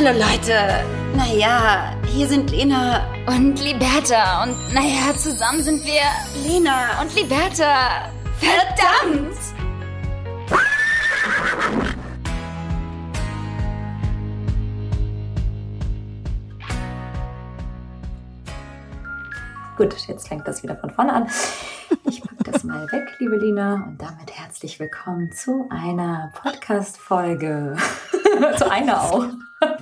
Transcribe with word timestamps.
Hallo 0.00 0.16
Leute. 0.16 0.84
Naja, 1.16 1.92
hier 2.06 2.28
sind 2.28 2.52
Lena 2.52 3.04
und 3.26 3.60
Liberta. 3.60 4.44
Und 4.44 4.72
naja, 4.72 5.12
zusammen 5.16 5.60
sind 5.60 5.84
wir 5.84 6.02
Lena 6.48 7.02
und 7.02 7.12
Liberta. 7.16 8.08
Verdammt! 8.38 9.36
Gut, 19.76 19.96
jetzt 20.06 20.28
fängt 20.28 20.46
das 20.46 20.62
wieder 20.62 20.76
von 20.76 20.90
vorne 20.90 21.12
an. 21.12 21.26
Ich 22.04 22.20
packe 22.20 22.44
das 22.44 22.64
mal 22.64 22.90
weg, 22.92 23.16
liebe 23.18 23.36
Lina, 23.36 23.84
und 23.86 24.00
damit 24.00 24.30
herzlich 24.32 24.78
willkommen 24.78 25.32
zu 25.32 25.66
einer 25.70 26.32
Podcast-Folge. 26.42 27.76
zu 28.58 28.70
einer 28.70 29.02
auch. 29.02 29.26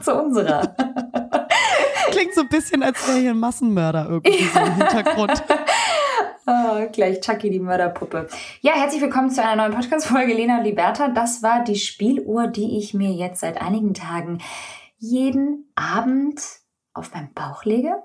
zu 0.01 0.15
unserer. 0.15 0.75
Klingt 2.11 2.35
so 2.35 2.43
ein 2.43 2.49
bisschen, 2.49 2.83
als 2.83 3.07
wäre 3.09 3.19
hier 3.19 3.31
ein 3.31 3.39
Massenmörder 3.39 4.07
irgendwie 4.09 4.45
so 4.45 4.61
im 4.61 4.75
Hintergrund. 4.75 5.43
Oh, 6.49 6.87
gleich 6.93 7.21
Chucky, 7.23 7.51
die 7.51 7.59
Mörderpuppe. 7.59 8.29
Ja, 8.61 8.75
herzlich 8.75 9.03
willkommen 9.03 9.31
zu 9.31 9.43
einer 9.43 9.57
neuen 9.57 9.73
Podcast-Folge 9.73 10.33
Lena 10.33 10.59
und 10.59 10.65
Liberta. 10.65 11.09
Das 11.09 11.43
war 11.43 11.65
die 11.65 11.75
Spieluhr, 11.75 12.47
die 12.47 12.79
ich 12.79 12.95
mir 12.95 13.11
jetzt 13.11 13.41
seit 13.41 13.61
einigen 13.61 13.95
Tagen 13.95 14.39
jeden 14.97 15.73
Abend 15.75 16.41
auf 16.95 17.13
meinen 17.13 17.35
Bauch 17.35 17.65
lege. 17.65 17.97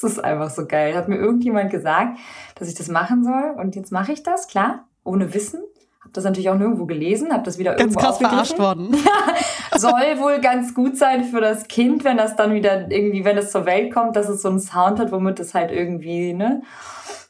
Das 0.00 0.12
ist 0.12 0.18
einfach 0.18 0.50
so 0.50 0.66
geil. 0.66 0.94
Hat 0.94 1.08
mir 1.08 1.16
irgendjemand 1.16 1.70
gesagt, 1.70 2.18
dass 2.54 2.68
ich 2.68 2.74
das 2.74 2.88
machen 2.88 3.24
soll 3.24 3.54
und 3.56 3.76
jetzt 3.76 3.92
mache 3.92 4.12
ich 4.12 4.22
das, 4.22 4.48
klar, 4.48 4.86
ohne 5.04 5.34
Wissen. 5.34 5.60
Hab 6.08 6.12
das 6.14 6.24
natürlich 6.24 6.48
auch 6.48 6.56
nirgendwo 6.56 6.86
gelesen, 6.86 7.32
hab 7.32 7.44
das 7.44 7.58
wieder 7.58 7.72
ganz 7.72 7.94
irgendwo 7.94 8.00
krass 8.00 8.18
verarscht 8.18 8.58
worden. 8.58 8.96
Soll 9.76 10.18
wohl 10.18 10.40
ganz 10.40 10.74
gut 10.74 10.96
sein 10.96 11.24
für 11.24 11.40
das 11.40 11.68
Kind, 11.68 12.04
wenn 12.04 12.16
das 12.16 12.34
dann 12.34 12.54
wieder 12.54 12.90
irgendwie, 12.90 13.24
wenn 13.24 13.36
es 13.36 13.50
zur 13.50 13.66
Welt 13.66 13.92
kommt, 13.92 14.16
dass 14.16 14.28
es 14.28 14.40
so 14.40 14.48
einen 14.48 14.60
Sound 14.60 14.98
hat, 15.00 15.12
womit 15.12 15.38
es 15.40 15.54
halt 15.54 15.70
irgendwie, 15.70 16.32
ne, 16.32 16.62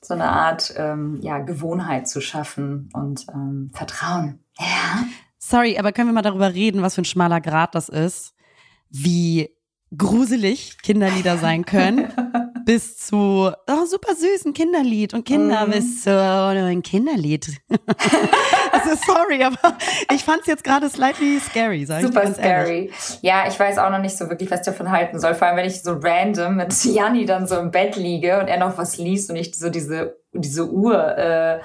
so 0.01 0.15
eine 0.15 0.29
Art, 0.29 0.73
ähm, 0.77 1.19
ja, 1.21 1.39
Gewohnheit 1.39 2.09
zu 2.09 2.21
schaffen 2.21 2.89
und 2.93 3.27
ähm, 3.35 3.71
Vertrauen. 3.75 4.39
Ja. 4.59 5.05
Sorry, 5.39 5.79
aber 5.79 5.93
können 5.93 6.09
wir 6.09 6.15
mal 6.15 6.23
darüber 6.23 6.55
reden, 6.55 6.83
was 6.83 6.95
für 6.95 7.03
ein 7.03 7.07
schmaler 7.07 7.41
Grad 7.41 7.75
das 7.75 7.89
ist? 7.89 8.35
Wie 8.91 9.51
gruselig 9.97 10.79
Kinderlieder 10.83 11.39
sein 11.39 11.65
können, 11.65 12.13
bis 12.69 12.99
zu 12.99 13.17
oh, 13.17 13.87
super 13.87 14.15
süßen 14.15 14.53
Kinderlied 14.53 15.15
und 15.15 15.25
Kinder 15.25 15.67
mm. 15.67 15.71
bis 15.71 16.03
zu 16.03 16.11
oh, 16.11 16.49
ein 16.53 16.83
Kinderlied. 16.83 17.49
also 18.73 18.91
sorry, 19.07 19.43
aber 19.43 19.79
ich 20.13 20.23
fand 20.23 20.43
es 20.43 20.49
jetzt 20.49 20.65
gerade 20.65 20.91
slightly 20.91 21.41
scary, 21.41 21.87
sag 21.87 22.03
Super 22.03 22.19
ich 22.19 22.25
ganz 22.25 22.37
scary. 22.37 22.79
Ehrlich. 22.79 23.19
Ja, 23.23 23.49
ich 23.49 23.59
weiß 23.59 23.79
auch 23.79 23.89
noch 23.89 24.01
nicht 24.01 24.19
so 24.19 24.29
wirklich, 24.29 24.51
was 24.51 24.61
ich 24.61 24.67
davon 24.67 24.91
halten 24.91 25.19
soll. 25.19 25.33
Vor 25.33 25.49
allem, 25.49 25.57
wenn 25.57 25.67
ich 25.67 25.83
so 25.83 25.93
random 25.93 26.57
mit 26.57 26.85
Janni 26.85 27.25
dann 27.25 27.47
so 27.47 27.57
im 27.57 27.71
Bett 27.71 27.97
liege 27.97 28.39
und 28.39 28.49
er 28.49 28.59
noch 28.59 28.77
was 28.77 28.99
liest 28.99 29.31
und 29.31 29.37
ich 29.37 29.59
so 29.59 29.71
diese 29.71 30.19
diese 30.35 30.71
Uhr 30.71 31.17
äh, 31.17 31.61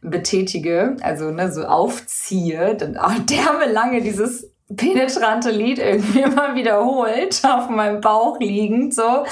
betätige, 0.00 0.96
also 1.02 1.32
ne, 1.32 1.52
so 1.52 1.64
aufziehe, 1.64 2.74
dann 2.76 2.96
auch 2.96 3.12
derbe 3.28 3.70
lange 3.70 4.00
dieses 4.00 4.50
penetrante 4.74 5.50
Lied 5.50 5.78
irgendwie 5.78 6.20
immer 6.22 6.54
wiederholt, 6.54 7.42
auf 7.44 7.68
meinem 7.68 8.00
Bauch 8.00 8.38
liegend, 8.40 8.94
so. 8.94 9.24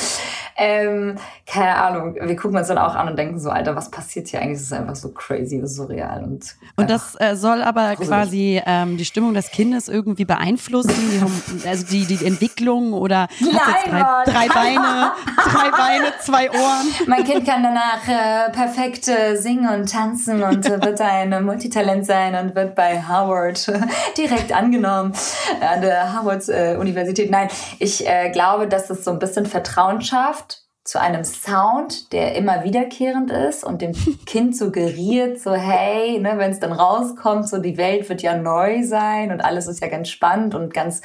Ähm, 0.57 1.19
keine 1.47 1.77
Ahnung, 1.77 2.15
wir 2.15 2.37
gucken 2.37 2.57
uns 2.57 2.69
dann 2.69 2.79
auch 2.79 2.95
an 2.95 3.09
und 3.09 3.19
denken 3.19 3.39
so, 3.39 3.51
Alter, 3.51 3.77
was 3.77 3.91
passiert 3.91 4.29
hier 4.29 4.41
eigentlich? 4.41 4.59
Das 4.59 4.67
ist 4.67 4.73
einfach 4.73 4.97
so 4.97 5.11
crazy 5.11 5.61
und 5.61 5.67
surreal. 5.67 6.25
Und, 6.25 6.57
und 6.77 6.89
das 6.89 7.17
äh, 7.21 7.37
soll 7.37 7.63
aber 7.63 7.97
gruselig. 7.97 8.09
quasi 8.09 8.63
ähm, 8.65 8.97
die 8.97 9.05
Stimmung 9.05 9.35
des 9.35 9.51
Kindes 9.51 9.89
irgendwie 9.89 10.25
beeinflussen, 10.25 10.95
die, 10.95 11.69
also 11.69 11.87
die, 11.87 12.07
die 12.07 12.25
Entwicklung 12.25 12.95
oder 12.95 13.29
Nein, 13.41 13.53
drei, 13.85 14.25
drei 14.25 14.49
Beine, 14.49 15.13
drei 15.45 15.71
Beine, 15.71 16.07
zwei 16.21 16.51
Ohren. 16.51 16.87
Mein 17.07 17.25
Kind 17.25 17.47
kann 17.47 17.63
danach 17.63 18.09
äh, 18.09 18.51
perfekt 18.51 19.09
äh, 19.09 19.37
singen 19.37 19.69
und 19.69 19.93
tanzen 19.93 20.43
und 20.43 20.65
äh, 20.65 20.83
wird 20.83 21.01
ein 21.03 21.45
Multitalent 21.45 22.07
sein 22.07 22.35
und 22.37 22.55
wird 22.55 22.75
bei 22.75 23.03
Harvard 23.03 23.71
direkt 24.17 24.51
angenommen 24.53 25.13
an 25.61 25.83
der 25.83 26.15
Harvard 26.15 26.49
äh, 26.49 26.77
Universität. 26.81 27.31
Nein, 27.31 27.49
ich 27.79 28.09
äh, 28.09 28.31
glaube, 28.31 28.67
dass 28.67 28.89
es 28.89 29.05
so 29.05 29.11
ein 29.11 29.19
bisschen 29.19 29.45
Vertrauen 29.45 30.01
schafft 30.01 30.64
zu 30.85 31.01
einem 31.01 31.25
Sound, 31.25 32.13
der 32.13 32.35
immer 32.35 32.63
wiederkehrend 32.63 33.31
ist 33.31 33.65
und 33.65 33.81
dem 33.81 33.93
Kind 34.27 34.55
suggeriert, 34.55 35.41
so 35.41 35.55
hey, 35.55 36.21
ne, 36.21 36.35
wenn 36.37 36.51
es 36.51 36.61
dann 36.61 36.73
rauskommt, 36.73 37.49
so 37.49 37.59
die 37.59 37.79
Welt 37.79 38.09
wird 38.11 38.21
ja 38.21 38.37
neu 38.37 38.83
sein 38.83 39.33
und 39.33 39.41
alles 39.41 39.67
ist 39.67 39.81
ja 39.81 39.89
ganz 39.89 40.11
spannend 40.11 40.55
und 40.55 40.75
ganz, 40.75 41.01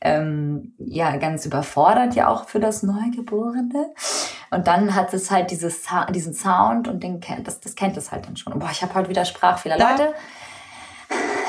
ähm, 0.00 0.74
ja, 0.78 1.16
ganz 1.16 1.46
überfordert 1.46 2.16
ja 2.16 2.28
auch 2.28 2.48
für 2.48 2.58
das 2.58 2.82
Neugeborene. 2.82 3.94
Und 4.50 4.66
dann 4.66 4.96
hat 4.96 5.14
es 5.14 5.30
halt 5.30 5.52
dieses, 5.52 5.86
diesen 6.12 6.34
Sound 6.34 6.88
und 6.88 7.04
den, 7.04 7.20
das, 7.44 7.60
das 7.60 7.76
kennt 7.76 7.96
es 7.96 8.10
halt 8.10 8.26
dann 8.26 8.36
schon. 8.36 8.58
Boah, 8.58 8.70
ich 8.72 8.82
habe 8.82 8.94
heute 8.94 9.08
wieder 9.08 9.24
Sprachfehler. 9.24 9.78
Da, 9.78 9.92
Leute, 9.92 10.14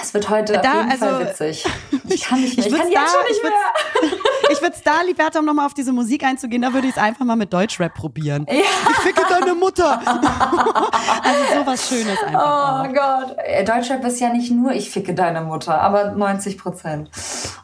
es 0.03 0.13
wird 0.13 0.30
heute 0.30 0.53
da, 0.53 0.59
auf 0.59 0.75
jeden 0.75 0.92
also, 0.92 1.06
Fall 1.06 1.28
witzig. 1.28 1.66
Ich 2.09 2.25
kann 2.25 2.42
nicht 2.42 2.58
mehr. 2.58 2.68
Ich, 2.68 2.74
ich 2.74 2.78
kann 2.80 2.92
jetzt 2.92 3.02
da, 3.02 3.19
schon 3.19 3.28
nicht 3.28 3.44
mehr. 3.44 4.19
Ich 4.51 4.62
würde 4.62 4.75
es 4.75 4.84
da, 4.84 5.01
Liberta, 5.01 5.39
um 5.39 5.45
nochmal 5.45 5.66
auf 5.66 5.73
diese 5.73 5.94
Musik 5.94 6.23
einzugehen, 6.23 6.62
da 6.62 6.73
würde 6.73 6.88
ich 6.88 6.95
es 6.95 7.01
einfach 7.01 7.25
mal 7.25 7.35
mit 7.35 7.53
Deutschrap 7.53 7.94
probieren. 7.94 8.45
Ja. 8.50 8.56
Ich 8.56 8.97
ficke 8.97 9.22
deine 9.29 9.56
Mutter. 9.56 10.00
also 10.07 11.59
sowas 11.59 11.88
Schönes 11.88 12.17
einfach. 12.23 12.85
Oh 12.85 12.89
auch. 12.89 12.94
Gott. 12.94 13.38
Äh, 13.38 13.63
Deutschrap 13.63 14.03
ist 14.06 14.19
ja 14.19 14.34
nicht 14.34 14.51
nur 14.51 14.72
ich 14.72 14.89
ficke 14.89 15.13
deine 15.13 15.41
Mutter, 15.41 15.79
aber 15.79 16.12
90 16.12 16.57
Prozent. 16.57 17.09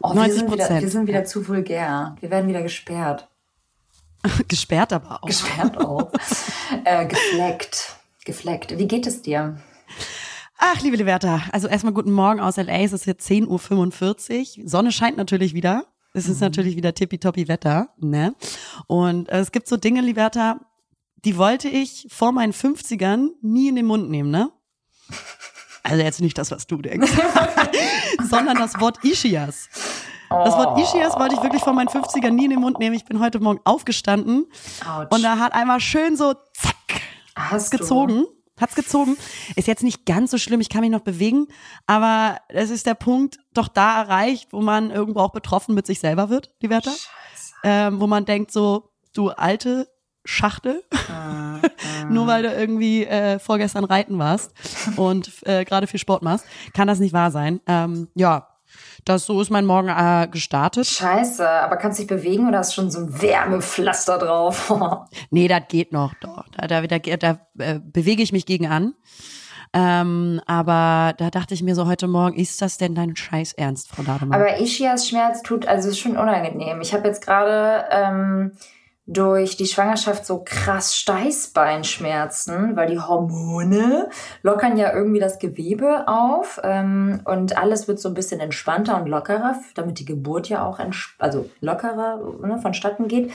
Oh, 0.01 0.13
90 0.13 0.45
Prozent. 0.47 0.69
Wir, 0.69 0.81
wir 0.81 0.89
sind 0.89 1.07
wieder 1.07 1.25
zu 1.25 1.47
vulgär. 1.47 2.15
Wir 2.19 2.31
werden 2.31 2.47
wieder 2.47 2.61
gesperrt. 2.61 3.27
gesperrt 4.47 4.93
aber 4.93 5.23
auch. 5.23 5.27
Gesperrt 5.27 5.77
auch. 5.77 6.11
äh, 6.85 7.05
gefleckt. 7.05 7.97
Gefleckt. 8.25 8.77
Wie 8.77 8.87
geht 8.87 9.07
es 9.07 9.21
dir? 9.21 9.57
Ach, 10.57 10.81
liebe 10.81 10.97
Liberta, 10.97 11.43
also 11.51 11.67
erstmal 11.67 11.93
guten 11.93 12.11
Morgen 12.11 12.39
aus 12.39 12.57
LA. 12.57 12.79
Es 12.79 12.93
ist 12.93 13.05
jetzt 13.05 13.29
10.45 13.29 14.63
Uhr. 14.63 14.67
Sonne 14.69 14.91
scheint 14.91 15.15
natürlich 15.15 15.53
wieder. 15.53 15.85
Es 16.17 16.27
ist 16.27 16.37
mhm. 16.37 16.47
natürlich 16.47 16.75
wieder 16.75 16.95
tippitoppi 16.95 17.47
Wetter, 17.47 17.89
ne? 17.97 18.33
Und 18.87 19.29
äh, 19.29 19.37
es 19.37 19.51
gibt 19.51 19.67
so 19.67 19.77
Dinge, 19.77 20.01
Liberta, 20.01 20.59
die 21.23 21.37
wollte 21.37 21.69
ich 21.69 22.07
vor 22.09 22.31
meinen 22.31 22.53
50ern 22.53 23.29
nie 23.43 23.67
in 23.67 23.75
den 23.75 23.85
Mund 23.85 24.09
nehmen, 24.09 24.31
ne? 24.31 24.51
Also 25.83 26.03
jetzt 26.03 26.19
nicht 26.19 26.37
das, 26.37 26.49
was 26.49 26.65
du 26.65 26.77
denkst, 26.81 27.11
sondern 28.29 28.57
das 28.57 28.79
Wort 28.79 29.03
Ischias. 29.03 29.69
Das 30.29 30.55
Wort 30.55 30.79
Ischias 30.79 31.17
wollte 31.17 31.35
ich 31.35 31.43
wirklich 31.43 31.61
vor 31.61 31.73
meinen 31.73 31.87
50ern 31.87 32.31
nie 32.31 32.45
in 32.45 32.49
den 32.49 32.59
Mund 32.61 32.79
nehmen. 32.79 32.95
Ich 32.95 33.05
bin 33.05 33.19
heute 33.19 33.39
Morgen 33.39 33.61
aufgestanden 33.63 34.47
Autsch. 34.85 35.13
und 35.13 35.23
da 35.23 35.37
hat 35.37 35.53
einmal 35.53 35.79
schön 35.79 36.17
so 36.17 36.33
zack 36.33 37.01
Hast 37.35 37.69
gezogen. 37.69 38.23
Du? 38.23 38.36
Hat's 38.59 38.75
gezogen. 38.75 39.17
Ist 39.55 39.67
jetzt 39.67 39.83
nicht 39.83 40.05
ganz 40.05 40.31
so 40.31 40.37
schlimm, 40.37 40.61
ich 40.61 40.69
kann 40.69 40.81
mich 40.81 40.89
noch 40.89 41.01
bewegen, 41.01 41.47
aber 41.85 42.39
es 42.49 42.69
ist 42.69 42.85
der 42.85 42.95
Punkt 42.95 43.39
doch 43.53 43.67
da 43.67 44.01
erreicht, 44.01 44.51
wo 44.51 44.61
man 44.61 44.91
irgendwo 44.91 45.19
auch 45.19 45.31
betroffen 45.31 45.75
mit 45.75 45.85
sich 45.85 45.99
selber 45.99 46.29
wird, 46.29 46.53
die 46.61 46.69
Werte. 46.69 46.91
Ähm, 47.63 47.99
wo 47.99 48.07
man 48.07 48.25
denkt 48.25 48.51
so, 48.51 48.91
du 49.13 49.29
alte 49.29 49.89
Schachtel, 50.25 50.83
ah, 51.09 51.59
ah. 51.61 51.61
nur 52.09 52.27
weil 52.27 52.43
du 52.43 52.53
irgendwie 52.53 53.05
äh, 53.05 53.39
vorgestern 53.39 53.85
reiten 53.85 54.19
warst 54.19 54.53
und 54.97 55.31
äh, 55.47 55.63
gerade 55.63 55.87
viel 55.87 55.99
Sport 55.99 56.21
machst, 56.21 56.45
kann 56.73 56.87
das 56.87 56.99
nicht 56.99 57.13
wahr 57.13 57.31
sein. 57.31 57.61
Ähm, 57.65 58.09
ja, 58.13 58.47
das 59.05 59.25
so 59.25 59.41
ist 59.41 59.49
mein 59.49 59.65
Morgen 59.65 59.89
äh, 59.89 60.27
gestartet. 60.29 60.85
Scheiße, 60.85 61.47
aber 61.47 61.77
kannst 61.77 61.99
du 61.99 62.03
dich 62.03 62.09
bewegen 62.09 62.47
oder 62.47 62.59
hast 62.59 62.73
schon 62.73 62.91
so 62.91 62.99
ein 62.99 63.21
Wärmepflaster 63.21 64.17
drauf? 64.17 64.73
nee, 65.29 65.47
das 65.47 65.63
geht 65.69 65.93
noch. 65.93 66.13
Doch. 66.21 66.45
Da, 66.55 66.67
da, 66.67 66.81
da, 66.81 66.97
da 66.99 67.39
äh, 67.59 67.79
bewege 67.79 68.21
ich 68.21 68.31
mich 68.31 68.45
gegen 68.45 68.67
an. 68.67 68.93
Ähm, 69.73 70.41
aber 70.45 71.13
da 71.17 71.29
dachte 71.29 71.53
ich 71.53 71.61
mir 71.61 71.75
so 71.75 71.87
heute 71.87 72.07
Morgen, 72.07 72.35
ist 72.37 72.61
das 72.61 72.77
denn 72.77 72.95
dein 72.95 73.15
Scheiß 73.15 73.53
Ernst, 73.53 73.89
Frau 73.89 74.03
Dademann? 74.03 74.39
Aber 74.39 74.59
Ischias 74.59 75.07
Schmerz 75.07 75.43
tut, 75.43 75.67
also 75.67 75.89
ist 75.89 75.99
schon 75.99 76.17
unangenehm. 76.17 76.81
Ich 76.81 76.93
habe 76.93 77.07
jetzt 77.07 77.23
gerade 77.25 77.85
ähm, 77.91 78.53
durch 79.07 79.55
die 79.55 79.65
Schwangerschaft 79.65 80.25
so 80.25 80.43
krass 80.43 80.97
Steißbeinschmerzen, 80.97 82.75
weil 82.75 82.89
die 82.89 82.99
Hormone 82.99 84.09
lockern 84.43 84.75
ja 84.75 84.93
irgendwie 84.93 85.21
das 85.21 85.39
Gewebe 85.39 86.07
auf 86.07 86.59
ähm, 86.63 87.21
und 87.23 87.57
alles 87.57 87.87
wird 87.87 87.99
so 87.99 88.09
ein 88.09 88.13
bisschen 88.13 88.41
entspannter 88.41 89.01
und 89.01 89.07
lockerer, 89.07 89.55
damit 89.75 89.99
die 89.99 90.05
Geburt 90.05 90.49
ja 90.49 90.65
auch 90.65 90.79
also 91.19 91.49
lockerer 91.61 92.19
ne, 92.41 92.59
vonstatten 92.61 93.07
geht. 93.07 93.31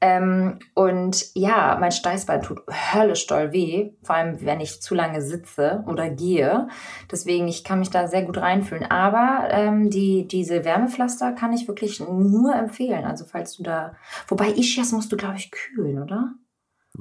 Ähm, 0.00 0.58
und 0.74 1.26
ja, 1.34 1.76
mein 1.80 1.92
Steißbein 1.92 2.42
tut 2.42 2.60
höllisch 2.92 3.26
doll 3.26 3.52
weh, 3.52 3.90
vor 4.02 4.16
allem 4.16 4.44
wenn 4.44 4.60
ich 4.60 4.80
zu 4.80 4.94
lange 4.94 5.22
sitze 5.22 5.84
oder 5.86 6.08
gehe. 6.08 6.68
Deswegen, 7.10 7.48
ich 7.48 7.64
kann 7.64 7.80
mich 7.80 7.90
da 7.90 8.06
sehr 8.06 8.22
gut 8.22 8.38
reinfühlen. 8.38 8.90
Aber 8.90 9.48
ähm, 9.50 9.90
die, 9.90 10.28
diese 10.28 10.64
Wärmepflaster 10.64 11.32
kann 11.32 11.52
ich 11.52 11.66
wirklich 11.66 12.00
nur 12.00 12.54
empfehlen. 12.54 13.04
Also 13.04 13.24
falls 13.24 13.56
du 13.56 13.62
da, 13.62 13.94
wobei 14.28 14.50
Ischias 14.50 14.92
musst 14.92 15.10
du, 15.10 15.16
glaube 15.16 15.36
ich, 15.36 15.50
kühlen, 15.50 16.02
oder? 16.02 16.34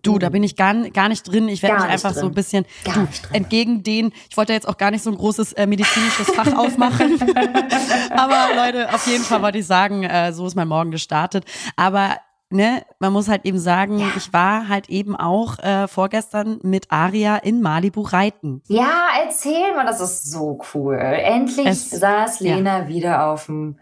Du, 0.04 0.20
da 0.20 0.30
bin 0.30 0.44
ich 0.44 0.56
gar, 0.56 0.76
gar 0.92 1.10
nicht 1.10 1.24
drin. 1.24 1.48
Ich 1.50 1.64
werde 1.64 1.78
mich 1.78 1.86
einfach 1.86 2.12
drin. 2.12 2.22
so 2.22 2.28
ein 2.28 2.34
bisschen 2.34 2.66
du, 2.84 3.08
entgegen 3.34 3.82
den, 3.82 4.12
ich 4.30 4.38
wollte 4.38 4.54
jetzt 4.54 4.68
auch 4.68 4.78
gar 4.78 4.92
nicht 4.92 5.04
so 5.04 5.10
ein 5.10 5.18
großes 5.18 5.54
äh, 5.54 5.66
medizinisches 5.66 6.30
Fach 6.32 6.56
aufmachen, 6.56 7.20
Aber 8.12 8.56
Leute, 8.56 8.94
auf 8.94 9.08
jeden 9.08 9.24
Fall 9.24 9.42
wollte 9.42 9.58
ich 9.58 9.66
sagen, 9.66 10.04
äh, 10.04 10.34
so 10.34 10.46
ist 10.46 10.56
mein 10.56 10.68
Morgen 10.68 10.92
gestartet. 10.92 11.46
Aber 11.76 12.18
ne, 12.50 12.84
man 13.00 13.14
muss 13.14 13.28
halt 13.28 13.46
eben 13.46 13.60
sagen, 13.60 14.00
ja. 14.00 14.08
ich 14.16 14.34
war 14.34 14.70
halt 14.70 14.90
eben 14.90 15.16
auch 15.16 15.60
äh, 15.60 15.88
vorgestern 15.88 16.60
mit 16.64 16.92
Aria 16.92 17.38
in 17.38 17.62
Malibu 17.62 18.02
reiten. 18.02 18.62
Ja, 18.68 19.08
erzähl 19.24 19.76
mal, 19.76 19.86
das 19.86 20.02
ist 20.02 20.32
so 20.32 20.60
cool. 20.74 20.98
Endlich 20.98 21.68
es, 21.68 21.90
saß 21.90 22.40
Lena 22.40 22.80
ja. 22.80 22.88
wieder 22.88 23.28
auf 23.28 23.48
dem 23.48 23.80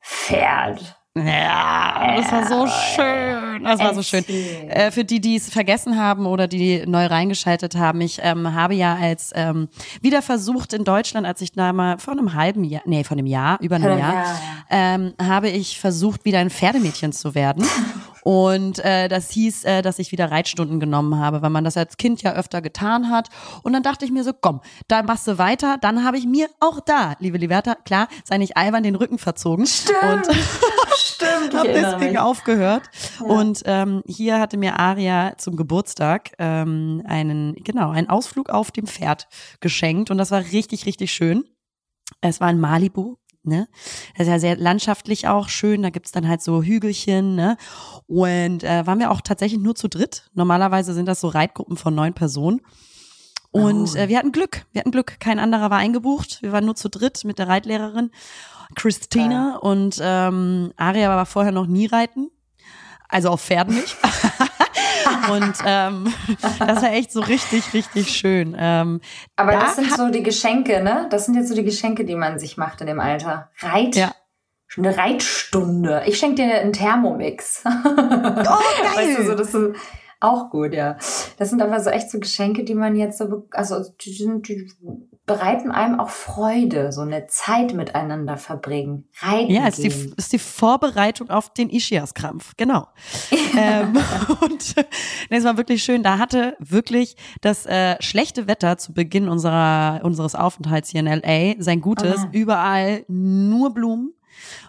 Pferd. 0.00 1.01
Ja, 1.14 2.16
das 2.16 2.32
war 2.32 2.46
so 2.46 2.66
schön. 2.66 3.64
Das 3.64 3.80
war 3.80 3.94
so 3.94 4.02
schön. 4.02 4.24
Äh, 4.26 4.90
für 4.90 5.04
die, 5.04 5.20
die 5.20 5.36
es 5.36 5.50
vergessen 5.50 5.98
haben 5.98 6.24
oder 6.24 6.48
die 6.48 6.86
neu 6.86 7.04
reingeschaltet 7.04 7.76
haben, 7.76 8.00
ich 8.00 8.18
ähm, 8.22 8.54
habe 8.54 8.74
ja 8.74 8.94
als 8.94 9.30
ähm, 9.34 9.68
wieder 10.00 10.22
versucht 10.22 10.72
in 10.72 10.84
Deutschland, 10.84 11.26
als 11.26 11.42
ich 11.42 11.52
da 11.52 11.74
mal 11.74 11.98
vor 11.98 12.12
einem 12.12 12.32
halben 12.32 12.64
Jahr, 12.64 12.82
nee, 12.86 13.04
vor 13.04 13.18
einem 13.18 13.26
Jahr, 13.26 13.60
über 13.60 13.76
einem 13.76 13.98
Jahr, 13.98 14.14
ja, 14.14 14.24
ja. 14.24 14.36
Ähm, 14.70 15.12
habe 15.20 15.50
ich 15.50 15.78
versucht, 15.78 16.24
wieder 16.24 16.38
ein 16.38 16.48
Pferdemädchen 16.48 17.12
zu 17.12 17.34
werden. 17.34 17.66
Und 18.22 18.78
äh, 18.84 19.08
das 19.08 19.30
hieß, 19.30 19.64
äh, 19.64 19.82
dass 19.82 19.98
ich 19.98 20.12
wieder 20.12 20.30
Reitstunden 20.30 20.80
genommen 20.80 21.18
habe, 21.18 21.42
weil 21.42 21.50
man 21.50 21.64
das 21.64 21.76
als 21.76 21.96
Kind 21.96 22.22
ja 22.22 22.32
öfter 22.34 22.62
getan 22.62 23.10
hat. 23.10 23.28
Und 23.62 23.72
dann 23.72 23.82
dachte 23.82 24.04
ich 24.04 24.10
mir 24.10 24.24
so, 24.24 24.32
komm, 24.32 24.60
da 24.88 25.02
machst 25.02 25.26
du 25.26 25.38
weiter. 25.38 25.76
Dann 25.80 26.04
habe 26.04 26.18
ich 26.18 26.26
mir 26.26 26.48
auch 26.60 26.80
da, 26.80 27.14
liebe 27.18 27.38
Liberta, 27.38 27.74
klar, 27.74 28.08
sei 28.24 28.38
nicht 28.38 28.56
albern, 28.56 28.82
den 28.82 28.94
Rücken 28.94 29.18
verzogen. 29.18 29.66
Stimmt. 29.66 30.02
Und 30.02 30.26
Stimmt. 30.96 31.54
habe 31.54 31.68
deswegen 31.68 32.12
mich. 32.12 32.18
aufgehört. 32.18 32.84
Ja. 33.20 33.26
Und 33.26 33.62
ähm, 33.66 34.02
hier 34.06 34.38
hatte 34.38 34.56
mir 34.56 34.78
Aria 34.78 35.34
zum 35.38 35.56
Geburtstag 35.56 36.32
ähm, 36.38 37.02
einen, 37.06 37.54
genau, 37.56 37.90
einen 37.90 38.08
Ausflug 38.08 38.50
auf 38.50 38.70
dem 38.70 38.86
Pferd 38.86 39.28
geschenkt. 39.60 40.10
Und 40.10 40.18
das 40.18 40.30
war 40.30 40.40
richtig, 40.40 40.86
richtig 40.86 41.12
schön. 41.12 41.44
Es 42.20 42.40
war 42.40 42.50
in 42.50 42.60
Malibu, 42.60 43.16
ne? 43.44 43.68
Das 44.16 44.26
ist 44.26 44.30
ja 44.32 44.38
sehr 44.38 44.56
landschaftlich 44.56 45.28
auch 45.28 45.48
schön. 45.48 45.82
Da 45.82 45.90
gibt's 45.90 46.12
dann 46.12 46.28
halt 46.28 46.42
so 46.42 46.62
Hügelchen, 46.62 47.34
ne? 47.34 47.56
Und 48.06 48.64
äh, 48.64 48.86
waren 48.86 48.98
wir 48.98 49.10
auch 49.10 49.20
tatsächlich 49.20 49.60
nur 49.60 49.74
zu 49.74 49.88
dritt. 49.88 50.30
Normalerweise 50.34 50.94
sind 50.94 51.06
das 51.06 51.20
so 51.20 51.28
Reitgruppen 51.28 51.76
von 51.76 51.94
neun 51.94 52.14
Personen. 52.14 52.60
Und 53.50 53.94
oh. 53.94 53.98
äh, 53.98 54.08
wir 54.08 54.18
hatten 54.18 54.32
Glück. 54.32 54.64
Wir 54.72 54.80
hatten 54.80 54.90
Glück. 54.90 55.20
Kein 55.20 55.38
anderer 55.38 55.70
war 55.70 55.78
eingebucht. 55.78 56.38
Wir 56.42 56.52
waren 56.52 56.64
nur 56.64 56.76
zu 56.76 56.88
dritt 56.88 57.24
mit 57.24 57.38
der 57.38 57.48
Reitlehrerin 57.48 58.10
Christina. 58.74 59.52
Ja. 59.52 59.56
Und 59.58 59.98
ähm, 60.00 60.72
Aria 60.76 61.08
war 61.08 61.26
vorher 61.26 61.52
noch 61.52 61.66
nie 61.66 61.86
reiten. 61.86 62.30
Also 63.08 63.28
auf 63.28 63.42
Pferden 63.42 63.74
nicht. 63.74 63.96
Und 65.30 65.54
ähm, 65.64 66.12
das 66.58 66.82
war 66.82 66.92
echt 66.92 67.12
so 67.12 67.20
richtig, 67.20 67.72
richtig 67.74 68.08
schön. 68.10 68.56
Ähm, 68.58 69.00
Aber 69.36 69.52
da 69.52 69.60
das 69.60 69.76
sind 69.76 69.92
so 69.92 70.10
die 70.10 70.22
Geschenke, 70.22 70.82
ne? 70.82 71.06
Das 71.10 71.26
sind 71.26 71.34
jetzt 71.34 71.48
so 71.48 71.54
die 71.54 71.64
Geschenke, 71.64 72.04
die 72.04 72.16
man 72.16 72.38
sich 72.38 72.56
macht 72.56 72.80
in 72.80 72.86
dem 72.86 73.00
Alter. 73.00 73.50
Reit. 73.60 73.96
Ja. 73.96 74.14
Eine 74.76 74.96
Reitstunde. 74.96 76.02
Ich 76.06 76.18
schenke 76.18 76.36
dir 76.36 76.54
einen 76.54 76.72
Thermomix. 76.72 77.64
Oh, 78.44 78.94
geil. 78.94 78.94
Weißt 78.94 79.18
du, 79.18 79.24
so, 79.24 79.34
das 79.34 79.54
ist 79.54 79.76
auch 80.20 80.50
gut, 80.50 80.72
ja. 80.72 80.96
Das 81.38 81.50
sind 81.50 81.60
aber 81.62 81.80
so 81.80 81.90
echt 81.90 82.10
so 82.10 82.18
Geschenke, 82.18 82.64
die 82.64 82.74
man 82.74 82.96
jetzt 82.96 83.18
so, 83.18 83.46
also 83.50 83.84
die, 84.00 84.12
sind, 84.12 84.48
die 84.48 84.70
bereiten 85.32 85.70
einem 85.70 85.98
auch 85.98 86.10
Freude, 86.10 86.92
so 86.92 87.00
eine 87.00 87.26
Zeit 87.26 87.72
miteinander 87.72 88.36
verbringen, 88.36 89.08
reiten 89.20 89.50
Ja, 89.50 89.66
ist 89.66 89.82
die, 89.82 90.12
ist 90.16 90.32
die 90.32 90.38
Vorbereitung 90.38 91.30
auf 91.30 91.52
den 91.54 91.70
Ischias-Krampf, 91.70 92.52
genau. 92.56 92.88
ähm, 93.58 93.96
und 94.40 94.74
nee, 95.30 95.36
es 95.36 95.44
war 95.44 95.56
wirklich 95.56 95.82
schön. 95.82 96.02
Da 96.02 96.18
hatte 96.18 96.56
wirklich 96.58 97.16
das 97.40 97.64
äh, 97.64 97.96
schlechte 98.00 98.46
Wetter 98.46 98.76
zu 98.76 98.92
Beginn 98.92 99.28
unserer, 99.28 100.00
unseres 100.02 100.34
Aufenthalts 100.34 100.90
hier 100.90 101.00
in 101.00 101.06
L.A. 101.06 101.54
sein 101.62 101.80
Gutes. 101.80 102.18
Aha. 102.18 102.28
Überall 102.32 103.04
nur 103.08 103.72
Blumen. 103.72 104.12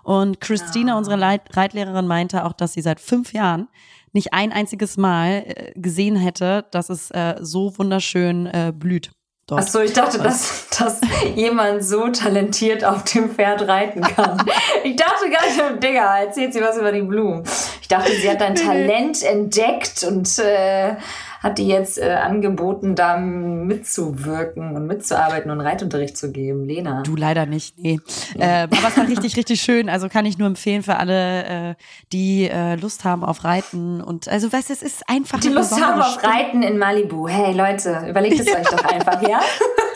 Und 0.04 0.40
Christina, 0.40 0.94
ah. 0.94 0.98
unsere 0.98 1.18
Leit 1.18 1.56
Reitlehrerin, 1.58 2.08
meinte 2.08 2.46
auch, 2.46 2.54
dass 2.54 2.74
sie 2.74 2.82
seit 2.82 3.02
fünf 3.02 3.34
Jahren 3.34 3.68
nicht 4.14 4.34
ein 4.34 4.54
einziges 4.54 4.96
Mal 4.96 5.44
äh, 5.46 5.72
gesehen 5.76 6.16
hätte, 6.16 6.66
dass 6.72 6.90
es 6.90 7.12
äh, 7.12 7.36
so 7.42 7.78
wunderschön 7.78 8.46
äh, 8.46 8.72
blüht 8.74 9.12
dort. 9.48 9.62
Ach 9.64 9.68
so, 9.68 9.80
ich 9.80 9.94
dachte, 9.94 10.20
dass, 10.20 10.68
dass 10.78 11.02
jemand 11.36 11.84
so 11.84 12.08
talentiert 12.10 12.84
auf 12.84 13.04
dem 13.04 13.30
Pferd 13.30 13.68
reiten 13.68 14.02
kann. 14.02 14.44
Ich 14.84 14.96
dachte 14.96 15.30
gar 15.30 15.46
nicht, 15.46 15.84
Digga, 15.84 16.20
erzählt 16.20 16.54
sie 16.54 16.62
was 16.62 16.78
über 16.78 16.92
die 16.92 17.02
Blumen. 17.02 17.44
Ich 17.82 17.88
dachte, 17.88 18.12
sie 18.12 18.30
hat 18.30 18.42
ein 18.42 18.56
Talent 18.56 19.24
entdeckt 19.24 20.04
und 20.04 20.40
äh, 20.40 20.96
hat 21.44 21.58
die 21.58 21.68
jetzt 21.68 22.00
äh, 22.00 22.06
angeboten, 22.06 22.96
da 22.96 23.18
mitzuwirken 23.18 24.78
und 24.78 24.88
mitzuarbeiten 24.88 25.52
und 25.52 25.60
Reitunterricht 25.60 26.16
zu 26.16 26.32
geben. 26.32 26.64
Lena. 26.64 27.04
Du 27.04 27.18
leider 27.18 27.46
nicht, 27.46 27.78
nee. 27.78 28.00
Ja. 28.36 28.62
Äh, 28.62 28.64
aber 28.64 28.88
es 28.88 28.98
war 28.98 29.08
richtig, 29.10 29.36
richtig 29.36 29.62
schön. 29.62 29.90
Also 29.90 30.08
kann 30.08 30.26
ich 30.26 30.38
nur 30.38 30.48
empfehlen 30.48 30.84
für 30.84 30.96
alle, 30.96 31.72
äh, 31.72 31.76
die 32.14 32.50
äh, 32.50 32.76
Lust 32.76 33.04
haben 33.04 33.26
auf 33.26 33.44
Reiten. 33.44 34.02
Und 34.02 34.30
also 34.30 34.52
weißt 34.52 34.70
du, 34.70 34.74
es 34.74 34.82
ist 34.82 35.10
einfach. 35.10 35.42
Die 35.42 35.50
Lust 35.50 35.80
haben 35.80 36.02
auf. 36.02 36.24
Reiten 36.24 36.64
in 36.64 36.78
Malibu. 36.78 37.28
Hey 37.28 37.54
Leute, 37.54 38.06
überlegt 38.08 38.40
es 38.40 38.48
ja. 38.48 38.56
euch 38.60 38.68
doch 38.68 38.86
einfach, 38.86 39.22
ja? 39.28 39.42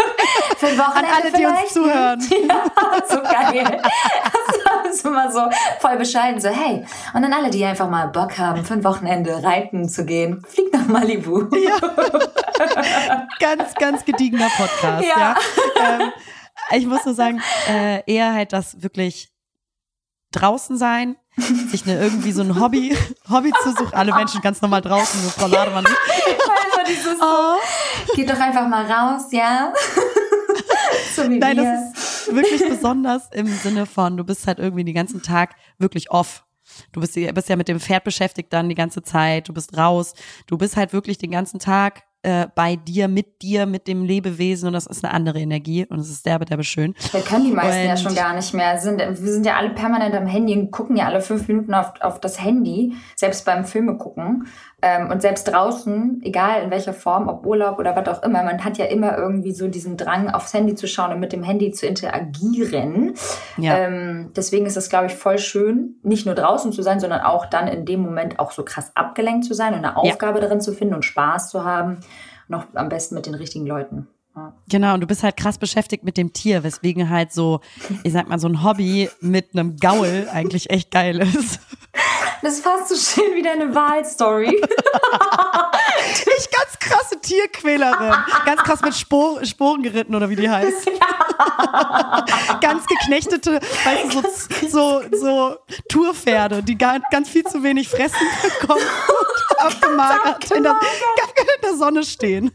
Für 0.58 0.68
ein 0.68 0.78
Wochenende 0.78 1.10
An 1.10 1.22
alle, 1.22 1.32
die 1.32 1.46
uns 1.46 1.74
zuhören. 1.74 2.20
Ja, 2.48 3.08
so 3.08 3.22
geil. 3.22 3.82
Das 4.84 4.96
ist 4.96 5.06
immer 5.06 5.32
so 5.32 5.50
voll 5.80 5.98
bescheiden, 5.98 6.40
so 6.42 6.50
hey. 6.50 6.86
Und 7.14 7.22
dann 7.22 7.34
alle, 7.34 7.50
die 7.50 7.64
einfach 7.64 7.90
mal 7.90 8.08
Bock 8.08 8.38
haben, 8.38 8.66
für 8.66 8.74
ein 8.74 8.84
Wochenende 8.84 9.44
reiten 9.44 9.88
zu 9.88 10.06
gehen, 10.06 10.44
fliegt 10.48 10.74
nach 10.74 10.88
Malibu. 10.88 11.48
Ja. 11.56 11.78
ganz, 13.40 13.74
ganz 13.76 14.06
gediegener 14.06 14.50
Podcast, 14.50 15.06
ja. 15.08 15.20
ja. 15.20 16.00
Ähm, 16.00 16.12
ich 16.72 16.88
muss 16.88 17.06
nur 17.06 17.14
sagen, 17.14 17.42
äh, 17.70 18.02
eher 18.12 18.34
halt 18.34 18.54
das 18.54 18.82
wirklich 18.82 19.30
draußen 20.32 20.78
sein, 20.78 21.18
sich 21.70 21.86
eine, 21.86 22.00
irgendwie 22.00 22.32
so 22.32 22.42
ein 22.42 22.60
Hobby, 22.60 22.98
Hobby 23.30 23.52
zu 23.64 23.72
suchen. 23.72 23.94
Alle 23.94 24.14
Menschen 24.14 24.42
ganz 24.42 24.62
normal 24.62 24.82
draußen, 24.82 25.22
nur 25.22 25.32
Frau 25.32 25.48
Lademann. 25.48 25.86
Dieses 26.88 27.18
oh. 27.22 27.58
Geht 28.16 28.30
doch 28.30 28.40
einfach 28.40 28.68
mal 28.68 28.90
raus, 28.90 29.28
ja? 29.32 29.74
So 31.18 31.30
wie 31.30 31.40
Nein, 31.40 31.58
wir. 31.58 31.64
das 31.64 32.28
ist 32.28 32.36
wirklich 32.36 32.70
besonders 32.70 33.30
im 33.34 33.48
Sinne 33.48 33.86
von, 33.86 34.18
du 34.18 34.24
bist 34.24 34.48
halt 34.48 34.60
irgendwie 34.60 34.84
den 34.84 34.96
ganzen 34.96 35.22
Tag 35.22 35.56
wirklich 35.78 36.12
off. 36.12 36.46
Du 36.92 37.00
bist, 37.00 37.16
bist 37.16 37.50
ja 37.50 37.56
mit 37.56 37.68
dem 37.68 37.80
Pferd 37.80 38.04
beschäftigt 38.04 38.52
dann 38.52 38.70
die 38.70 38.76
ganze 38.76 39.02
Zeit, 39.02 39.48
du 39.48 39.54
bist 39.54 39.78
raus, 39.78 40.14
du 40.48 40.58
bist 40.58 40.76
halt 40.76 40.94
wirklich 40.94 41.18
den 41.18 41.32
ganzen 41.32 41.60
Tag 41.60 42.04
äh, 42.24 42.48
bei 42.56 42.76
dir, 42.76 43.08
mit 43.08 43.42
dir, 43.42 43.66
mit 43.66 43.88
dem 43.88 44.04
Lebewesen 44.04 44.68
und 44.68 44.74
das 44.74 44.86
ist 44.86 45.04
eine 45.04 45.14
andere 45.14 45.40
Energie 45.40 45.86
und 45.86 46.00
es 46.00 46.10
ist 46.10 46.26
derbe, 46.26 46.46
derbe 46.46 46.64
schön. 46.64 46.94
Wir 47.12 47.22
können 47.22 47.46
die 47.46 47.52
meisten 47.52 47.82
und 47.82 47.88
ja 47.88 47.98
schon 47.98 48.16
gar 48.16 48.36
nicht 48.36 48.54
mehr. 48.54 48.78
Sind, 48.80 49.00
wir 49.00 49.16
sind 49.16 49.46
ja 49.46 49.56
alle 49.56 49.70
permanent 49.70 50.14
am 50.14 50.28
Handy 50.28 50.54
und 50.54 50.72
gucken 50.72 50.98
ja 50.98 51.06
alle 51.06 51.22
fünf 51.22 51.48
Minuten 51.48 51.74
auf, 51.74 51.94
auf 52.02 52.20
das 52.20 52.44
Handy, 52.44 52.96
selbst 53.16 53.46
beim 53.46 53.66
Filme 53.66 53.98
gucken. 53.98 54.48
Ähm, 54.84 55.10
und 55.10 55.24
selbst 55.24 55.46
draußen, 55.46 56.22
egal 56.24 56.62
in 56.62 56.70
welcher 56.70 56.94
Form, 56.94 57.28
ob 57.28 57.48
Urlaub 57.48 57.80
oder 57.80 57.96
was 57.96 58.08
auch 58.08 58.22
immer, 58.22 58.44
man 58.44 58.64
hat 58.64 58.78
ja 58.78 58.86
immer 58.86 59.18
irgendwie 59.18 59.52
so 59.52 59.68
diesen 59.68 59.98
Drang, 59.98 60.30
aufs 60.30 60.54
Handy 60.54 60.76
zu 60.76 60.88
schauen 60.88 61.12
und 61.12 61.20
mit 61.20 61.34
dem 61.34 61.42
Handy 61.42 61.72
zu 61.72 61.88
interagieren. 61.88 63.16
Ja. 63.58 63.76
Ähm, 63.76 64.32
deswegen 64.36 64.68
ist 64.68 64.78
es, 64.78 64.90
glaube 64.90 65.08
ich, 65.08 65.16
voll 65.16 65.40
schön, 65.40 65.96
nicht 66.04 66.28
nur 66.28 66.36
draußen 66.36 66.72
zu 66.74 66.84
sein, 66.84 67.00
sondern 67.00 67.22
auch 67.22 67.48
dann 67.48 67.68
in 67.68 67.86
dem 67.86 68.02
Moment 68.02 68.38
auch 68.38 68.52
so 68.52 68.64
krass 68.64 68.92
abgelenkt 68.94 69.46
zu 69.46 69.56
sein 69.56 69.74
und 69.74 69.80
eine 69.80 69.98
Aufgabe 69.98 70.38
ja. 70.38 70.46
darin 70.46 70.62
zu 70.62 70.74
finden 70.74 70.94
und 70.94 71.06
Spaß 71.06 71.50
zu 71.50 71.66
haben. 71.66 72.02
Noch 72.48 72.66
am 72.76 72.90
besten 72.90 73.16
mit 73.16 73.26
den 73.26 73.34
richtigen 73.34 73.66
Leuten. 73.66 74.08
Genau, 74.70 74.94
und 74.94 75.02
du 75.02 75.08
bist 75.08 75.24
halt 75.24 75.38
krass 75.38 75.58
beschäftigt 75.58 76.04
mit 76.04 76.18
dem 76.18 76.34
Tier, 76.34 76.64
weswegen 76.64 77.10
halt 77.10 77.32
so, 77.32 77.62
ich 78.04 78.14
sag 78.14 78.28
mal, 78.28 78.38
so 78.38 78.48
ein 78.48 78.64
Hobby 78.64 79.10
mit 79.20 79.54
einem 79.54 79.78
Gaul 79.78 80.28
eigentlich 80.32 80.70
echt 80.70 80.92
geil 80.92 81.20
ist. 81.20 81.60
Das 82.42 82.54
ist 82.54 82.64
fast 82.64 82.90
so 82.90 82.96
schön 82.96 83.36
wie 83.36 83.42
deine 83.42 83.74
Wahlstory. 83.74 84.50
ich 86.38 86.52
ganz 86.52 86.80
krasse 86.80 87.20
Tierquälerin. 87.20 88.14
Ganz 88.46 88.62
krass 88.64 88.82
mit 88.82 88.96
Spor 88.96 89.44
Sporen 89.46 89.82
geritten 89.82 90.16
oder 90.16 90.30
wie 90.30 90.36
die 90.36 90.50
heißt. 90.50 90.92
Ja. 91.40 92.58
ganz 92.62 92.86
geknechtete, 92.88 93.60
weißt 93.84 94.14
du, 94.14 94.22
so, 94.68 95.02
so, 95.02 95.04
so 95.16 95.58
Tourpferde, 95.88 96.64
die 96.64 96.78
gar, 96.78 97.00
ganz 97.12 97.30
viel 97.30 97.44
zu 97.44 97.62
wenig 97.62 97.90
fressen 97.90 98.28
bekommen 98.42 98.82
und 98.82 99.60
abgemagert 99.60 100.52
in 100.52 100.64
der, 100.64 100.72
in 100.74 101.62
der 101.62 101.76
Sonne 101.76 102.04
stehen. 102.04 102.52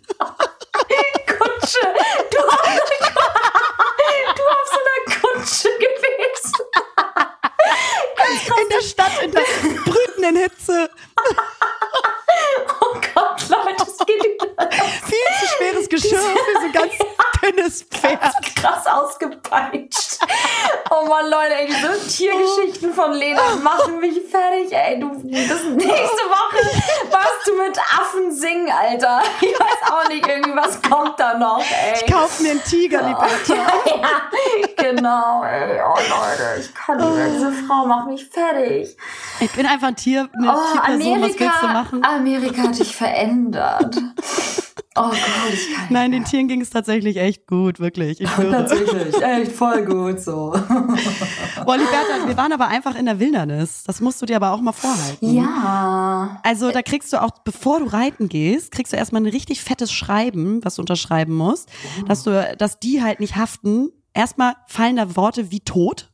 Kutsche. 1.26 1.78
Du, 2.30 2.38
du 4.36 4.42
auf 4.48 4.66
so 4.66 4.78
einer 4.80 5.04
Kutsche 5.20 5.68
gewesen. 5.78 6.52
in 8.62 8.68
der 8.68 8.82
Stadt, 8.82 9.22
in 9.22 9.30
der 9.32 9.42
brütenden 10.22 10.36
Hitze. 10.36 10.90
Oh 12.80 12.94
Gott, 13.14 13.48
Leute, 13.48 13.76
das 13.78 13.98
geht 14.06 14.22
nicht. 14.22 14.40
Viel 15.04 15.26
zu 15.40 15.56
schweres 15.56 15.88
Geschirr 15.88 16.18
für 16.18 16.60
so 16.60 16.66
ein 16.66 16.72
ganz 16.72 16.92
dünnes 17.42 17.82
Pferd. 17.82 18.20
Ganz 18.20 18.54
krass 18.54 18.86
ausgepeitscht. 18.86 20.18
Oh 20.90 21.02
Oh 21.02 21.06
Mann, 21.06 21.21
Leute, 21.32 21.54
ey, 21.54 21.66
diese 21.66 22.08
Tiergeschichten 22.08 22.92
von 22.92 23.12
Lena 23.12 23.40
machen 23.62 24.00
mich 24.00 24.20
fertig, 24.30 24.70
ey. 24.70 25.00
Du, 25.00 25.08
das 25.08 25.64
nächste 25.64 26.24
Woche 26.28 27.10
warst 27.10 27.46
du 27.46 27.54
mit 27.56 27.78
Affen 27.78 28.30
singen, 28.30 28.70
Alter. 28.70 29.22
Ich 29.40 29.58
weiß 29.58 29.90
auch 29.90 30.08
nicht, 30.08 30.26
irgendwie, 30.26 30.54
was 30.54 30.82
kommt 30.82 31.18
da 31.18 31.38
noch, 31.38 31.58
ey. 31.60 31.94
Ich 31.94 32.12
kauf 32.12 32.38
mir 32.40 32.50
einen 32.50 32.62
Tiger, 32.64 32.98
Liberta. 32.98 33.54
ja, 33.86 34.84
genau, 34.90 35.42
ey. 35.44 35.80
Oh 35.80 35.94
Leute, 35.96 36.60
ich 36.60 36.74
kann 36.74 36.98
nicht 36.98 37.16
mehr. 37.16 37.28
Diese 37.28 37.52
Frau 37.66 37.86
macht 37.86 38.08
mich 38.08 38.26
fertig. 38.28 38.94
Ich 39.40 39.52
bin 39.52 39.64
einfach 39.66 39.88
ein 39.88 39.96
Tier, 39.96 40.28
eine 40.36 40.52
Oh, 40.54 40.72
Tierperson. 40.72 41.22
Was 41.22 41.28
willst 41.30 41.40
du 41.40 41.46
Amerika, 41.46 41.66
machen? 41.72 42.04
Amerika 42.04 42.62
hat 42.64 42.78
dich 42.78 42.94
verändert. 42.94 43.96
Oh 44.94 45.08
Gott, 45.08 45.18
ich 45.52 45.74
kann 45.74 45.86
Nein, 45.90 46.12
den 46.12 46.24
Tieren 46.24 46.48
ging 46.48 46.60
es 46.60 46.70
tatsächlich 46.70 47.16
echt 47.16 47.46
gut, 47.46 47.80
wirklich. 47.80 48.20
Ich 48.20 48.30
schwöre. 48.34 48.50
Tatsächlich, 48.50 49.22
echt 49.22 49.52
voll 49.52 49.84
gut 49.84 50.20
so. 50.20 50.50
Boah, 51.64 51.76
Liberta, 51.76 52.26
wir 52.26 52.36
waren 52.36 52.52
aber 52.52 52.68
einfach 52.68 52.94
in 52.94 53.06
der 53.06 53.18
Wildernis. 53.18 53.84
Das 53.84 54.00
musst 54.00 54.20
du 54.20 54.26
dir 54.26 54.36
aber 54.36 54.52
auch 54.52 54.60
mal 54.60 54.72
vorhalten. 54.72 55.34
Ja. 55.34 56.40
Also 56.42 56.70
da 56.70 56.82
kriegst 56.82 57.12
du 57.12 57.22
auch, 57.22 57.30
bevor 57.44 57.80
du 57.80 57.86
reiten 57.86 58.28
gehst, 58.28 58.70
kriegst 58.72 58.92
du 58.92 58.96
erstmal 58.96 59.22
ein 59.22 59.28
richtig 59.28 59.62
fettes 59.62 59.92
Schreiben, 59.92 60.62
was 60.64 60.76
du 60.76 60.82
unterschreiben 60.82 61.34
musst, 61.34 61.70
dass 62.06 62.22
du, 62.22 62.54
dass 62.58 62.78
die 62.78 63.02
halt 63.02 63.20
nicht 63.20 63.36
haften. 63.36 63.90
Erstmal 64.14 64.54
fallen 64.66 64.96
da 64.96 65.16
Worte 65.16 65.50
wie 65.50 65.60
tot. 65.60 66.10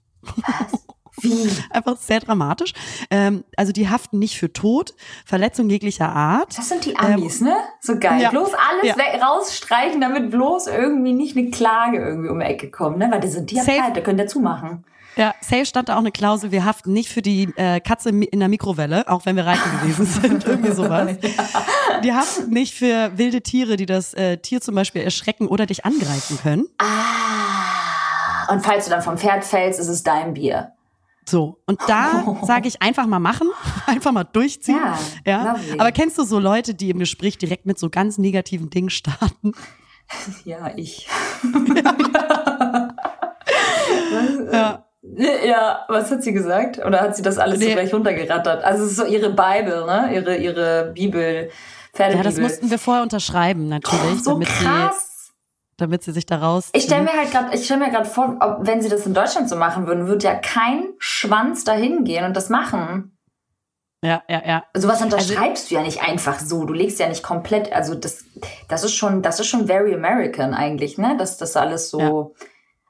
Wie? 1.21 1.49
Einfach 1.71 1.97
sehr 1.97 2.21
dramatisch. 2.21 2.73
Ähm, 3.11 3.45
also 3.57 3.73
die 3.73 3.89
haften 3.89 4.19
nicht 4.19 4.39
für 4.39 4.53
Tod, 4.53 4.95
Verletzung 5.25 5.69
jeglicher 5.71 6.09
Art. 6.09 6.57
Das 6.57 6.69
sind 6.69 6.85
die 6.85 6.97
Amis, 6.97 7.41
ne? 7.41 7.57
So 7.81 7.99
geil. 7.99 8.21
ja. 8.23 8.31
Bloß 8.31 8.51
alles 8.55 8.85
Ja. 8.85 8.97
weg, 8.97 9.21
rausstreichen, 9.23 10.01
damit 10.01 10.31
bloß 10.31 10.67
irgendwie 10.69 11.13
nicht 11.13 11.37
eine 11.37 11.51
Klage 11.51 11.99
irgendwie 11.99 12.29
um 12.29 12.39
die 12.41 12.47
Ecke 12.47 12.71
kommt, 12.71 12.99
ne? 12.99 13.09
Weil 13.11 13.21
das 13.21 13.33
sind 13.33 13.51
die 13.51 13.57
ja 13.57 13.65
pleite, 13.65 14.03
können 14.03 14.19
der 14.19 14.27
zumachen. 14.29 14.85
Ja, 15.17 15.35
safe 15.41 15.67
stand 15.67 15.89
da 15.89 15.95
auch 15.95 15.99
eine 15.99 16.13
Klausel, 16.13 16.53
wir 16.53 16.65
haften 16.65 16.93
nicht 16.93 17.09
für 17.09 17.23
die 17.23 17.51
äh, 17.57 17.81
Katze 17.81 18.11
in 18.11 18.39
der 18.39 18.49
Mikrowelle, 18.49 19.09
auch 19.09 19.27
wenn 19.27 19.35
wir 19.35 19.47
reiten 19.47 19.69
gewesen 19.83 20.07
sind, 20.23 20.47
irgendwie 20.47 20.71
sowas. 20.71 21.17
Die 22.05 22.13
haften 22.13 22.51
nicht 22.51 22.73
für 22.75 23.11
wilde 23.19 23.41
Tiere, 23.43 23.77
die 23.77 23.87
das 23.87 24.15
äh, 24.15 24.37
Tier 24.37 24.61
zum 24.61 24.77
Beispiel 24.77 25.03
erschrecken 25.03 25.49
oder 25.49 25.67
dich 25.67 25.85
angreifen 25.85 26.39
können. 26.41 26.67
Ah. 26.79 28.53
Und 28.53 28.65
falls 28.65 28.85
du 28.85 28.91
dann 28.93 29.03
vom 29.03 29.19
Pferd 29.19 29.45
fällst, 29.45 29.81
ist 29.81 29.89
es 29.89 30.05
dein 30.05 30.35
Bier. 30.35 30.73
So, 31.29 31.59
und 31.67 31.79
da 31.87 32.25
sage 32.43 32.69
ich 32.69 32.81
einfach 32.81 33.07
mal 33.07 33.19
machen, 33.19 33.49
einfach 33.87 34.13
mal 34.13 34.25
durchziehen. 34.25 34.81
Ja, 35.27 35.57
ja. 35.57 35.57
Aber 35.79 35.93
kennst 35.93 36.17
du 36.17 36.25
so 36.25 36.39
Leute, 36.39 36.75
die 36.75 36.89
im 36.89 36.99
Gespräch 36.99 37.37
direkt 37.37 37.67
mit 37.67 37.79
so 37.79 37.91
ganz 37.91 38.17
negativen 38.19 38.71
Dingen 38.71 38.91
starten? 38.91 39.53
Ja, 40.47 40.71
ich. 40.75 41.07
Ja. 44.51 44.85
Ja, 45.47 45.85
was 45.89 46.11
hat 46.11 46.23
sie 46.23 46.33
gesagt? 46.33 46.79
Oder 46.85 47.01
hat 47.03 47.15
sie 47.15 47.23
das 47.23 47.37
alles 47.37 47.61
so 47.61 47.67
Nee. 47.67 47.75
gleich 47.75 47.93
runtergerattert? 47.93 48.65
Also 48.65 48.85
es 48.85 48.93
ist 48.93 48.97
so 48.97 49.05
ihre 49.05 49.29
Bibel, 49.29 49.85
ne? 49.85 50.11
Ihre, 50.15 50.37
ihre 50.39 50.93
Bibel, 50.95 51.51
Pferdebibel. 51.93 52.25
Ja, 52.25 52.31
das 52.31 52.41
mussten 52.41 52.71
wir 52.71 52.79
vorher 52.79 53.03
unterschreiben, 53.03 53.69
natürlich, 53.69 54.23
so 54.23 54.33
damit, 54.33 54.49
sie, 54.49 54.65
krass. 54.65 55.18
Damit 55.79 56.03
sie 56.03 56.13
sich 56.13 56.27
da 56.27 56.37
raus. 56.37 56.69
Ich 56.75 56.83
stelle 56.85 57.03
mir 57.05 57.13
halt 57.15 57.31
gerade, 57.31 57.57
ich 57.57 57.65
stelle 57.65 57.81
mir 57.87 57.91
gerade 57.91 58.05
vor, 58.09 58.37
ob, 58.41 58.59
wenn 58.67 58.83
sie 58.83 58.89
das 58.91 59.07
in 59.07 59.15
Deutschland 59.15 59.49
so 59.49 59.57
machen 59.57 59.87
würden, 59.87 60.07
würde 60.07 60.27
ja 60.27 60.35
kein 60.35 60.89
Schwanz 60.99 61.65
dahin 61.65 62.05
gehen 62.05 62.25
und 62.27 62.37
das 62.37 62.51
machen. 62.51 63.15
Ja, 64.05 64.23
ja, 64.29 64.43
ja. 64.47 64.65
Sowas 64.75 65.01
unterschreibst 65.03 65.71
du 65.71 65.75
ja 65.77 65.83
nicht 65.83 66.03
einfach 66.03 66.39
so. 66.39 66.65
Du 66.65 66.73
legst 66.73 67.01
ja 67.01 67.09
nicht 67.09 67.23
komplett, 67.25 67.73
also 67.73 67.95
das, 67.97 68.25
das 68.69 68.85
ist 68.85 68.95
schon, 68.95 69.23
das 69.23 69.41
ist 69.41 69.47
schon 69.49 69.67
very 69.67 69.93
American 69.95 70.55
eigentlich, 70.55 70.99
ne? 70.99 71.17
Dass 71.17 71.37
das 71.37 71.57
alles 71.57 71.91
so 71.91 72.35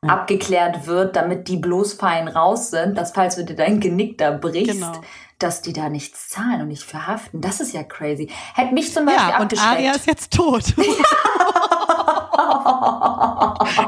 Ja. 0.05 0.09
abgeklärt 0.11 0.87
wird, 0.87 1.17
damit 1.17 1.49
die 1.49 1.57
bloß 1.57 1.95
fein 1.95 2.29
raus 2.29 2.71
sind, 2.71 2.97
dass 2.99 3.13
falls 3.13 3.37
du 3.37 3.45
dir 3.45 3.57
dein 3.57 3.81
Genick 3.81 4.19
da 4.19 4.33
brichst, 4.33 4.75
Genau. 4.75 4.93
dass 5.39 5.63
die 5.63 5.73
da 5.73 5.89
nichts 5.89 6.29
zahlen 6.29 6.61
und 6.63 6.69
nicht 6.69 6.85
verhaften. 6.85 7.41
Das 7.41 7.61
ist 7.61 7.73
ja 7.73 7.83
crazy. 7.85 8.31
Hätte 8.55 8.75
mich 8.75 8.93
zum 8.93 9.07
Beispiel 9.07 9.31
Ja, 9.31 9.37
und 9.39 9.43
abgeschreckt. 9.45 9.73
Aria 9.73 9.93
ist 9.93 10.07
jetzt 10.07 10.33
tot. 10.33 10.63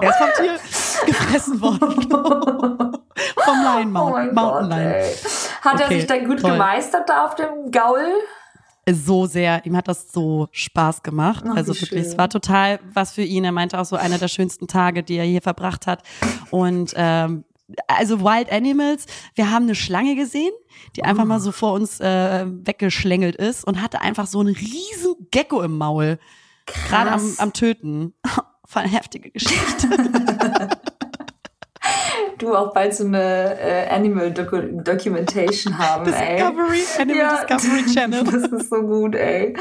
er 0.01 0.09
ist 0.11 0.17
vom 0.19 0.29
Tier 0.45 0.59
gefressen 1.07 1.61
worden. 1.61 2.09
vom 3.45 3.63
Lion 3.63 3.87
oh 3.89 3.91
Mountain, 3.91 4.13
mein 4.13 4.35
Mountain 4.35 4.69
Gott, 4.71 4.79
Lion. 4.79 4.93
ey. 4.93 5.15
Hat 5.63 5.81
er 5.81 5.87
Okay, 5.87 5.95
sich 5.99 6.07
dann 6.07 6.27
gut 6.27 6.41
toll. 6.41 6.53
gemeistert 6.53 7.09
da 7.09 7.25
auf 7.27 7.35
dem 7.35 7.71
Gaul? 7.71 8.05
So 8.91 9.27
sehr, 9.27 9.65
ihm 9.67 9.77
hat 9.77 9.89
das 9.89 10.11
so 10.11 10.49
Spaß 10.53 11.03
gemacht. 11.03 11.45
Ach, 11.49 11.55
also 11.57 11.75
wirklich, 11.75 11.91
schön. 11.91 11.99
es 11.99 12.19
war 12.19 12.29
total 12.29 12.81
was 12.93 13.13
für 13.13 13.23
ihn. 13.23 13.45
Er 13.45 13.53
meinte 13.53 13.79
auch 13.79 13.85
so 13.85 13.97
einer 13.97 14.19
der 14.19 14.29
schönsten 14.29 14.67
Tage, 14.67 15.03
die 15.03 15.17
er 15.17 15.25
hier 15.25 15.43
verbracht 15.43 15.87
hat. 15.87 16.03
Und 16.51 16.93
ähm, 16.97 17.45
also 17.87 18.21
Wild 18.23 18.51
Animals, 18.51 19.07
wir 19.37 19.51
haben 19.53 19.65
eine 19.65 19.77
Schlange 19.77 20.17
gesehen, 20.17 20.51
die 20.97 21.05
einfach 21.05 21.25
mal 21.25 21.39
so 21.41 21.53
vor 21.53 21.73
uns 21.75 22.01
äh, 22.01 22.45
weggeschlängelt 22.47 23.37
ist 23.37 23.65
und 23.65 23.81
hatte 23.81 24.01
einfach 24.01 24.27
so 24.27 24.41
einen 24.41 24.57
riesen 24.57 25.15
Gecko 25.31 25.63
im 25.63 25.79
Maul. 25.79 26.19
Gerade 26.89 27.13
am, 27.13 27.35
am 27.39 27.53
Töten. 27.53 28.15
Voll 28.67 28.83
eine 28.83 28.93
heftige 28.93 29.31
Geschichte. 29.31 29.89
Du 32.39 32.55
auch 32.57 32.73
bald 32.73 32.95
so 32.95 33.05
eine 33.05 33.59
äh, 33.61 33.89
Animal 33.91 34.33
Docu 34.33 34.63
Documentation 34.83 35.77
haben, 35.77 36.11
ey. 36.11 36.37
Discovery, 36.39 36.83
Animal 36.99 37.47
Discovery 37.47 37.87
Channel. 37.95 38.25
Das 38.25 38.35
ist 38.63 38.71
so 38.71 38.81
gut, 38.83 39.15
ey. 39.15 39.55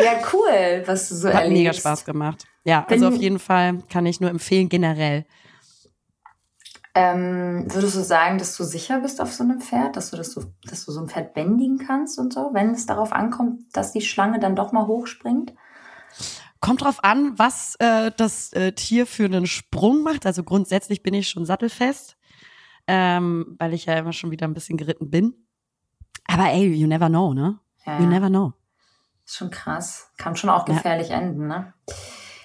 Ja, 0.00 0.12
cool, 0.32 0.82
was 0.86 1.08
du 1.08 1.14
so 1.14 1.28
Hat 1.28 1.34
erlebst. 1.42 1.58
mega 1.58 1.72
Spaß 1.72 2.04
gemacht. 2.04 2.44
Ja, 2.64 2.84
also 2.88 3.06
Wenn- 3.06 3.14
auf 3.14 3.20
jeden 3.20 3.38
Fall 3.38 3.78
kann 3.88 4.04
ich 4.06 4.20
nur 4.20 4.30
empfehlen, 4.30 4.68
generell. 4.68 5.26
Ähm, 6.96 7.64
würdest 7.72 7.96
du 7.96 8.00
sagen, 8.02 8.38
dass 8.38 8.56
du 8.56 8.64
sicher 8.64 9.00
bist 9.00 9.20
auf 9.20 9.32
so 9.32 9.42
einem 9.44 9.60
Pferd, 9.60 9.96
dass 9.96 10.10
du, 10.10 10.16
das 10.16 10.32
so, 10.32 10.44
dass 10.68 10.84
du 10.86 10.92
so 10.92 11.00
ein 11.00 11.08
Pferd 11.08 11.34
bändigen 11.34 11.78
kannst 11.78 12.18
und 12.18 12.32
so, 12.32 12.50
wenn 12.52 12.70
es 12.70 12.86
darauf 12.86 13.12
ankommt, 13.12 13.62
dass 13.72 13.92
die 13.92 14.00
Schlange 14.00 14.38
dann 14.40 14.54
doch 14.56 14.72
mal 14.72 14.86
hochspringt? 14.86 15.52
Kommt 16.64 16.82
drauf 16.82 17.04
an, 17.04 17.38
was 17.38 17.76
äh, 17.78 18.10
das 18.16 18.52
äh, 18.54 18.72
Tier 18.72 19.06
für 19.06 19.24
einen 19.26 19.46
Sprung 19.46 20.02
macht. 20.02 20.24
Also 20.26 20.42
grundsätzlich 20.44 21.02
bin 21.02 21.12
ich 21.14 21.28
schon 21.28 21.44
sattelfest, 21.44 22.16
ähm, 22.86 23.56
weil 23.58 23.74
ich 23.74 23.86
ja 23.86 23.94
immer 23.98 24.12
schon 24.12 24.30
wieder 24.30 24.46
ein 24.46 24.54
bisschen 24.54 24.76
geritten 24.78 25.10
bin. 25.10 25.34
Aber 26.26 26.50
ey, 26.50 26.66
you 26.72 26.86
never 26.86 27.08
know, 27.08 27.34
ne? 27.34 27.58
Ja, 27.86 28.00
You 28.00 28.06
never 28.06 28.28
know. 28.30 28.52
ist 29.26 29.36
schon 29.36 29.50
krass. 29.50 30.10
Kann 30.16 30.36
schon 30.36 30.48
auch 30.50 30.66
Ja. 30.66 30.74
gefährlich 30.74 31.10
enden, 31.10 31.48
ne? 31.48 31.74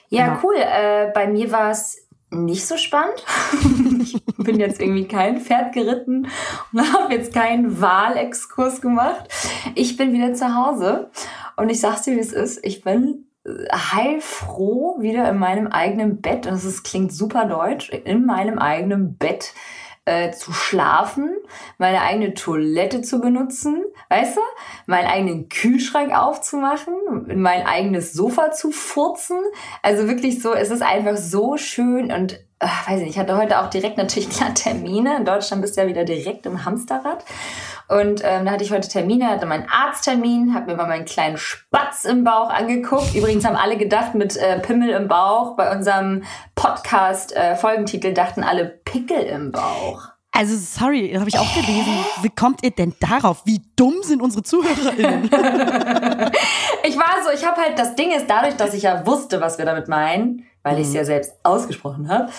Ja, 0.09 0.27
Ja. 0.27 0.39
cool. 0.43 0.55
Äh, 0.57 1.11
bei 1.13 1.27
mir 1.27 1.51
war 1.51 1.71
es 1.71 2.05
nicht 2.31 2.67
so 2.67 2.75
spannend. 2.77 3.23
ich 4.01 4.21
bin 4.37 4.59
jetzt 4.59 4.81
irgendwie 4.81 5.07
kein 5.07 5.39
Pferd 5.39 5.73
geritten 5.73 6.27
und 6.73 6.93
habe 6.93 7.13
jetzt 7.13 7.33
keinen 7.33 7.79
Wahlexkurs 7.81 8.81
gemacht. 8.81 9.29
Ich 9.75 9.95
bin 9.97 10.11
wieder 10.13 10.33
zu 10.33 10.53
Hause 10.55 11.09
und 11.55 11.69
ich 11.69 11.79
sag's 11.79 12.01
dir, 12.03 12.15
wie 12.15 12.19
es 12.19 12.33
ist. 12.33 12.59
Ich 12.65 12.81
bin 12.81 13.28
heilfroh 13.71 14.97
wieder 14.99 15.29
in 15.29 15.37
meinem 15.37 15.67
eigenen 15.67 16.21
Bett. 16.21 16.47
Und 16.47 16.55
ist, 16.55 16.83
klingt 16.83 17.13
super 17.13 17.45
deutsch. 17.45 17.89
In 17.89 18.25
meinem 18.25 18.59
eigenen 18.59 19.15
Bett 19.15 19.53
äh, 20.09 20.31
zu 20.31 20.51
schlafen, 20.51 21.29
meine 21.77 22.01
eigene 22.01 22.33
Toilette 22.33 23.01
zu 23.01 23.19
benutzen, 23.19 23.83
weißt 24.09 24.37
du? 24.37 24.41
Meinen 24.87 25.07
eigenen 25.07 25.49
Kühlschrank 25.49 26.17
aufzumachen, 26.17 26.93
mein 27.35 27.65
eigenes 27.65 28.13
Sofa 28.13 28.51
zu 28.51 28.71
furzen. 28.71 29.37
Also 29.83 30.07
wirklich 30.07 30.41
so, 30.41 30.53
es 30.53 30.71
ist 30.71 30.81
einfach 30.81 31.17
so 31.17 31.57
schön 31.57 32.11
und 32.11 32.39
ach, 32.59 32.89
weiß 32.89 33.01
nicht, 33.01 33.11
ich 33.11 33.19
hatte 33.19 33.37
heute 33.37 33.59
auch 33.59 33.69
direkt 33.69 33.97
natürlich 33.97 34.29
klar 34.29 34.53
Termine. 34.55 35.17
In 35.17 35.25
Deutschland 35.25 35.61
bist 35.61 35.77
du 35.77 35.81
ja 35.81 35.87
wieder 35.87 36.05
direkt 36.05 36.45
im 36.45 36.65
Hamsterrad. 36.65 37.23
Und 37.89 38.21
ähm, 38.23 38.45
da 38.45 38.51
hatte 38.51 38.63
ich 38.63 38.71
heute 38.71 38.87
Termine, 38.87 39.27
hatte 39.27 39.47
meinen 39.47 39.67
Arzttermin, 39.67 40.53
habe 40.53 40.67
mir 40.67 40.77
mal 40.77 40.87
meinen 40.87 41.05
kleinen 41.05 41.37
Spatz 41.37 42.05
im 42.05 42.23
Bauch 42.23 42.51
angeguckt. 42.51 43.15
Übrigens 43.15 43.45
haben 43.45 43.55
alle 43.55 43.77
gedacht, 43.77 44.13
mit 44.13 44.37
äh, 44.37 44.59
Pimmel 44.59 44.89
im 44.89 45.07
Bauch, 45.07 45.55
bei 45.55 45.75
unserem 45.75 46.23
Podcast-Folgentitel 46.53 48.13
dachten 48.13 48.43
alle 48.43 48.65
Pickel 48.65 49.23
im 49.23 49.51
Bauch. 49.51 50.09
Also 50.31 50.55
sorry, 50.55 51.11
habe 51.17 51.27
ich 51.27 51.39
auch 51.39 51.53
gelesen. 51.55 52.05
Wie 52.21 52.29
kommt 52.29 52.63
ihr 52.63 52.71
denn 52.71 52.93
darauf? 52.99 53.41
Wie 53.45 53.61
dumm 53.75 54.03
sind 54.03 54.21
unsere 54.21 54.43
ZuhörerInnen? 54.43 55.29
Ich 56.83 56.97
war 56.97 57.23
so, 57.23 57.29
ich 57.31 57.45
habe 57.45 57.61
halt, 57.61 57.77
das 57.77 57.95
Ding 57.95 58.11
ist, 58.11 58.27
dadurch, 58.27 58.55
dass 58.55 58.73
ich 58.73 58.83
ja 58.83 59.05
wusste, 59.05 59.41
was 59.41 59.57
wir 59.57 59.65
damit 59.65 59.87
meinen, 59.89 60.45
weil 60.63 60.79
ich 60.79 60.87
es 60.87 60.93
ja 60.93 61.03
selbst 61.03 61.33
ausgesprochen 61.43 62.09
habe, 62.09 62.31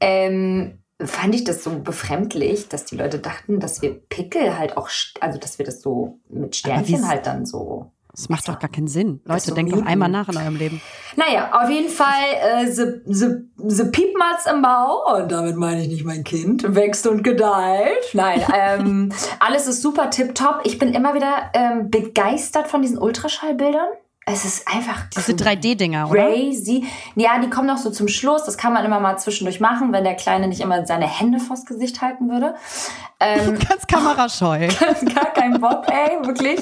ähm, 0.00 0.78
fand 1.04 1.34
ich 1.34 1.44
das 1.44 1.62
so 1.62 1.78
befremdlich, 1.78 2.68
dass 2.68 2.86
die 2.86 2.96
Leute 2.96 3.18
dachten, 3.18 3.60
dass 3.60 3.82
wir 3.82 3.94
Pickel 3.94 4.58
halt 4.58 4.76
auch, 4.76 4.88
also 5.20 5.38
dass 5.38 5.58
wir 5.58 5.66
das 5.66 5.82
so 5.82 6.18
mit 6.28 6.56
Sternchen 6.56 7.06
halt 7.06 7.26
dann 7.26 7.44
so. 7.44 7.90
Das 8.12 8.30
macht 8.30 8.48
doch 8.48 8.58
gar 8.58 8.70
keinen 8.70 8.88
Sinn. 8.88 9.20
Leute, 9.26 9.42
so 9.42 9.54
denkt 9.54 9.74
doch 9.74 9.84
einmal 9.84 10.08
nach 10.08 10.30
in 10.30 10.38
eurem 10.38 10.56
Leben. 10.56 10.80
Naja, 11.16 11.50
auf 11.52 11.68
jeden 11.68 11.90
Fall, 11.90 12.24
äh, 12.40 12.66
the, 12.66 13.02
the, 13.04 13.26
the 13.58 13.84
Piepmatz 13.84 14.46
im 14.50 14.62
Bau, 14.62 15.18
und 15.18 15.30
damit 15.30 15.56
meine 15.56 15.82
ich 15.82 15.88
nicht 15.88 16.04
mein 16.06 16.24
Kind, 16.24 16.74
wächst 16.74 17.06
und 17.06 17.22
gedeiht. 17.22 18.14
Nein, 18.14 18.42
ähm, 18.54 19.12
alles 19.38 19.66
ist 19.66 19.82
super 19.82 20.08
tipptopp. 20.08 20.62
Ich 20.64 20.78
bin 20.78 20.94
immer 20.94 21.12
wieder 21.12 21.50
ähm, 21.52 21.90
begeistert 21.90 22.68
von 22.68 22.80
diesen 22.80 22.96
Ultraschallbildern. 22.96 23.88
Es 24.28 24.44
ist 24.44 24.66
einfach 24.66 25.04
Diese 25.16 25.32
3D-Dinger, 25.32 26.10
oder? 26.10 26.26
crazy. 26.26 26.84
Ja, 27.14 27.38
die 27.38 27.48
kommen 27.48 27.68
noch 27.68 27.78
so 27.78 27.90
zum 27.90 28.08
Schluss. 28.08 28.42
Das 28.44 28.58
kann 28.58 28.72
man 28.72 28.84
immer 28.84 28.98
mal 28.98 29.16
zwischendurch 29.18 29.60
machen, 29.60 29.92
wenn 29.92 30.02
der 30.02 30.16
Kleine 30.16 30.48
nicht 30.48 30.60
immer 30.60 30.84
seine 30.84 31.06
Hände 31.06 31.38
vors 31.38 31.64
Gesicht 31.64 32.02
halten 32.02 32.28
würde. 32.28 32.56
Ähm, 33.20 33.56
Ganz 33.68 33.86
kamerascheu. 33.86 34.66
gar 35.14 35.32
kein 35.32 35.60
Bock, 35.60 35.86
ey, 35.88 36.26
wirklich. 36.26 36.60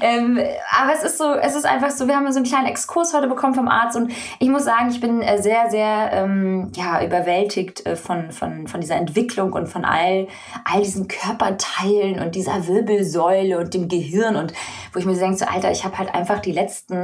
Ähm, 0.00 0.38
aber 0.80 0.92
es 0.94 1.02
ist 1.02 1.18
so, 1.18 1.34
es 1.34 1.56
ist 1.56 1.66
einfach 1.66 1.90
so, 1.90 2.06
wir 2.06 2.14
haben 2.14 2.30
so 2.30 2.38
einen 2.38 2.46
kleinen 2.46 2.68
Exkurs 2.68 3.12
heute 3.12 3.26
bekommen 3.26 3.54
vom 3.54 3.66
Arzt 3.66 3.96
und 3.96 4.12
ich 4.38 4.48
muss 4.48 4.64
sagen, 4.64 4.90
ich 4.90 5.00
bin 5.00 5.20
äh, 5.20 5.42
sehr, 5.42 5.68
sehr 5.68 6.10
ähm, 6.12 6.70
ja, 6.76 7.04
überwältigt 7.04 7.84
äh, 7.86 7.96
von, 7.96 8.30
von, 8.30 8.68
von 8.68 8.80
dieser 8.80 8.94
Entwicklung 8.94 9.52
und 9.52 9.66
von 9.66 9.84
all, 9.84 10.28
all 10.64 10.80
diesen 10.80 11.08
Körperteilen 11.08 12.20
und 12.20 12.36
dieser 12.36 12.68
Wirbelsäule 12.68 13.58
und 13.58 13.74
dem 13.74 13.88
Gehirn 13.88 14.36
und 14.36 14.52
wo 14.92 15.00
ich 15.00 15.06
mir 15.06 15.14
so 15.14 15.20
denke, 15.20 15.38
so, 15.38 15.46
Alter, 15.46 15.72
ich 15.72 15.84
habe 15.84 15.98
halt 15.98 16.14
einfach 16.14 16.38
die 16.38 16.52
letzten 16.52 16.99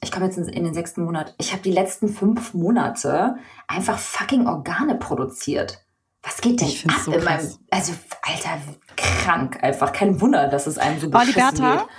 ich 0.00 0.12
komme 0.12 0.26
jetzt 0.26 0.38
in, 0.38 0.64
den 0.64 0.74
sechsten 0.74 1.04
Monat, 1.04 1.34
ich 1.38 1.52
habe 1.52 1.62
die 1.62 1.72
letzten 1.72 2.08
fünf 2.08 2.54
Monate 2.54 3.36
einfach 3.66 3.98
fucking 3.98 4.46
Organe 4.46 4.94
produziert. 4.94 5.80
Was 6.22 6.40
geht 6.40 6.60
denn 6.60 6.68
ab 6.90 7.00
so 7.04 7.12
in 7.12 7.24
meinem, 7.24 7.52
also, 7.70 7.92
Alter, 8.22 8.60
krank 8.96 9.62
einfach. 9.62 9.92
Kein 9.92 10.20
Wunder, 10.20 10.48
dass 10.48 10.66
es 10.66 10.76
einem 10.78 10.98
so 10.98 11.08
beschissen 11.08 11.54
geht. 11.54 11.86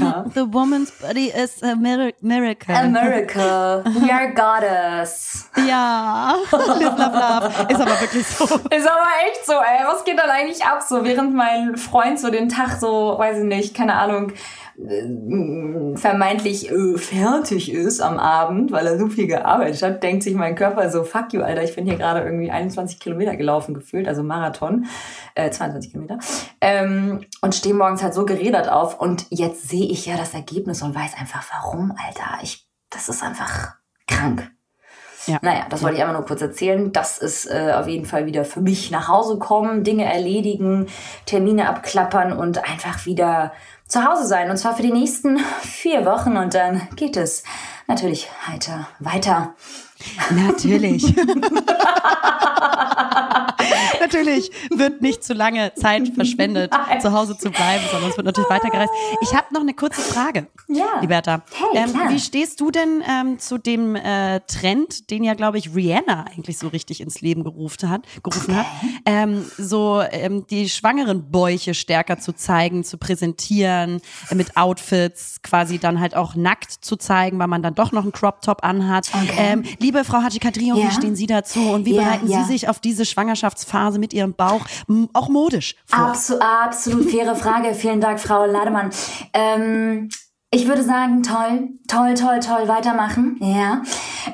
Ja. 0.00 0.24
The 0.34 0.52
woman's 0.52 0.92
body 0.92 1.30
is 1.30 1.62
a 1.62 1.74
mir- 1.74 2.14
miracle. 2.20 2.74
A 2.74 2.86
miracle. 2.86 3.82
We 4.00 4.10
are 4.10 4.32
goddess. 4.32 5.48
ja. 5.68 6.36
Live, 6.52 6.52
love, 6.52 6.96
love. 6.96 7.72
Ist 7.72 7.80
aber 7.80 8.00
wirklich 8.00 8.26
so. 8.26 8.44
Ist 8.44 8.88
aber 8.88 9.08
echt 9.26 9.44
so, 9.44 9.54
ey. 9.54 9.84
Was 9.84 10.04
geht 10.04 10.18
dann 10.18 10.30
eigentlich 10.30 10.64
ab? 10.64 10.82
So, 10.86 11.04
während 11.04 11.34
mein 11.34 11.76
Freund 11.76 12.20
so 12.20 12.30
den 12.30 12.48
Tag 12.48 12.78
so, 12.80 13.16
weiß 13.18 13.38
ich 13.38 13.44
nicht, 13.44 13.74
keine 13.74 13.94
Ahnung, 13.94 14.32
vermeintlich 14.76 16.70
äh, 16.70 16.96
fertig 16.96 17.72
ist 17.72 18.00
am 18.00 18.18
Abend, 18.18 18.72
weil 18.72 18.86
er 18.86 18.98
so 18.98 19.08
viel 19.08 19.26
gearbeitet 19.26 19.82
hat, 19.82 20.02
denkt 20.02 20.22
sich 20.22 20.34
mein 20.34 20.54
Körper 20.54 20.90
so, 20.90 21.04
fuck 21.04 21.32
you, 21.32 21.42
Alter, 21.42 21.62
ich 21.62 21.74
bin 21.74 21.84
hier 21.84 21.96
gerade 21.96 22.20
irgendwie 22.20 22.50
21 22.50 22.98
Kilometer 22.98 23.36
gelaufen 23.36 23.74
gefühlt, 23.74 24.08
also 24.08 24.22
Marathon, 24.22 24.86
äh, 25.34 25.50
22 25.50 25.92
Kilometer, 25.92 26.18
ähm, 26.60 27.20
und 27.42 27.54
stehe 27.54 27.74
morgens 27.74 28.02
halt 28.02 28.14
so 28.14 28.24
gerädert 28.24 28.68
auf 28.68 29.00
und 29.00 29.26
jetzt 29.30 29.68
sehe 29.68 29.86
ich 29.86 30.06
ja 30.06 30.16
das 30.16 30.34
Ergebnis 30.34 30.82
und 30.82 30.94
weiß 30.94 31.12
einfach, 31.18 31.44
warum, 31.52 31.92
Alter. 32.06 32.42
Ich, 32.42 32.66
das 32.90 33.08
ist 33.08 33.22
einfach 33.22 33.74
krank. 34.06 34.50
Ja. 35.26 35.38
Naja, 35.40 35.66
das 35.70 35.82
wollte 35.82 35.96
ich 35.96 36.02
einmal 36.02 36.16
nur 36.16 36.26
kurz 36.26 36.40
erzählen. 36.40 36.92
Das 36.92 37.18
ist 37.18 37.46
äh, 37.46 37.72
auf 37.76 37.86
jeden 37.86 38.06
Fall 38.06 38.26
wieder 38.26 38.44
für 38.44 38.60
mich 38.60 38.90
nach 38.90 39.08
Hause 39.08 39.38
kommen, 39.38 39.84
Dinge 39.84 40.04
erledigen, 40.04 40.86
Termine 41.26 41.68
abklappern 41.68 42.32
und 42.32 42.68
einfach 42.68 43.06
wieder 43.06 43.52
zu 43.92 44.04
Hause 44.04 44.26
sein. 44.26 44.50
Und 44.50 44.56
zwar 44.56 44.74
für 44.74 44.82
die 44.82 44.90
nächsten 44.90 45.38
vier 45.60 46.04
Wochen. 46.06 46.36
Und 46.36 46.54
dann 46.54 46.88
geht 46.96 47.16
es 47.16 47.44
natürlich 47.86 48.28
heiter 48.46 48.88
weiter. 48.98 49.54
Natürlich. 50.30 51.14
natürlich 54.00 54.50
wird 54.70 55.02
nicht 55.02 55.24
zu 55.24 55.34
lange 55.34 55.72
Zeit 55.74 56.08
verschwendet, 56.14 56.72
zu 57.00 57.12
Hause 57.12 57.36
zu 57.36 57.50
bleiben, 57.50 57.82
sondern 57.90 58.10
es 58.10 58.16
wird 58.16 58.26
natürlich 58.26 58.50
weitergereist. 58.50 58.92
Ich 59.20 59.34
habe 59.34 59.46
noch 59.52 59.60
eine 59.60 59.74
kurze 59.74 60.00
Frage, 60.00 60.46
Ja. 60.68 61.00
Liberta. 61.00 61.42
Hey, 61.72 61.84
ähm, 61.84 61.94
wie 62.10 62.18
stehst 62.20 62.60
du 62.60 62.70
denn 62.70 63.02
ähm, 63.08 63.38
zu 63.38 63.58
dem 63.58 63.96
äh, 63.96 64.40
Trend, 64.40 65.10
den 65.10 65.24
ja, 65.24 65.34
glaube 65.34 65.58
ich, 65.58 65.74
Rihanna 65.74 66.24
eigentlich 66.34 66.58
so 66.58 66.68
richtig 66.68 67.00
ins 67.00 67.20
Leben 67.20 67.44
gerufen 67.44 67.88
hat, 67.90 68.02
gerufen 68.22 68.56
hat, 68.56 68.66
ähm, 69.06 69.44
so 69.58 70.02
ähm, 70.10 70.46
die 70.48 70.68
schwangeren 70.68 71.30
Bäuche 71.30 71.74
stärker 71.74 72.18
zu 72.18 72.32
zeigen, 72.34 72.84
zu 72.84 72.98
präsentieren, 72.98 74.00
äh, 74.30 74.34
mit 74.34 74.56
Outfits, 74.56 75.40
quasi 75.42 75.78
dann 75.78 76.00
halt 76.00 76.14
auch 76.16 76.34
nackt 76.34 76.70
zu 76.70 76.96
zeigen, 76.96 77.38
weil 77.38 77.46
man 77.48 77.62
dann 77.62 77.74
doch 77.74 77.92
noch 77.92 78.02
einen 78.02 78.12
Crop 78.12 78.42
Top 78.42 78.64
anhat. 78.64 79.08
Okay. 79.14 79.32
Ähm, 79.36 79.62
liebe 79.78 80.04
Frau 80.04 80.22
Hachikadrio, 80.22 80.76
Ja. 80.76 80.86
wie 80.86 80.90
stehen 80.92 81.16
Sie 81.16 81.26
dazu 81.26 81.60
und 81.70 81.84
wie 81.86 81.94
Ja, 81.94 82.02
bereiten. 82.02 82.26
Sie 82.28 82.42
sich 82.44 82.68
auf 82.68 82.80
diese 82.80 83.04
Schwangerschaftsphase 83.52 83.98
mit 83.98 84.12
Ihrem 84.12 84.34
Bauch 84.34 84.66
auch 85.12 85.28
modisch 85.28 85.76
vor? 85.86 85.98
Absu 85.98 86.38
absolut 86.38 87.10
faire 87.10 87.36
Frage. 87.36 87.74
Vielen 87.74 88.00
Dank, 88.00 88.20
Frau 88.20 88.44
Lademann. 88.46 88.90
Ähm, 89.32 90.08
ich 90.50 90.66
würde 90.68 90.82
sagen, 90.82 91.22
toll, 91.22 91.70
toll, 91.88 92.14
toll, 92.14 92.40
toll, 92.40 92.68
weitermachen. 92.68 93.38
Ja. 93.40 93.82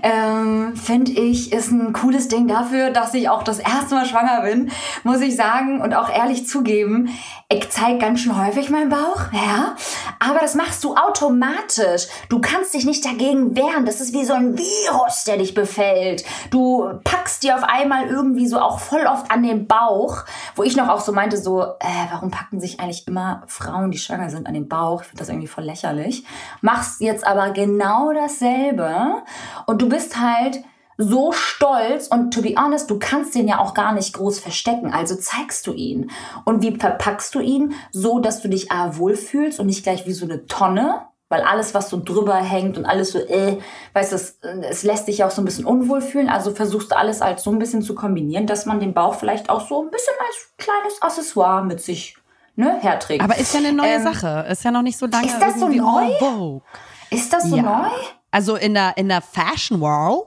Ähm, 0.02 0.76
Finde 0.76 1.12
ich, 1.12 1.52
ist 1.52 1.71
ein 1.71 1.92
cooles 1.92 2.28
Ding 2.28 2.49
dafür, 2.49 2.90
dass 2.90 3.14
ich 3.14 3.28
auch 3.28 3.42
das 3.42 3.59
erste 3.59 3.95
Mal 3.95 4.07
schwanger 4.07 4.42
bin, 4.42 4.71
muss 5.04 5.21
ich 5.21 5.37
sagen 5.37 5.80
und 5.80 5.95
auch 5.95 6.11
ehrlich 6.11 6.47
zugeben. 6.47 7.11
Ich 7.50 7.71
zeige 7.71 7.99
ganz 7.99 8.21
schön 8.21 8.37
häufig 8.37 8.68
meinen 8.68 8.90
Bauch, 8.90 9.32
ja. 9.32 9.75
Aber 10.19 10.41
das 10.41 10.54
machst 10.54 10.84
du 10.84 10.95
automatisch. 10.97 12.06
Du 12.28 12.41
kannst 12.41 12.75
dich 12.75 12.84
nicht 12.84 13.04
dagegen 13.04 13.56
wehren. 13.56 13.86
Das 13.86 14.02
ist 14.02 14.12
wie 14.12 14.25
so 14.25 14.34
ein 14.34 14.58
Virus, 14.58 15.25
der 15.25 15.39
dich 15.39 15.54
befällt. 15.54 16.25
Du 16.50 16.91
packst 17.04 17.43
dir 17.43 17.56
auf 17.56 17.65
einmal 17.65 18.06
irgendwie 18.06 18.47
so 18.47 18.60
auch 18.60 18.80
voll 18.80 19.06
oft 19.06 19.30
an 19.30 19.43
den 19.43 19.67
Bauch, 19.67 20.25
wo 20.56 20.62
ich 20.62 20.76
noch 20.76 20.89
auch 20.89 21.00
so 21.00 21.12
meinte, 21.12 21.39
so, 21.39 21.62
äh, 21.62 22.06
warum 22.10 22.30
packen 22.30 22.60
sich 22.60 22.80
eigentlich 22.80 23.06
immer 23.06 23.43
Frauen, 23.47 23.91
die 23.91 23.99
schwanger 23.99 24.28
sind, 24.28 24.47
an 24.47 24.54
den 24.54 24.69
Bauch? 24.69 25.00
Ich 25.00 25.08
finde 25.08 25.21
das 25.21 25.28
irgendwie 25.30 25.47
voll 25.47 25.65
lächerlich. 25.65 26.25
Machst 26.60 27.00
jetzt 27.00 27.26
aber 27.26 27.50
genau 27.50 28.12
dasselbe 28.12 29.23
und 29.65 29.77
du 29.80 29.88
bist 29.88 30.19
halt 30.21 30.60
so 31.00 31.30
stolz 31.32 32.08
und 32.08 32.34
to 32.34 32.43
be 32.43 32.54
honest, 32.58 32.91
du 32.91 32.99
kannst 32.99 33.34
den 33.36 33.47
ja 33.47 33.60
auch 33.60 33.73
gar 33.73 33.93
nicht 33.93 34.14
groß 34.14 34.41
verstecken, 34.41 34.93
also 34.93 35.14
zeigst 35.14 35.67
du 35.69 35.73
ihn. 35.73 36.10
Und 36.45 36.60
wie 36.62 36.76
verpackst 36.76 37.34
du 37.36 37.41
ihn? 37.41 37.75
So, 37.93 38.19
dass 38.19 38.43
du 38.43 38.49
dich 38.49 38.73
A 38.73 38.97
wohlfühlst 38.97 39.60
und 39.60 39.67
nicht 39.67 39.84
gleich 39.84 40.06
wie 40.06 40.12
so 40.12 40.25
eine 40.25 40.47
Tonne, 40.47 41.02
weil 41.28 41.43
alles, 41.43 41.73
was 41.75 41.88
so 41.91 42.00
drüber 42.04 42.34
hängt 42.36 42.78
und 42.78 42.84
alles 42.86 43.12
so, 43.12 43.19
äh, 43.21 43.58
weißt 43.93 44.10
du, 44.12 44.17
es, 44.17 44.38
es 44.69 44.82
lässt 44.82 45.06
dich 45.06 45.19
ja 45.19 45.26
auch 45.28 45.30
so 45.30 45.41
ein 45.41 45.45
bisschen 45.45 45.67
unwohl 45.67 46.00
fühlen, 46.00 46.28
also 46.28 46.52
versuchst 46.52 46.91
du 46.91 46.97
alles 46.97 47.23
als 47.23 47.45
so 47.45 47.50
ein 47.52 47.58
bisschen 47.60 47.82
zu 47.82 47.95
kombinieren, 47.95 48.47
dass 48.47 48.67
man 48.67 48.80
den 48.80 48.93
Bauch 48.95 49.14
vielleicht 49.14 49.50
auch 49.50 49.69
so 49.69 49.82
ein 49.84 49.91
bisschen 49.91 50.14
als 50.26 50.54
kleines 50.56 51.00
Accessoire 51.02 51.64
mit 51.64 51.80
sich 51.80 52.17
ne, 52.56 52.76
herträgt. 52.80 53.23
Aber 53.23 53.36
ist 53.38 53.52
ja 53.54 53.60
eine 53.60 53.73
neue 53.73 53.88
Ähm, 53.97 54.02
Sache. 54.02 54.47
Ist 54.50 54.64
ja 54.64 54.73
noch 54.73 54.82
nicht 54.82 54.99
so 54.99 55.06
lange 55.06 55.26
ist 55.28 55.38
das 55.38 55.60
so 55.60 55.69
neu? 55.69 56.10
vogue. 56.19 56.62
Ist 57.10 57.32
das 57.32 57.45
so 57.45 57.56
Ja. 57.56 57.62
neu? 57.62 57.88
Also 58.30 58.56
in 58.56 58.75
der, 58.75 58.97
in 58.97 59.08
der 59.08 59.21
Fashion 59.23 59.80
World. 59.80 60.25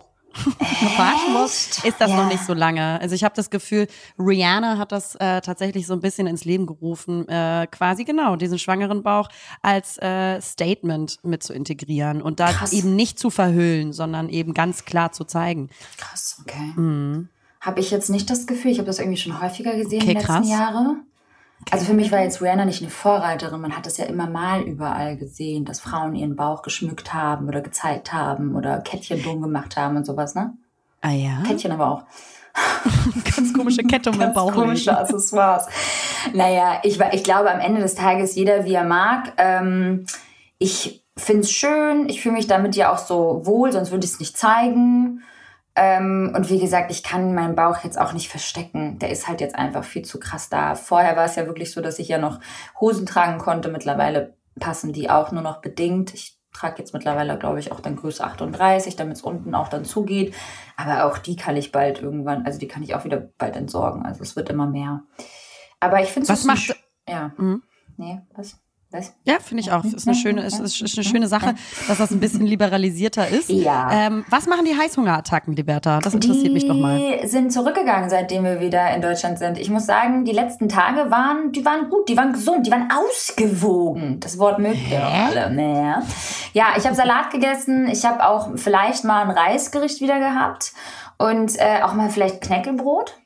in 0.47 0.87
Fashion 0.87 1.33
World 1.33 1.49
ist 1.83 1.95
das 1.99 2.09
Ja. 2.09 2.15
noch 2.15 2.27
nicht 2.29 2.43
so 2.45 2.53
lange. 2.53 2.99
Also 3.01 3.13
ich 3.15 3.23
habe 3.25 3.35
das 3.35 3.49
Gefühl, 3.49 3.87
Rihanna 4.17 4.77
hat 4.77 4.91
das 4.93 5.15
äh, 5.15 5.41
tatsächlich 5.41 5.85
so 5.85 5.93
ein 5.93 5.99
bisschen 5.99 6.25
ins 6.25 6.45
Leben 6.45 6.65
gerufen, 6.65 7.27
äh, 7.27 7.67
quasi 7.69 8.05
genau 8.05 8.37
diesen 8.37 8.57
schwangeren 8.57 9.03
Bauch 9.03 9.27
als 9.61 9.97
äh, 9.97 10.39
Statement 10.41 11.19
mit 11.23 11.43
zu 11.43 11.53
integrieren 11.53 12.21
und 12.21 12.39
da 12.39 12.51
eben 12.71 12.95
nicht 12.95 13.19
zu 13.19 13.29
verhüllen, 13.29 13.91
sondern 13.91 14.29
eben 14.29 14.53
ganz 14.53 14.85
klar 14.85 15.11
zu 15.11 15.25
zeigen. 15.25 15.69
Krass, 15.97 16.37
okay. 16.41 16.73
Habe 17.59 17.79
ich 17.79 17.91
jetzt 17.91 18.09
nicht 18.09 18.29
das 18.29 18.47
Gefühl. 18.47 18.71
Ich 18.71 18.77
habe 18.79 18.87
das 18.87 18.99
irgendwie 18.99 19.17
schon 19.19 19.39
häufiger 19.41 19.75
gesehen 19.75 19.99
Mhm. 19.99 20.03
Okay, 20.03 20.07
die 20.07 20.13
letzten 20.13 20.25
krass. 20.33 20.47
Also 21.69 21.85
für 21.85 21.93
mich 21.93 22.11
war 22.11 22.21
jetzt 22.21 22.41
Rihanna 22.41 22.65
nicht 22.65 22.81
eine 22.81 22.89
Vorreiterin. 22.89 23.61
Man 23.61 23.77
hat 23.77 23.87
es 23.87 23.97
ja 23.97 24.05
immer 24.05 24.27
mal 24.27 24.61
überall 24.61 25.15
gesehen, 25.15 25.63
dass 25.63 25.79
Frauen 25.79 26.15
ihren 26.15 26.35
Bauch 26.35 26.63
geschmückt 26.63 27.13
haben 27.13 27.47
oder 27.47 27.61
gezeigt 27.61 28.11
haben 28.11 28.55
oder 28.55 28.79
Kettchen 28.79 29.21
drum 29.21 29.41
gemacht 29.41 29.77
haben 29.77 29.95
und 29.95 30.05
sowas, 30.05 30.35
ne? 30.35 30.53
Ah 31.01 31.11
ja, 31.11 31.43
Kettchen 31.47 31.71
aber 31.71 31.91
auch. 31.91 32.03
ganz 33.35 33.53
komische 33.53 33.83
Kette 33.83 34.09
um 34.09 34.19
den 34.19 34.33
Bauch. 34.33 34.51
komische. 34.51 34.97
Accessoires. 34.97 35.67
Naja, 36.33 36.79
ich, 36.83 36.99
ich 36.99 37.23
glaube 37.23 37.51
am 37.51 37.59
Ende 37.59 37.81
des 37.81 37.95
Tages 37.95 38.35
jeder 38.35 38.65
wie 38.65 38.73
er 38.73 38.83
mag. 38.83 39.33
Ähm, 39.37 40.05
ich 40.57 41.03
finde 41.17 41.41
es 41.41 41.51
schön, 41.51 42.09
ich 42.09 42.21
fühle 42.21 42.35
mich 42.35 42.47
damit 42.47 42.75
ja 42.75 42.91
auch 42.91 42.97
so 42.97 43.41
wohl, 43.45 43.71
sonst 43.71 43.91
würde 43.91 44.05
ich 44.05 44.11
es 44.11 44.19
nicht 44.19 44.37
zeigen. 44.37 45.23
Ähm, 45.75 46.33
und 46.35 46.49
wie 46.49 46.59
gesagt, 46.59 46.91
ich 46.91 47.01
kann 47.03 47.33
meinen 47.33 47.55
Bauch 47.55 47.79
jetzt 47.83 47.99
auch 47.99 48.13
nicht 48.13 48.29
verstecken. 48.29 48.99
Der 48.99 49.09
ist 49.09 49.27
halt 49.27 49.39
jetzt 49.41 49.55
einfach 49.55 49.83
viel 49.83 50.03
zu 50.03 50.19
krass 50.19 50.49
da. 50.49 50.75
Vorher 50.75 51.15
war 51.15 51.25
es 51.25 51.35
ja 51.35 51.45
wirklich 51.45 51.71
so, 51.71 51.81
dass 51.81 51.99
ich 51.99 52.09
ja 52.09 52.17
noch 52.17 52.39
Hosen 52.79 53.05
tragen 53.05 53.37
konnte. 53.39 53.69
Mittlerweile 53.69 54.35
passen 54.59 54.91
die 54.91 55.09
auch 55.09 55.31
nur 55.31 55.41
noch 55.41 55.61
bedingt. 55.61 56.13
Ich 56.13 56.37
trage 56.53 56.79
jetzt 56.79 56.93
mittlerweile, 56.93 57.37
glaube 57.39 57.59
ich, 57.61 57.71
auch 57.71 57.79
dann 57.79 57.95
Größe 57.95 58.21
38, 58.23 58.97
damit 58.97 59.15
es 59.17 59.21
unten 59.23 59.55
auch 59.55 59.69
dann 59.69 59.85
zugeht. 59.85 60.35
Aber 60.75 61.05
auch 61.05 61.17
die 61.17 61.37
kann 61.37 61.55
ich 61.55 61.71
bald 61.71 62.01
irgendwann, 62.01 62.45
also 62.45 62.59
die 62.59 62.67
kann 62.67 62.83
ich 62.83 62.93
auch 62.93 63.05
wieder 63.05 63.29
bald 63.37 63.55
entsorgen. 63.55 64.05
Also 64.05 64.21
es 64.21 64.35
wird 64.35 64.49
immer 64.49 64.67
mehr. 64.67 65.03
Aber 65.79 66.01
ich 66.01 66.09
finde 66.09 66.27
Was 66.27 66.39
es 66.39 66.45
macht- 66.45 66.75
Ja. 67.07 67.31
Mhm. 67.37 67.63
Nee, 67.95 68.19
was? 68.35 68.57
Ja, 69.23 69.39
finde 69.39 69.61
ich 69.61 69.71
auch. 69.71 69.83
Ist 69.85 70.07
eine 70.07 70.15
schöne, 70.15 70.43
ist, 70.43 70.59
ist, 70.59 70.81
ist 70.81 70.97
eine 70.97 71.05
schöne 71.05 71.27
Sache, 71.27 71.55
dass 71.87 71.97
das 71.97 72.11
ein 72.11 72.19
bisschen 72.19 72.45
liberalisierter 72.45 73.27
ist. 73.27 73.49
Ja. 73.49 73.89
Ähm, 73.91 74.25
was 74.29 74.47
machen 74.47 74.65
die 74.65 74.77
Heißhungerattacken, 74.77 75.55
Liberta? 75.55 75.99
Das 75.99 76.13
interessiert 76.13 76.53
mich 76.53 76.67
doch 76.67 76.75
mal. 76.75 76.99
Die 76.99 77.27
sind 77.27 77.53
zurückgegangen, 77.53 78.09
seitdem 78.09 78.43
wir 78.43 78.59
wieder 78.59 78.93
in 78.93 79.01
Deutschland 79.01 79.39
sind. 79.39 79.57
Ich 79.57 79.69
muss 79.69 79.85
sagen, 79.85 80.25
die 80.25 80.33
letzten 80.33 80.67
Tage 80.67 81.09
waren, 81.09 81.51
die 81.51 81.63
waren 81.63 81.89
gut, 81.89 82.09
die 82.09 82.17
waren 82.17 82.33
gesund, 82.33 82.67
die 82.67 82.71
waren 82.71 82.89
ausgewogen. 82.91 84.19
Das 84.19 84.37
Wort 84.37 84.59
mögt 84.59 84.89
ihr 84.89 85.03
alle. 85.03 85.51
Naja. 85.51 86.03
Ja, 86.53 86.65
ich 86.77 86.85
habe 86.85 86.95
Salat 86.95 87.31
gegessen. 87.31 87.87
Ich 87.87 88.05
habe 88.05 88.25
auch 88.27 88.49
vielleicht 88.55 89.03
mal 89.05 89.23
ein 89.23 89.31
Reisgericht 89.31 90.01
wieder 90.01 90.19
gehabt 90.19 90.73
und 91.17 91.57
äh, 91.57 91.81
auch 91.83 91.93
mal 91.93 92.09
vielleicht 92.09 92.41
Knäckebrot. 92.41 93.17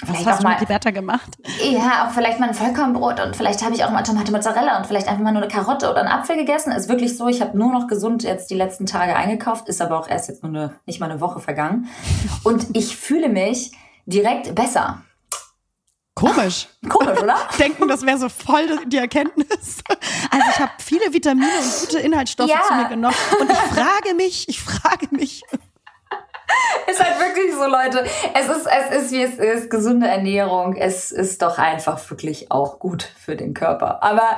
Was 0.00 0.10
Vielleicht 0.10 0.26
hast 0.26 0.34
auch 0.34 0.38
du 0.38 0.44
mal- 0.44 0.50
mit 0.52 0.60
Liberta 0.60 0.90
gemacht? 0.92 1.28
Ja, 1.62 2.06
auch 2.06 2.12
vielleicht 2.12 2.38
mal 2.38 2.48
ein 2.48 2.54
Vollkornbrot 2.54 3.18
und 3.20 3.34
vielleicht 3.36 3.62
habe 3.64 3.74
ich 3.74 3.84
auch 3.84 3.90
mal 3.90 4.02
Tomate 4.02 4.30
Mozzarella 4.30 4.76
und 4.78 4.86
vielleicht 4.86 5.08
einfach 5.08 5.22
mal 5.24 5.32
nur 5.32 5.42
eine 5.42 5.50
Karotte 5.50 5.90
oder 5.90 6.00
einen 6.00 6.08
Apfel 6.08 6.36
gegessen. 6.36 6.70
Ist 6.72 6.88
wirklich 6.88 7.16
so, 7.16 7.26
ich 7.26 7.40
habe 7.40 7.58
nur 7.58 7.72
noch 7.72 7.88
gesund 7.88 8.22
jetzt 8.22 8.48
die 8.50 8.54
letzten 8.54 8.86
Tage 8.86 9.16
eingekauft, 9.16 9.68
ist 9.68 9.82
aber 9.82 9.98
auch 9.98 10.08
erst 10.08 10.28
jetzt 10.28 10.42
nur 10.44 10.52
eine, 10.54 10.74
nicht 10.86 11.00
mal 11.00 11.10
eine 11.10 11.20
Woche 11.20 11.40
vergangen. 11.40 11.88
Und 12.44 12.76
ich 12.76 12.96
fühle 12.96 13.28
mich 13.28 13.72
direkt 14.06 14.54
besser. 14.54 15.02
Komisch. 16.14 16.68
Komisch, 16.88 17.20
oder? 17.22 17.36
Denken, 17.58 17.86
das 17.88 18.04
wäre 18.04 18.18
so 18.18 18.28
voll 18.28 18.66
die 18.86 18.96
Erkenntnis. 18.98 19.82
Also 20.30 20.46
ich 20.50 20.58
habe 20.58 20.72
viele 20.78 21.12
Vitamine 21.12 21.46
und 21.46 21.80
gute 21.80 21.98
Inhaltsstoffe 22.00 22.50
Ja. 22.50 22.60
zu 22.66 22.74
mir 22.74 22.88
genommen. 22.88 23.14
Und 23.40 23.50
ich 23.50 23.56
frage 23.56 24.14
mich, 24.16 24.48
ich 24.48 24.60
frage 24.60 25.06
mich, 25.12 25.42
ist 26.90 27.02
halt 27.02 27.18
wirklich 27.18 27.54
so, 27.54 27.66
Leute. 27.66 28.04
Es 28.34 28.48
ist, 28.48 28.66
es 28.66 29.02
ist, 29.04 29.12
wie 29.12 29.22
es 29.22 29.34
ist. 29.38 29.70
Gesunde 29.70 30.06
Ernährung. 30.08 30.74
Es 30.76 31.12
ist 31.12 31.42
doch 31.42 31.58
einfach 31.58 31.98
wirklich 32.10 32.50
auch 32.50 32.78
gut 32.78 33.02
für 33.02 33.36
den 33.36 33.54
Körper. 33.54 34.02
Aber 34.02 34.36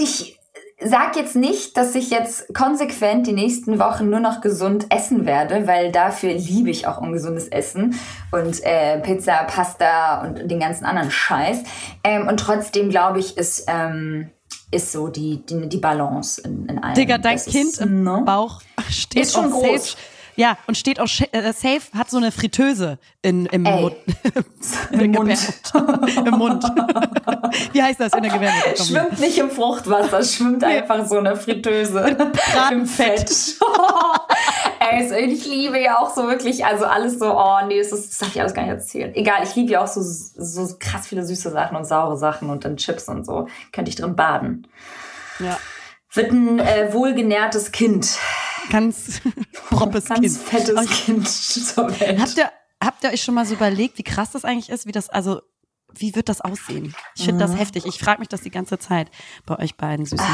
ich 0.00 0.38
sag 0.82 1.16
jetzt 1.16 1.36
nicht, 1.36 1.76
dass 1.76 1.94
ich 1.94 2.10
jetzt 2.10 2.52
konsequent 2.54 3.26
die 3.26 3.32
nächsten 3.32 3.78
Wochen 3.78 4.10
nur 4.10 4.20
noch 4.20 4.40
gesund 4.40 4.86
essen 4.90 5.24
werde, 5.24 5.66
weil 5.66 5.92
dafür 5.92 6.32
liebe 6.32 6.70
ich 6.70 6.86
auch 6.86 6.98
ungesundes 6.98 7.48
Essen 7.48 7.98
und 8.32 8.62
äh, 8.64 8.98
Pizza, 9.00 9.44
Pasta 9.44 10.22
und 10.22 10.50
den 10.50 10.60
ganzen 10.60 10.84
anderen 10.84 11.10
Scheiß. 11.10 11.62
Ähm, 12.02 12.28
und 12.28 12.38
trotzdem 12.38 12.90
glaube 12.90 13.20
ich, 13.20 13.36
ist 13.36 13.70
ist 14.70 14.92
so 14.92 15.08
die 15.08 15.44
die, 15.46 15.68
die 15.68 15.78
Balance 15.78 16.40
in, 16.40 16.66
in 16.66 16.82
allem. 16.82 16.94
Digga, 16.94 17.18
dein 17.18 17.36
Das 17.36 17.46
Kind 17.46 17.70
ist, 17.70 17.80
im 17.80 18.02
ne? 18.02 18.22
Bauch 18.26 18.60
steht 18.90 19.22
Ist 19.22 19.34
schon 19.34 19.50
groß. 19.50 19.92
safe. 19.92 19.96
Ja, 20.36 20.56
und 20.66 20.76
steht 20.76 21.00
auch 21.00 21.08
äh, 21.32 21.52
safe, 21.52 21.82
hat 21.96 22.10
so 22.10 22.16
eine 22.16 22.32
Fritteuse 22.32 22.98
in, 23.22 23.46
im, 23.46 23.66
Ey. 23.66 23.80
Mund. 23.80 23.96
Im 24.90 25.12
Mund. 25.12 25.38
Im 26.16 26.34
Mund. 26.34 26.64
Wie 27.72 27.82
heißt 27.82 28.00
das 28.00 28.12
in 28.14 28.22
der 28.22 28.38
hier. 28.38 28.76
Schwimmt 28.76 29.20
nicht 29.20 29.38
im 29.38 29.50
Fruchtwasser, 29.50 30.22
schwimmt 30.24 30.64
einfach 30.64 31.06
so 31.06 31.18
eine 31.18 31.36
Fritteuse. 31.36 32.16
Im. 32.70 32.86
Fett. 32.86 33.30
Ey, 34.90 35.08
so, 35.08 35.14
ich 35.14 35.46
liebe 35.46 35.80
ja 35.80 35.98
auch 35.98 36.14
so 36.14 36.28
wirklich, 36.28 36.64
also 36.64 36.84
alles 36.84 37.18
so, 37.18 37.26
oh 37.26 37.58
nee, 37.66 37.78
das, 37.78 37.92
ist, 37.92 38.10
das 38.10 38.18
darf 38.18 38.34
ich 38.34 38.40
alles 38.40 38.54
gar 38.54 38.62
nicht 38.62 38.72
erzählen. 38.72 39.14
Egal, 39.14 39.42
ich 39.44 39.54
liebe 39.54 39.72
ja 39.72 39.82
auch 39.82 39.86
so, 39.86 40.02
so 40.02 40.76
krass 40.78 41.06
viele 41.06 41.24
süße 41.24 41.50
Sachen 41.50 41.76
und 41.76 41.84
saure 41.84 42.16
Sachen 42.16 42.50
und 42.50 42.64
dann 42.64 42.76
Chips 42.76 43.08
und 43.08 43.24
so. 43.24 43.48
Könnte 43.72 43.88
ich 43.88 43.96
drin 43.96 44.16
baden. 44.16 44.66
Ja. 45.38 45.58
Wird 46.12 46.32
ein 46.32 46.58
äh, 46.58 46.92
wohlgenährtes 46.92 47.72
Kind. 47.72 48.18
Ganz 48.70 49.20
proppes 49.70 50.06
Ganz 50.06 50.20
Kind. 50.20 50.32
fettes 50.38 50.84
ich- 50.90 51.04
Kind 51.04 51.28
zur 51.28 52.00
Welt. 52.00 52.20
Habt 52.20 52.36
ihr, 52.36 52.50
habt 52.82 53.04
ihr 53.04 53.10
euch 53.10 53.22
schon 53.22 53.34
mal 53.34 53.46
so 53.46 53.54
überlegt, 53.54 53.98
wie 53.98 54.02
krass 54.02 54.30
das 54.32 54.44
eigentlich 54.44 54.70
ist, 54.70 54.86
wie 54.86 54.92
das, 54.92 55.08
also, 55.10 55.40
wie 55.96 56.14
wird 56.16 56.28
das 56.28 56.40
aussehen? 56.40 56.94
Ich 57.16 57.24
finde 57.24 57.44
Mhm. 57.46 57.50
das 57.50 57.58
heftig. 57.60 57.86
Ich 57.86 57.98
frage 57.98 58.18
mich 58.20 58.28
das 58.28 58.40
die 58.42 58.50
ganze 58.50 58.78
Zeit 58.78 59.10
bei 59.46 59.58
euch 59.58 59.76
beiden 59.76 60.06
Süßen. 60.06 60.26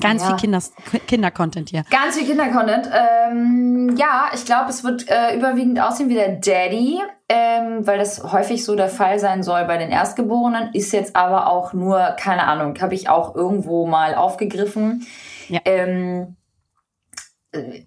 Ganz 0.00 0.22
Ah. 0.22 0.26
ja. 0.26 0.30
viel 0.38 0.40
Kinder, 0.42 0.62
Kinder-Content 1.08 1.70
hier. 1.70 1.84
Ganz 1.90 2.16
viel 2.16 2.24
Kindercontent. 2.26 2.88
Ähm, 2.92 3.96
ja, 3.98 4.30
ich 4.32 4.44
glaube, 4.44 4.70
es 4.70 4.84
wird 4.84 5.08
äh, 5.08 5.36
überwiegend 5.36 5.80
aussehen 5.80 6.08
wie 6.08 6.14
der 6.14 6.36
Daddy, 6.36 7.00
ähm, 7.28 7.84
weil 7.86 7.98
das 7.98 8.22
häufig 8.22 8.64
so 8.64 8.76
der 8.76 8.88
Fall 8.88 9.18
sein 9.18 9.42
soll 9.42 9.64
bei 9.64 9.78
den 9.78 9.90
Erstgeborenen. 9.90 10.72
Ist 10.74 10.92
jetzt 10.92 11.16
aber 11.16 11.48
auch 11.48 11.72
nur, 11.72 11.98
keine 12.20 12.44
Ahnung, 12.46 12.80
habe 12.80 12.94
ich 12.94 13.08
auch 13.08 13.34
irgendwo 13.34 13.84
mal 13.88 14.14
aufgegriffen. 14.14 15.06
Ja. 15.48 15.58
Ähm, 15.64 16.36
äh, 16.38 16.39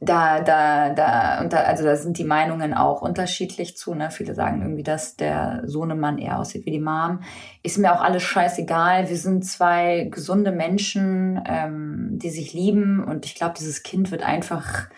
da, 0.01 0.41
da, 0.41 0.89
da, 0.89 1.41
und 1.41 1.53
da, 1.53 1.61
also 1.61 1.85
da 1.85 1.95
sind 1.95 2.17
die 2.17 2.25
Meinungen 2.25 2.73
auch 2.73 3.01
unterschiedlich 3.01 3.77
zu. 3.77 3.93
Ne? 3.93 4.11
Viele 4.11 4.35
sagen 4.35 4.61
irgendwie, 4.61 4.83
dass 4.83 5.15
der 5.15 5.61
Sohnemann 5.65 6.17
eher 6.17 6.39
aussieht 6.39 6.65
wie 6.65 6.71
die 6.71 6.81
Mom. 6.81 7.21
Ist 7.61 7.77
mir 7.77 7.93
auch 7.93 8.01
alles 8.01 8.23
scheißegal. 8.23 9.09
Wir 9.09 9.17
sind 9.17 9.45
zwei 9.45 10.09
gesunde 10.11 10.51
Menschen, 10.51 11.41
ähm, 11.47 12.09
die 12.11 12.29
sich 12.29 12.53
lieben. 12.53 13.01
Und 13.03 13.25
ich 13.25 13.35
glaube, 13.35 13.55
dieses 13.57 13.83
Kind 13.83 14.11
wird 14.11 14.23
einfach 14.23 14.89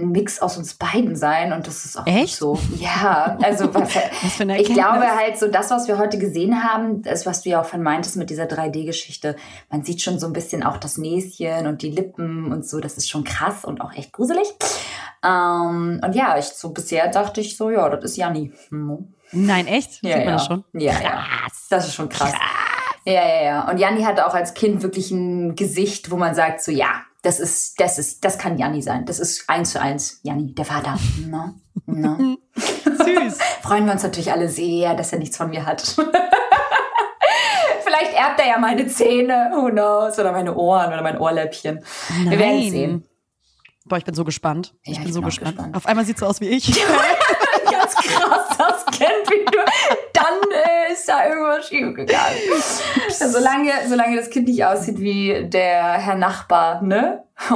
ein 0.00 0.12
Mix 0.12 0.40
aus 0.40 0.56
uns 0.56 0.74
beiden 0.74 1.16
sein. 1.16 1.52
Und 1.52 1.66
das 1.66 1.84
ist 1.84 1.98
auch 1.98 2.06
Echt? 2.06 2.36
so. 2.36 2.58
Ja, 2.78 3.36
also 3.42 3.72
was, 3.74 3.94
Was 3.94 4.40
ich 4.40 4.72
glaube 4.72 5.06
halt 5.06 5.38
so, 5.38 5.48
das, 5.48 5.70
was 5.70 5.88
wir 5.88 5.98
heute 5.98 6.18
gesehen 6.18 6.62
haben, 6.62 7.02
das, 7.02 7.26
was 7.26 7.42
du 7.42 7.50
ja 7.50 7.60
auch 7.60 7.66
von 7.66 7.82
meintest 7.82 8.16
mit 8.16 8.30
dieser 8.30 8.44
3D-Geschichte, 8.44 9.36
man 9.70 9.82
sieht 9.82 10.00
schon 10.00 10.18
so 10.18 10.26
ein 10.26 10.32
bisschen 10.32 10.62
auch 10.62 10.76
das 10.76 10.98
Näschen 10.98 11.66
und 11.66 11.82
die 11.82 11.90
Lippen 11.90 12.52
und 12.52 12.66
so, 12.66 12.80
das 12.80 12.96
ist 12.96 13.10
schon 13.10 13.24
krass 13.24 13.64
und 13.64 13.80
auch 13.80 13.92
echt 13.92 14.12
gruselig. 14.12 14.46
Ähm, 15.24 16.00
und 16.04 16.14
ja, 16.14 16.38
ich 16.38 16.46
so 16.46 16.70
bisher 16.70 17.08
dachte 17.08 17.40
ich 17.40 17.56
so, 17.56 17.70
ja, 17.70 17.88
das 17.88 18.12
ist 18.12 18.16
Janni. 18.16 18.52
Hm. 18.68 19.14
Nein, 19.32 19.66
echt? 19.66 20.02
Ja, 20.02 20.16
Sieht 20.16 20.24
man 20.24 20.26
ja. 20.26 20.32
das 20.32 20.46
schon? 20.46 20.64
Ja, 20.72 20.92
ja. 21.02 21.24
Das 21.70 21.86
ist 21.86 21.94
schon 21.94 22.08
krass. 22.08 22.32
Ja, 23.04 23.12
ja, 23.12 23.42
ja. 23.42 23.70
Und 23.70 23.78
Janni 23.78 24.02
hatte 24.02 24.26
auch 24.26 24.34
als 24.34 24.54
Kind 24.54 24.82
wirklich 24.82 25.10
ein 25.10 25.54
Gesicht, 25.54 26.10
wo 26.10 26.16
man 26.16 26.34
sagt 26.34 26.62
so, 26.62 26.70
ja, 26.70 27.02
das 27.22 27.40
ist, 27.40 27.80
das 27.80 27.98
ist, 27.98 28.24
das 28.24 28.38
kann 28.38 28.58
Janni 28.58 28.80
sein. 28.82 29.04
Das 29.06 29.18
ist 29.18 29.44
eins 29.48 29.70
zu 29.72 29.80
eins 29.80 30.20
Janni, 30.22 30.54
der 30.54 30.64
Vater. 30.64 30.98
No, 31.26 31.50
no. 31.86 32.36
Süß. 32.56 33.38
freuen 33.62 33.86
wir 33.86 33.92
uns 33.92 34.02
natürlich 34.02 34.30
alle 34.32 34.48
sehr, 34.48 34.94
dass 34.94 35.12
er 35.12 35.18
nichts 35.18 35.36
von 35.36 35.50
mir 35.50 35.64
hat. 35.66 35.82
Vielleicht 37.84 38.12
erbt 38.14 38.40
er 38.40 38.46
ja 38.48 38.58
meine 38.58 38.86
Zähne, 38.86 39.50
who 39.54 39.68
knows, 39.70 40.18
oder 40.18 40.32
meine 40.32 40.54
Ohren 40.54 40.88
oder 40.92 41.02
mein 41.02 41.18
Ohrläppchen. 41.18 41.82
Wir 42.24 42.38
werden 42.38 42.58
Nein. 42.60 42.70
sehen. 42.70 43.04
Boah, 43.86 43.96
ich 43.96 44.04
bin 44.04 44.14
so 44.14 44.24
gespannt. 44.24 44.74
Ich 44.82 44.94
Ja, 44.96 44.98
bin 45.00 45.08
ich 45.08 45.14
so 45.14 45.20
bin 45.20 45.28
gespannt. 45.30 45.56
gespannt. 45.56 45.76
Auf 45.76 45.86
einmal 45.86 46.04
sieht 46.04 46.18
so 46.18 46.26
aus 46.26 46.40
wie 46.40 46.48
ich. 46.48 46.66
Ganz 47.70 47.94
krass, 47.94 48.56
das 48.58 48.84
kennt 48.98 49.30
wie 49.30 49.44
du. 49.46 49.58
Dann 50.12 50.34
äh, 50.52 50.94
da 51.58 52.16
irgendwas 52.30 52.82
schiefgegangen. 53.08 53.32
solange, 53.32 53.70
solange 53.88 54.16
das 54.16 54.30
Kind 54.30 54.48
nicht 54.48 54.64
aussieht 54.64 54.98
wie 54.98 55.46
der 55.48 55.94
Herr 55.94 56.14
Nachbar, 56.16 56.82
ne? 56.82 57.24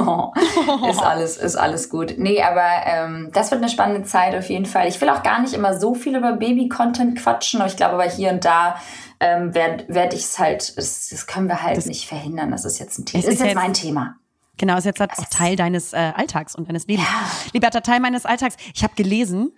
ist 0.89 1.01
alles, 1.03 1.37
ist 1.37 1.55
alles 1.55 1.89
gut. 1.89 2.15
Nee, 2.17 2.41
aber 2.41 2.65
ähm, 2.85 3.29
das 3.33 3.51
wird 3.51 3.61
eine 3.61 3.69
spannende 3.69 4.03
Zeit 4.03 4.33
auf 4.35 4.49
jeden 4.49 4.65
Fall. 4.65 4.87
Ich 4.87 4.99
will 5.01 5.09
auch 5.09 5.23
gar 5.23 5.41
nicht 5.41 5.53
immer 5.53 5.77
so 5.77 5.93
viel 5.93 6.15
über 6.15 6.33
Baby-Content 6.33 7.19
quatschen, 7.19 7.59
aber 7.59 7.69
ich 7.69 7.75
glaube, 7.75 7.93
aber 7.95 8.03
hier 8.09 8.31
und 8.31 8.45
da 8.45 8.75
ähm, 9.19 9.53
werde 9.53 9.85
werd 9.89 10.13
ich 10.13 10.21
es 10.21 10.39
halt, 10.39 10.77
das, 10.77 11.09
das 11.09 11.27
können 11.27 11.47
wir 11.47 11.61
halt 11.63 11.85
nicht 11.85 12.07
verhindern. 12.07 12.51
Das 12.51 12.65
ist 12.65 12.79
jetzt 12.79 12.97
ein 12.99 13.05
Thema. 13.05 13.23
Das 13.23 13.33
ist 13.33 13.41
jetzt- 13.41 13.55
mein 13.55 13.73
Thema. 13.73 14.15
Genau, 14.57 14.77
ist 14.77 14.85
jetzt 14.85 14.99
halt 14.99 15.11
auch 15.17 15.25
Teil 15.31 15.55
deines 15.55 15.93
äh, 15.93 16.11
Alltags 16.15 16.53
und 16.55 16.67
deines 16.69 16.85
Lebens. 16.85 17.07
Liberta, 17.53 17.81
Teil 17.81 17.99
meines 17.99 18.25
Alltags. 18.25 18.55
Ich 18.75 18.83
habe 18.83 18.93
gelesen, 18.95 19.51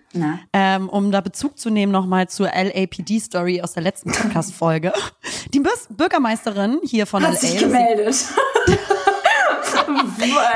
ähm, 0.54 0.88
um 0.88 1.10
da 1.12 1.20
Bezug 1.20 1.58
zu 1.58 1.68
nehmen 1.68 1.92
nochmal 1.92 2.28
zur 2.28 2.48
LAPD-Story 2.48 3.60
aus 3.60 3.74
der 3.74 3.82
letzten 3.82 4.10
Podcast-Folge. 4.12 4.92
Die 5.52 5.60
Bür- 5.60 5.86
Bürgermeisterin 5.90 6.80
hier 6.82 7.06
von 7.06 7.22
Hat 7.22 7.32
LA, 7.34 7.38
sich 7.38 7.58
gemeldet. 7.58 8.16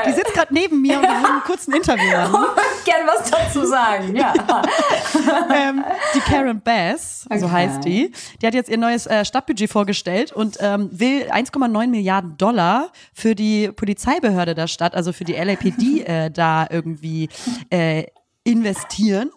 die 0.05 0.11
sitzt 0.13 0.33
gerade 0.33 0.53
neben 0.53 0.81
mir 0.81 0.97
und 0.97 1.03
wir 1.03 1.09
würden 1.09 1.41
kurz 1.45 1.67
ein 1.67 1.73
Interview 1.75 2.11
machen. 2.31 2.45
Gern 2.85 3.07
was 3.07 3.29
dazu 3.29 3.65
sagen, 3.65 4.15
ja. 4.15 4.33
ähm, 5.53 5.83
die 6.15 6.19
Karen 6.19 6.61
Bass, 6.61 7.25
so 7.29 7.45
Okay. 7.45 7.49
heißt 7.51 7.83
die, 7.85 8.11
die 8.41 8.47
hat 8.47 8.53
jetzt 8.53 8.69
ihr 8.69 8.77
neues 8.77 9.05
äh, 9.07 9.23
Stadtbudget 9.25 9.69
vorgestellt 9.69 10.31
und 10.31 10.57
ähm, 10.59 10.89
will 10.91 11.29
1,9 11.31 11.87
Milliarden 11.87 12.37
Dollar 12.37 12.91
für 13.13 13.35
die 13.35 13.71
Polizeibehörde 13.71 14.55
der 14.55 14.67
Stadt, 14.67 14.95
also 14.95 15.13
für 15.13 15.23
die 15.23 15.33
LAPD, 15.33 16.01
äh, 16.01 16.31
da 16.31 16.67
irgendwie 16.69 17.29
äh, 17.69 18.05
investieren. 18.43 19.29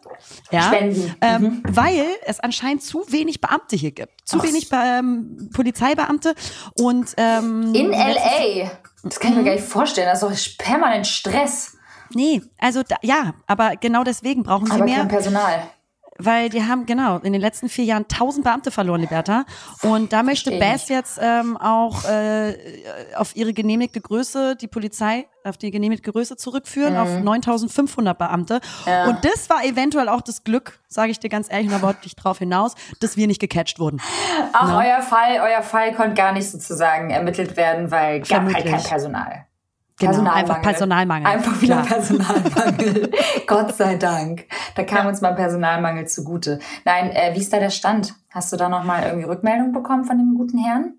Ja, 0.50 0.62
Spenden. 0.62 1.14
ähm, 1.20 1.62
weil 1.68 2.06
es 2.24 2.40
anscheinend 2.40 2.82
zu 2.82 3.04
wenig 3.08 3.40
Beamte 3.40 3.76
hier 3.76 3.90
gibt. 3.90 4.12
Zu 4.24 4.38
Ach. 4.38 4.44
wenig 4.44 4.68
ähm, 4.72 5.50
Polizeibeamte 5.52 6.34
und 6.74 7.12
ähm, 7.18 7.74
In 7.74 7.90
LA. 7.90 8.70
Das 9.04 9.20
kann 9.20 9.32
ich 9.32 9.38
mir 9.38 9.44
gar 9.44 9.52
nicht 9.52 9.64
vorstellen. 9.64 10.08
Das 10.08 10.22
ist 10.22 10.58
doch 10.58 10.64
permanent 10.64 11.06
Stress. 11.06 11.76
Nee, 12.14 12.42
also 12.58 12.82
da, 12.82 12.96
ja, 13.02 13.34
aber 13.46 13.76
genau 13.76 14.04
deswegen 14.04 14.42
brauchen 14.42 14.66
sie 14.66 14.72
Aber 14.72 14.84
mehr. 14.84 14.98
kein 14.98 15.08
Personal. 15.08 15.62
Weil 16.18 16.48
die 16.48 16.62
haben, 16.62 16.86
genau, 16.86 17.18
in 17.18 17.32
den 17.32 17.40
letzten 17.40 17.68
vier 17.68 17.84
Jahren 17.84 18.06
tausend 18.06 18.44
Beamte 18.44 18.70
verloren, 18.70 19.00
Liberta. 19.00 19.44
Und 19.82 20.12
da 20.12 20.22
möchte 20.22 20.58
Bass 20.58 20.88
jetzt 20.88 21.18
ähm, 21.20 21.56
auch 21.56 22.04
äh, 22.04 22.54
auf 23.16 23.34
ihre 23.34 23.52
genehmigte 23.52 24.00
Größe, 24.00 24.54
die 24.56 24.68
Polizei, 24.68 25.26
auf 25.42 25.56
die 25.56 25.70
genehmigte 25.70 26.10
Größe 26.12 26.36
zurückführen, 26.36 26.96
auf 26.96 27.08
9500 27.08 28.16
Beamte. 28.16 28.54
Mhm. 28.54 28.60
Ja. 28.86 29.08
Und 29.08 29.24
das 29.24 29.50
war 29.50 29.64
eventuell 29.64 30.08
auch 30.08 30.20
das 30.20 30.44
Glück, 30.44 30.78
sage 30.88 31.10
ich 31.10 31.18
dir 31.18 31.28
ganz 31.28 31.50
ehrlich, 31.50 31.66
und 31.66 31.74
da 31.74 31.82
wollte 31.82 32.00
ich 32.04 32.16
drauf 32.16 32.38
hinaus, 32.38 32.74
dass 33.00 33.16
wir 33.16 33.26
nicht 33.26 33.40
gecatcht 33.40 33.78
wurden. 33.78 34.00
Auch 34.52 34.68
Na? 34.68 34.78
euer 34.78 35.02
Fall, 35.02 35.40
euer 35.42 35.62
Fall 35.62 35.94
konnte 35.94 36.14
gar 36.14 36.32
nicht 36.32 36.50
sozusagen 36.50 37.10
ermittelt 37.10 37.56
werden, 37.56 37.90
weil 37.90 38.20
gab 38.20 38.44
halt 38.52 38.64
kein 38.64 38.82
Personal. 38.82 39.46
Genau, 39.98 40.10
Personalmangel. 40.10 40.50
einfach 40.50 40.62
Personalmangel. 40.62 41.26
Einfach 41.32 41.60
wieder 41.60 41.82
Klar. 41.82 41.86
Personalmangel. 41.86 43.10
Gott 43.46 43.76
sei 43.76 43.94
Dank. 43.94 44.46
Da 44.74 44.82
kam 44.82 45.06
uns 45.06 45.20
mal 45.20 45.34
Personalmangel 45.36 46.08
zugute. 46.08 46.58
Nein, 46.84 47.10
äh, 47.10 47.32
wie 47.34 47.40
ist 47.40 47.52
da 47.52 47.60
der 47.60 47.70
Stand? 47.70 48.14
Hast 48.30 48.52
du 48.52 48.56
da 48.56 48.68
noch 48.68 48.82
mal 48.82 49.04
irgendwie 49.04 49.26
Rückmeldung 49.26 49.72
bekommen 49.72 50.04
von 50.04 50.18
dem 50.18 50.34
guten 50.36 50.58
Herrn? 50.58 50.94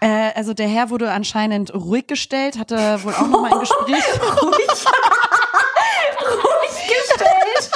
Äh, 0.00 0.30
also 0.34 0.54
der 0.54 0.66
Herr 0.68 0.88
wurde 0.88 1.12
anscheinend 1.12 1.74
ruhig 1.74 2.06
gestellt, 2.06 2.58
hatte 2.58 3.02
wohl 3.04 3.12
auch 3.12 3.26
noch 3.28 3.42
mal 3.42 3.52
ein 3.52 3.58
Gespräch. 3.60 4.04
Ruhig. 4.42 4.68
Ruhig 6.22 6.88
gestellt. 6.88 7.70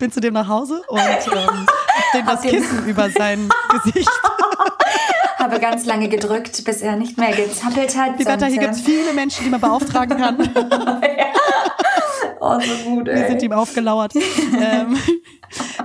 bin 0.00 0.10
zu 0.12 0.20
dem 0.20 0.34
nach 0.34 0.48
Hause 0.48 0.82
und 0.88 0.98
ähm, 1.00 1.66
hab 1.66 2.12
dem 2.14 2.26
das 2.26 2.42
Kissen 2.42 2.86
über 2.88 3.10
sein 3.10 3.48
Gesicht. 3.84 4.10
Habe 5.50 5.60
ganz 5.60 5.86
lange 5.86 6.08
gedrückt, 6.08 6.62
bis 6.64 6.82
er 6.82 6.96
nicht 6.96 7.16
mehr 7.16 7.34
gezappelt 7.34 7.96
hat. 7.96 8.18
Wetter, 8.18 8.46
hier 8.46 8.58
gibt 8.58 8.74
es 8.74 8.80
viele 8.82 9.12
Menschen, 9.14 9.44
die 9.44 9.50
man 9.50 9.60
beauftragen 9.60 10.18
kann. 10.18 10.36
oh, 12.40 12.60
so 12.60 12.90
gut, 12.90 13.08
ey. 13.08 13.22
Die 13.22 13.28
sind 13.28 13.42
ihm 13.42 13.52
aufgelauert. 13.52 14.14
ähm, 14.14 14.98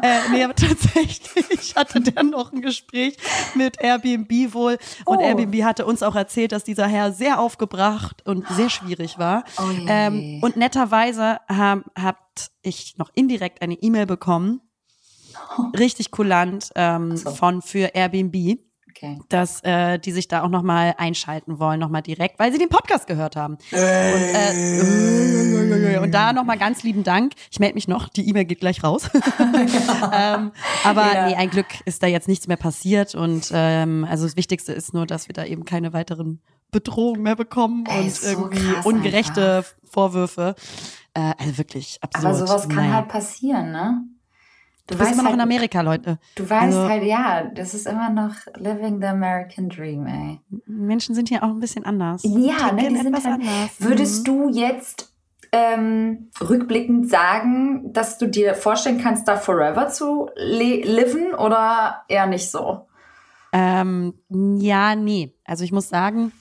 äh, 0.01 0.19
nee, 0.31 0.43
aber 0.43 0.53
tatsächlich 0.55 1.75
hatte 1.77 2.01
der 2.01 2.23
noch 2.23 2.51
ein 2.51 2.61
Gespräch 2.61 3.15
mit 3.55 3.79
Airbnb 3.81 4.53
wohl. 4.53 4.77
Und 5.05 5.17
Oh. 5.19 5.21
Airbnb 5.21 5.63
hatte 5.63 5.85
uns 5.85 6.03
auch 6.03 6.15
erzählt, 6.15 6.51
dass 6.51 6.63
dieser 6.65 6.87
Herr 6.87 7.13
sehr 7.13 7.39
aufgebracht 7.39 8.21
und 8.25 8.45
sehr 8.49 8.69
schwierig 8.69 9.17
war. 9.17 9.45
Oh 9.57 9.63
ähm, 9.87 10.39
und 10.41 10.57
netterweise 10.57 11.39
hab, 11.47 11.79
habt 11.97 12.51
ich 12.61 12.97
noch 12.97 13.11
indirekt 13.15 13.61
eine 13.61 13.75
E-Mail 13.75 14.05
bekommen. 14.05 14.59
Richtig 15.77 16.11
kulant 16.11 16.71
ähm, 16.75 17.15
So. 17.15 17.31
von 17.31 17.61
für 17.61 17.91
Airbnb 17.93 18.59
Okay. 19.03 19.19
dass 19.27 19.61
äh, 19.63 19.99
die 19.99 20.13
sich 20.13 20.29
da 20.29 20.43
auch 20.43 20.49
nochmal 20.49 20.95
einschalten 20.97 21.59
wollen, 21.59 21.77
nochmal 21.79 22.01
direkt, 22.01 22.39
weil 22.39 22.53
sie 22.53 22.57
den 22.57 22.69
Podcast 22.69 23.05
gehört 23.05 23.35
haben. 23.35 23.57
Und, 23.71 23.77
äh, 23.77 24.79
und 25.99 26.11
da 26.13 26.31
nochmal 26.31 26.57
ganz 26.57 26.83
lieben 26.83 27.03
Dank. 27.03 27.33
Ich 27.51 27.59
melde 27.59 27.75
mich 27.75 27.89
noch, 27.89 28.07
die 28.07 28.29
E-Mail 28.29 28.45
geht 28.45 28.61
gleich 28.61 28.81
raus. 28.83 29.09
ähm, 29.39 30.51
aber 30.85 31.13
Ja. 31.13 31.27
nee, 31.27 31.35
ein 31.35 31.49
Glück 31.49 31.65
ist 31.85 32.01
da 32.01 32.07
jetzt 32.07 32.29
nichts 32.29 32.47
mehr 32.47 32.55
passiert. 32.57 33.13
Und 33.13 33.51
ähm, 33.53 34.07
also 34.09 34.23
das 34.25 34.37
Wichtigste 34.37 34.71
ist 34.71 34.93
nur, 34.93 35.05
dass 35.05 35.27
wir 35.27 35.33
da 35.33 35.43
eben 35.43 35.65
keine 35.65 35.91
weiteren 35.91 36.39
Bedrohungen 36.71 37.23
mehr 37.23 37.35
bekommen 37.35 37.83
Ey, 37.87 38.03
und 38.03 38.11
so 38.13 38.25
irgendwie 38.27 38.71
krass 38.73 38.85
ungerechte 38.85 39.65
Vorwürfe. 39.83 40.55
Äh, 41.13 41.33
also 41.37 41.57
wirklich 41.57 41.97
absurd. 42.01 42.25
Aber 42.25 42.35
sowas 42.35 42.69
kann 42.69 42.93
halt 42.93 43.09
passieren, 43.09 43.71
ne? 43.71 44.01
Du 44.87 44.97
bist 44.97 45.11
immer 45.13 45.23
noch 45.23 45.29
halt, 45.29 45.35
in 45.35 45.41
Amerika, 45.41 45.81
Leute. 45.81 46.19
Du 46.35 46.49
weißt 46.49 46.75
Also- 46.77 46.89
halt, 46.89 47.03
ja, 47.03 47.43
das 47.45 47.73
ist 47.73 47.87
immer 47.87 48.09
noch 48.09 48.33
living 48.55 48.99
the 48.99 49.07
American 49.07 49.69
dream, 49.69 50.05
ey. 50.07 50.41
Menschen 50.65 51.15
sind 51.15 51.29
hier 51.29 51.41
auch 51.43 51.49
ein 51.49 51.59
bisschen 51.61 51.85
anders. 51.85 52.21
Ja, 52.23 52.71
ne, 52.73 52.89
die 52.89 52.97
sind 52.97 53.13
halt, 53.15 53.25
anders. 53.25 53.69
Würdest 53.79 54.19
Mhm. 54.27 54.31
du 54.31 54.49
jetzt 54.49 55.09
ähm, 55.55 56.31
rückblickend 56.41 57.09
sagen, 57.09 57.93
dass 57.93 58.17
du 58.17 58.25
dir 58.27 58.55
vorstellen 58.55 58.99
kannst, 58.99 59.27
da 59.27 59.37
forever 59.37 59.87
zu 59.87 60.29
le 60.35 60.81
liven 60.81 61.33
oder 61.35 62.03
eher 62.07 62.25
nicht 62.25 62.49
so? 62.49 62.87
Ähm, 63.51 64.15
ja, 64.29 64.95
nee. 64.95 65.35
Also 65.45 65.63
ich 65.63 65.71
muss 65.71 65.89
sagen, 65.89 66.31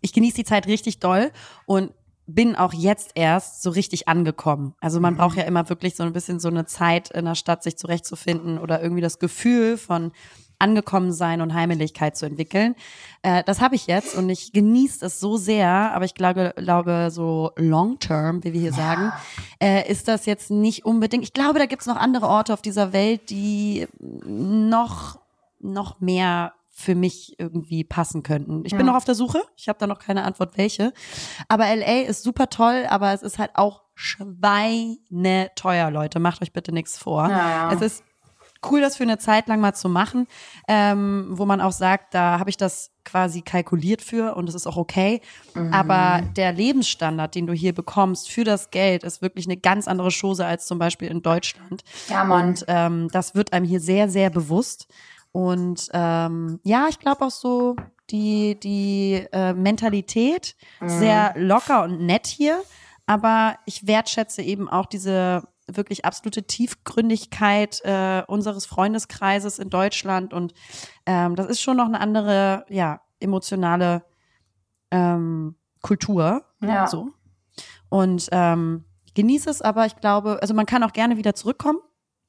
ich 0.00 0.12
genieße 0.12 0.34
die 0.38 0.44
Zeit 0.44 0.66
richtig 0.66 0.98
doll 0.98 1.30
und 1.66 1.92
bin 2.26 2.56
auch 2.56 2.72
jetzt 2.72 3.12
erst 3.14 3.62
so 3.62 3.70
richtig 3.70 4.08
angekommen. 4.08 4.74
Also 4.80 5.00
man 5.00 5.16
braucht 5.16 5.36
ja 5.36 5.44
immer 5.44 5.68
wirklich 5.68 5.94
so 5.94 6.02
ein 6.02 6.12
bisschen 6.12 6.40
so 6.40 6.48
eine 6.48 6.66
Zeit 6.66 7.10
in 7.10 7.24
der 7.24 7.34
Stadt, 7.34 7.62
sich 7.62 7.76
zurechtzufinden 7.76 8.58
oder 8.58 8.82
irgendwie 8.82 9.02
das 9.02 9.18
Gefühl 9.18 9.76
von 9.76 10.12
angekommen 10.58 11.12
sein 11.12 11.40
und 11.40 11.54
Heimeligkeit 11.54 12.16
zu 12.16 12.26
entwickeln. 12.26 12.74
Äh, 13.22 13.44
das 13.44 13.60
habe 13.60 13.74
ich 13.74 13.86
jetzt 13.86 14.16
und 14.16 14.30
ich 14.30 14.52
genieße 14.52 15.04
es 15.04 15.20
so 15.20 15.36
sehr, 15.36 15.68
aber 15.68 16.04
ich 16.04 16.14
glaube, 16.14 16.54
glaube 16.56 17.10
so 17.10 17.52
long 17.56 17.98
term, 17.98 18.42
wie 18.42 18.52
wir 18.52 18.60
hier 18.60 18.72
sagen, 18.72 19.12
äh, 19.60 19.90
ist 19.90 20.08
das 20.08 20.26
jetzt 20.26 20.50
nicht 20.50 20.84
unbedingt. 20.84 21.24
Ich 21.24 21.34
glaube, 21.34 21.58
da 21.58 21.66
gibt 21.66 21.82
es 21.82 21.86
noch 21.86 21.96
andere 21.96 22.26
Orte 22.26 22.54
auf 22.54 22.62
dieser 22.62 22.92
Welt, 22.92 23.30
die 23.30 23.86
noch 24.00 25.18
noch 25.60 26.00
mehr 26.00 26.52
für 26.78 26.94
mich 26.94 27.34
irgendwie 27.38 27.84
passen 27.84 28.22
könnten. 28.22 28.62
Ich 28.66 28.72
bin 28.72 28.80
Ja. 28.80 28.92
noch 28.92 28.96
auf 28.96 29.06
der 29.06 29.14
Suche. 29.14 29.40
Ich 29.56 29.66
habe 29.68 29.78
da 29.78 29.86
noch 29.86 29.98
keine 29.98 30.24
Antwort, 30.24 30.58
welche. 30.58 30.92
Aber 31.48 31.64
LA 31.74 32.02
ist 32.02 32.22
super 32.22 32.50
toll, 32.50 32.84
aber 32.90 33.14
es 33.14 33.22
ist 33.22 33.38
halt 33.38 33.52
auch 33.54 33.82
schweineteuer, 33.94 35.90
Leute. 35.90 36.18
Macht 36.18 36.42
euch 36.42 36.52
bitte 36.52 36.72
nichts 36.72 36.98
vor. 36.98 37.28
Ja. 37.30 37.72
Es 37.72 37.80
ist 37.80 38.04
cool, 38.70 38.80
das 38.82 38.96
für 38.96 39.04
eine 39.04 39.16
Zeit 39.18 39.48
lang 39.48 39.60
mal 39.60 39.74
zu 39.74 39.88
machen, 39.88 40.26
ähm, 40.68 41.28
wo 41.30 41.46
man 41.46 41.60
auch 41.60 41.72
sagt, 41.72 42.12
da 42.14 42.38
habe 42.38 42.50
ich 42.50 42.56
das 42.56 42.90
quasi 43.04 43.40
kalkuliert 43.42 44.02
für 44.02 44.34
und 44.34 44.48
es 44.48 44.54
ist 44.54 44.66
auch 44.66 44.76
okay. 44.76 45.20
Mhm. 45.54 45.72
Aber 45.72 46.22
der 46.36 46.52
Lebensstandard, 46.52 47.34
den 47.34 47.46
du 47.46 47.52
hier 47.52 47.74
bekommst 47.74 48.30
für 48.30 48.44
das 48.44 48.70
Geld, 48.70 49.04
ist 49.04 49.22
wirklich 49.22 49.46
eine 49.46 49.56
ganz 49.56 49.86
andere 49.88 50.10
Chose 50.10 50.44
als 50.44 50.66
zum 50.66 50.78
Beispiel 50.78 51.08
in 51.08 51.22
Deutschland. 51.22 51.84
Ja, 52.08 52.24
Mann. 52.24 52.48
Und 52.48 52.64
ähm, 52.68 53.08
das 53.12 53.34
wird 53.34 53.52
einem 53.52 53.64
hier 53.66 53.80
sehr, 53.80 54.08
sehr 54.08 54.30
bewusst. 54.30 54.88
Und 55.32 55.88
ähm, 55.92 56.60
ja, 56.62 56.86
ich 56.88 56.98
glaube 56.98 57.24
auch 57.24 57.30
so 57.30 57.76
die, 58.10 58.58
die 58.58 59.26
äh, 59.32 59.52
Mentalität 59.52 60.56
sehr 60.84 61.34
locker 61.36 61.84
und 61.84 62.00
nett 62.00 62.26
hier. 62.26 62.62
Aber 63.06 63.56
ich 63.66 63.86
wertschätze 63.86 64.42
eben 64.42 64.68
auch 64.68 64.86
diese 64.86 65.42
wirklich 65.68 66.04
absolute 66.04 66.44
Tiefgründigkeit 66.44 67.80
äh, 67.84 68.22
unseres 68.26 68.66
Freundeskreises 68.66 69.58
in 69.58 69.70
Deutschland. 69.70 70.32
Und 70.32 70.54
ähm, 71.06 71.36
das 71.36 71.46
ist 71.46 71.60
schon 71.60 71.76
noch 71.76 71.86
eine 71.86 72.00
andere, 72.00 72.64
ja, 72.68 73.00
emotionale 73.20 74.04
ähm, 74.90 75.56
Kultur. 75.82 76.44
Ja. 76.60 76.86
So. 76.86 77.10
Und 77.88 78.28
ähm, 78.32 78.84
genieße 79.14 79.50
es, 79.50 79.62
aber 79.62 79.86
ich 79.86 79.96
glaube, 79.96 80.38
also 80.40 80.54
man 80.54 80.66
kann 80.66 80.82
auch 80.82 80.92
gerne 80.92 81.16
wieder 81.16 81.34
zurückkommen. 81.34 81.78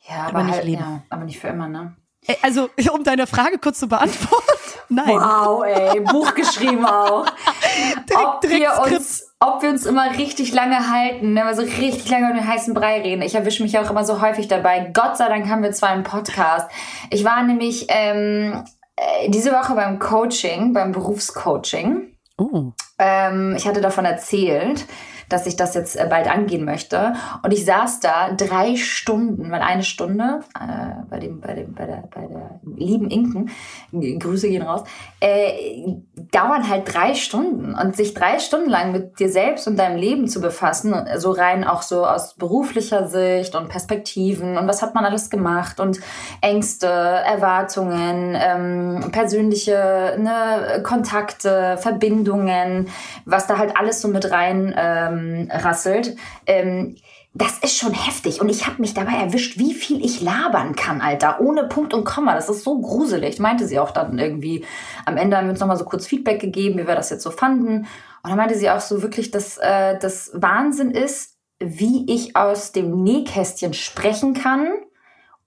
Ja, 0.07 0.23
aber 0.23 0.29
aber, 0.29 0.43
nicht 0.43 0.55
halt, 0.55 0.65
leben. 0.65 0.81
Ja, 0.81 1.03
aber 1.09 1.25
nicht 1.25 1.39
für 1.39 1.47
immer, 1.47 1.67
ne? 1.67 1.95
Äh, 2.27 2.35
Also, 2.41 2.69
um 2.93 3.03
deine 3.03 3.27
Frage 3.27 3.57
kurz 3.57 3.79
zu 3.79 3.87
beantworten. 3.87 4.45
Nein. 4.89 5.07
Wow, 5.07 5.63
ey, 5.65 5.99
Buch 5.99 6.33
geschrieben 6.33 6.85
auch. 6.85 7.25
ob, 8.15 8.41
direkt 8.41 8.61
wir 8.61 8.69
Skript. 8.71 8.91
uns, 8.97 9.33
ob 9.39 9.61
wir 9.61 9.69
uns 9.69 9.85
immer 9.85 10.11
richtig 10.17 10.53
lange 10.53 10.89
halten, 10.89 11.33
ne, 11.33 11.43
also 11.43 11.61
richtig 11.61 12.09
lange 12.09 12.29
um 12.29 12.35
den 12.37 12.47
heißen 12.47 12.73
Brei 12.73 13.01
reden. 13.01 13.21
Ich 13.21 13.35
erwische 13.35 13.63
mich 13.63 13.77
auch 13.77 13.89
immer 13.89 14.05
so 14.05 14.21
häufig 14.21 14.47
dabei. 14.47 14.89
Gott 14.93 15.17
sei 15.17 15.27
Dank 15.27 15.49
haben 15.49 15.61
wir 15.63 15.71
zwar 15.73 15.89
einen 15.89 16.03
Podcast. 16.03 16.69
Ich 17.09 17.25
war 17.25 17.43
nämlich 17.43 17.87
ähm, 17.89 18.63
äh, 18.95 19.29
diese 19.29 19.51
Woche 19.51 19.73
beim 19.75 19.99
Coaching, 19.99 20.73
beim 20.73 20.93
Berufscoaching. 20.93 22.13
Oh. 22.37 22.71
Ähm, 22.99 23.55
ich 23.57 23.67
hatte 23.67 23.81
davon 23.81 24.05
erzählt, 24.05 24.85
dass 25.29 25.45
ich 25.45 25.55
das 25.55 25.73
jetzt 25.73 25.95
äh, 25.95 26.07
bald 26.09 26.29
angehen 26.29 26.65
möchte. 26.65 27.13
Und 27.43 27.51
ich 27.51 27.65
saß 27.65 27.99
da 27.99 28.31
drei 28.31 28.75
Stunden, 28.75 29.51
weil 29.51 29.61
eine 29.61 29.83
Stunde 29.83 30.41
äh, 30.55 31.03
bei 31.09 31.19
dem, 31.19 31.41
bei 31.41 31.53
dem, 31.53 31.73
bei 31.73 31.85
der, 31.85 32.03
bei 32.13 32.27
der 32.27 32.59
lieben 32.75 33.09
Inken, 33.09 33.49
Grüße 33.91 34.49
gehen 34.49 34.61
raus, 34.61 34.83
äh, 35.19 35.95
dauern 36.31 36.67
halt 36.69 36.93
drei 36.93 37.13
Stunden. 37.13 37.75
Und 37.75 37.95
sich 37.95 38.13
drei 38.13 38.39
Stunden 38.39 38.69
lang 38.69 38.91
mit 38.91 39.19
dir 39.19 39.29
selbst 39.29 39.67
und 39.67 39.77
deinem 39.77 39.97
Leben 39.97 40.27
zu 40.27 40.41
befassen, 40.41 40.95
so 41.17 41.31
rein 41.31 41.63
auch 41.63 41.81
so 41.81 42.05
aus 42.05 42.35
beruflicher 42.35 43.07
Sicht 43.07 43.55
und 43.55 43.69
Perspektiven 43.69 44.57
und 44.57 44.67
was 44.67 44.81
hat 44.81 44.95
man 44.95 45.05
alles 45.05 45.29
gemacht 45.29 45.79
und 45.79 45.99
Ängste, 46.41 46.87
Erwartungen, 46.87 48.37
ähm, 48.39 49.11
persönliche 49.11 50.15
ne, 50.19 50.81
Kontakte, 50.83 51.77
Verbindungen, 51.77 52.87
was 53.25 53.47
da 53.47 53.57
halt 53.57 53.75
alles 53.77 54.01
so 54.01 54.07
mit 54.07 54.31
rein 54.31 54.73
ähm, 54.77 55.16
rasselt. 55.51 56.15
Ähm, 56.45 56.95
das 57.33 57.59
ist 57.59 57.77
schon 57.77 57.93
heftig 57.93 58.41
und 58.41 58.49
ich 58.49 58.65
habe 58.65 58.81
mich 58.81 58.95
dabei 58.95 59.13
erwischt, 59.13 59.59
wie 59.59 59.73
viel 59.73 60.03
ich 60.03 60.21
labern 60.21 60.75
kann, 60.75 61.01
Alter, 61.01 61.39
ohne 61.39 61.65
Punkt 61.65 61.93
und 61.93 62.03
Komma. 62.03 62.33
Das 62.33 62.49
ist 62.49 62.63
so 62.63 62.79
gruselig, 62.81 63.37
meinte 63.37 63.67
sie 63.67 63.77
auch 63.77 63.91
dann 63.91 64.17
irgendwie. 64.17 64.65
Am 65.05 65.17
Ende 65.17 65.37
haben 65.37 65.45
wir 65.45 65.51
uns 65.51 65.59
nochmal 65.59 65.77
so 65.77 65.85
kurz 65.85 66.07
Feedback 66.07 66.39
gegeben, 66.39 66.79
wie 66.79 66.87
wir 66.87 66.95
das 66.95 67.11
jetzt 67.11 67.21
so 67.21 67.29
fanden. 67.29 67.79
Und 68.23 68.29
dann 68.29 68.37
meinte 68.37 68.55
sie 68.55 68.69
auch 68.71 68.79
so 68.79 69.03
wirklich, 69.03 69.29
dass 69.29 69.57
äh, 69.57 69.99
das 69.99 70.31
Wahnsinn 70.33 70.89
ist, 70.91 71.37
wie 71.59 72.11
ich 72.11 72.35
aus 72.35 72.71
dem 72.71 73.03
Nähkästchen 73.03 73.73
sprechen 73.73 74.33
kann, 74.33 74.69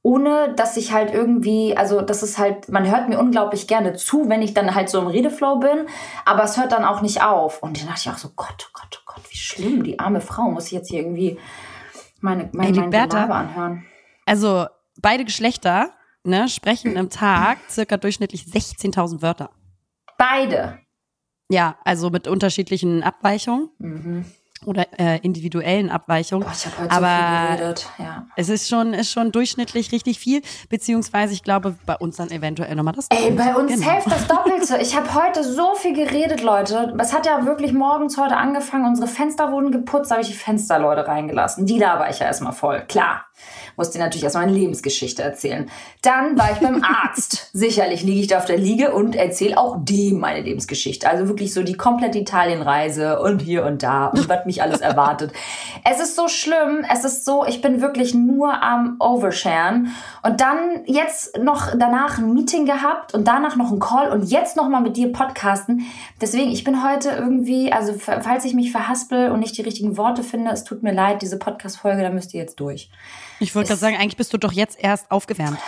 ohne 0.02 0.54
dass 0.54 0.76
ich 0.76 0.92
halt 0.92 1.12
irgendwie, 1.12 1.76
also 1.76 2.00
das 2.00 2.22
ist 2.22 2.38
halt, 2.38 2.68
man 2.70 2.90
hört 2.90 3.08
mir 3.08 3.18
unglaublich 3.18 3.66
gerne 3.66 3.94
zu, 3.94 4.28
wenn 4.28 4.40
ich 4.42 4.54
dann 4.54 4.74
halt 4.74 4.88
so 4.88 5.00
im 5.00 5.06
Redeflow 5.08 5.56
bin, 5.60 5.86
aber 6.24 6.44
es 6.44 6.56
hört 6.56 6.72
dann 6.72 6.84
auch 6.84 7.02
nicht 7.02 7.22
auf. 7.22 7.62
Und 7.62 7.78
dann 7.80 7.88
dachte 7.88 8.00
ich 8.06 8.10
auch 8.10 8.18
so, 8.18 8.30
Gott, 8.34 8.66
oh 8.68 8.70
Gott, 8.72 8.98
oh 9.02 9.12
Gott, 9.14 9.22
wie 9.30 9.36
schlimm, 9.36 9.82
die 9.82 9.98
arme 9.98 10.20
Frau 10.20 10.44
muss 10.50 10.66
ich 10.66 10.72
jetzt 10.72 10.88
hier 10.88 11.00
irgendwie 11.00 11.38
meine, 12.20 12.44
Ey, 12.44 12.48
mein, 12.52 12.72
die 12.72 12.80
mein 12.80 12.90
Bertha- 12.90 13.24
anhören. 13.26 13.84
Also, 14.26 14.66
beide 15.00 15.24
Geschlechter 15.24 15.90
ne, 16.24 16.48
sprechen 16.48 16.96
im 16.96 17.10
Tag 17.10 17.58
circa 17.70 17.96
durchschnittlich 17.96 18.44
16.000 18.44 19.22
Wörter. 19.22 19.50
Beide. 20.18 20.78
Ja, 21.50 21.76
also 21.84 22.10
mit 22.10 22.28
unterschiedlichen 22.28 23.02
Abweichungen 23.02 23.70
Mhm. 23.78 24.24
Oder 24.66 24.86
äh, 24.98 25.18
individuellen 25.22 25.90
Abweichungen. 25.90 26.44
Boah, 26.46 26.52
ich 26.54 26.66
habe 26.66 26.76
heute 26.82 26.90
Aber 26.92 27.06
so 27.06 27.46
viel 27.48 27.56
geredet. 27.56 27.88
Ja. 27.98 28.26
es 28.36 28.48
ist 28.48 28.68
schon, 28.68 28.92
ist 28.94 29.10
schon 29.10 29.32
durchschnittlich 29.32 29.90
richtig 29.92 30.18
viel, 30.18 30.42
beziehungsweise 30.68 31.32
ich 31.32 31.42
glaube, 31.42 31.76
bei 31.86 31.96
uns 31.96 32.16
dann 32.16 32.30
eventuell 32.30 32.74
nochmal 32.74 32.94
das 32.94 33.06
Ey, 33.10 33.30
bei 33.30 33.54
uns 33.54 33.72
Genau. 33.72 33.90
hilft 33.90 34.10
das 34.10 34.26
Doppelte. 34.26 34.78
Ich 34.78 34.94
habe 34.96 35.14
heute 35.14 35.42
so 35.44 35.74
viel 35.74 35.94
geredet, 35.94 36.42
Leute. 36.42 36.94
Es 36.98 37.12
hat 37.14 37.24
ja 37.26 37.44
wirklich 37.46 37.72
morgens 37.72 38.18
heute 38.18 38.36
angefangen. 38.36 38.84
Unsere 38.86 39.08
Fenster 39.08 39.50
wurden 39.50 39.70
geputzt, 39.72 40.10
da 40.10 40.16
habe 40.16 40.22
ich 40.22 40.28
die 40.30 40.36
Fensterleute 40.36 41.06
reingelassen. 41.06 41.64
Die 41.66 41.78
laber 41.78 42.10
ich 42.10 42.18
ja 42.18 42.26
erstmal 42.26 42.52
voll. 42.52 42.82
Klar. 42.88 43.24
Musste 43.76 43.98
natürlich 43.98 44.24
erstmal 44.24 44.44
eine 44.44 44.52
Lebensgeschichte 44.52 45.22
erzählen. 45.22 45.70
Dann 46.02 46.38
war 46.38 46.52
ich 46.52 46.58
beim 46.58 46.82
Arzt. 47.04 47.50
Sicherlich 47.52 48.02
liege 48.02 48.20
ich 48.20 48.26
da 48.26 48.38
auf 48.38 48.44
der 48.44 48.58
Liege 48.58 48.92
und 48.92 49.16
erzähle 49.16 49.58
auch 49.58 49.76
dem 49.80 50.18
meine 50.18 50.40
Lebensgeschichte. 50.42 51.08
Also 51.08 51.28
wirklich 51.28 51.54
so 51.54 51.62
die 51.62 51.76
komplette 51.76 52.18
Italienreise 52.18 53.20
und 53.20 53.40
hier 53.40 53.64
und 53.64 53.82
da 53.82 54.08
und 54.08 54.28
was 54.28 54.46
mich 54.46 54.62
alles 54.62 54.80
erwartet. 54.80 55.32
Es 55.84 56.00
ist 56.00 56.16
so 56.16 56.28
schlimm. 56.28 56.84
Es 56.92 57.04
ist 57.04 57.24
so, 57.24 57.44
ich 57.46 57.62
bin 57.62 57.80
wirklich 57.80 58.14
nur 58.14 58.62
am 58.62 58.96
Oversharen. 58.98 59.92
Und 60.22 60.40
dann 60.40 60.84
jetzt 60.86 61.38
noch 61.38 61.72
danach 61.76 62.18
ein 62.18 62.34
Meeting 62.34 62.66
gehabt 62.66 63.14
und 63.14 63.26
danach 63.26 63.56
noch 63.56 63.70
ein 63.70 63.78
Call 63.78 64.10
und 64.10 64.24
jetzt 64.24 64.56
noch 64.56 64.68
mal 64.68 64.80
mit 64.80 64.96
dir 64.96 65.12
podcasten. 65.12 65.86
Deswegen, 66.20 66.50
ich 66.50 66.64
bin 66.64 66.84
heute 66.84 67.10
irgendwie, 67.10 67.72
also 67.72 67.94
falls 67.94 68.44
ich 68.44 68.54
mich 68.54 68.72
verhaspel 68.72 69.30
und 69.30 69.40
nicht 69.40 69.56
die 69.56 69.62
richtigen 69.62 69.96
Worte 69.96 70.22
finde, 70.22 70.50
es 70.50 70.64
tut 70.64 70.82
mir 70.82 70.92
leid, 70.92 71.22
diese 71.22 71.38
Podcast-Folge, 71.38 72.02
da 72.02 72.10
müsst 72.10 72.34
ihr 72.34 72.40
jetzt 72.40 72.60
durch. 72.60 72.90
Ich 73.40 73.54
wollte 73.54 73.68
gerade 73.68 73.80
sagen, 73.80 73.96
eigentlich 73.96 74.16
bist 74.16 74.32
du 74.32 74.38
doch 74.38 74.52
jetzt 74.52 74.78
erst 74.78 75.10
aufgewärmt. 75.10 75.58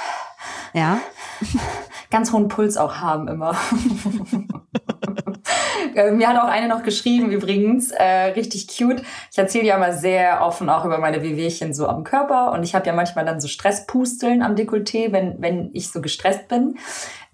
Ja. 0.75 1.01
Ganz 2.11 2.33
hohen 2.33 2.49
Puls 2.49 2.77
auch 2.77 2.97
haben 2.97 3.29
immer. 3.29 3.57
Äh, 5.95 6.13
mir 6.13 6.29
hat 6.29 6.39
auch 6.39 6.49
eine 6.49 6.69
noch 6.69 6.83
geschrieben 6.83 7.31
übrigens, 7.33 7.91
äh, 7.91 8.33
richtig 8.35 8.69
cute. 8.69 9.03
Ich 9.31 9.37
erzähle 9.37 9.67
ja 9.67 9.79
mal 9.79 9.93
sehr 9.93 10.41
offen 10.41 10.71
auch 10.71 10.85
über 10.85 10.99
meine 10.99 11.23
Wehwehchen 11.23 11.75
so 11.75 11.87
am 11.87 12.05
Körper 12.05 12.53
und 12.53 12.63
ich 12.63 12.75
habe 12.75 12.87
ja 12.87 12.93
manchmal 12.93 13.25
dann 13.25 13.41
so 13.41 13.49
Stresspusteln 13.49 14.43
am 14.43 14.55
Dekolleté, 14.55 15.13
wenn, 15.13 15.43
wenn 15.43 15.71
ich 15.75 15.91
so 15.91 16.01
gestresst 16.01 16.49
bin. 16.49 16.79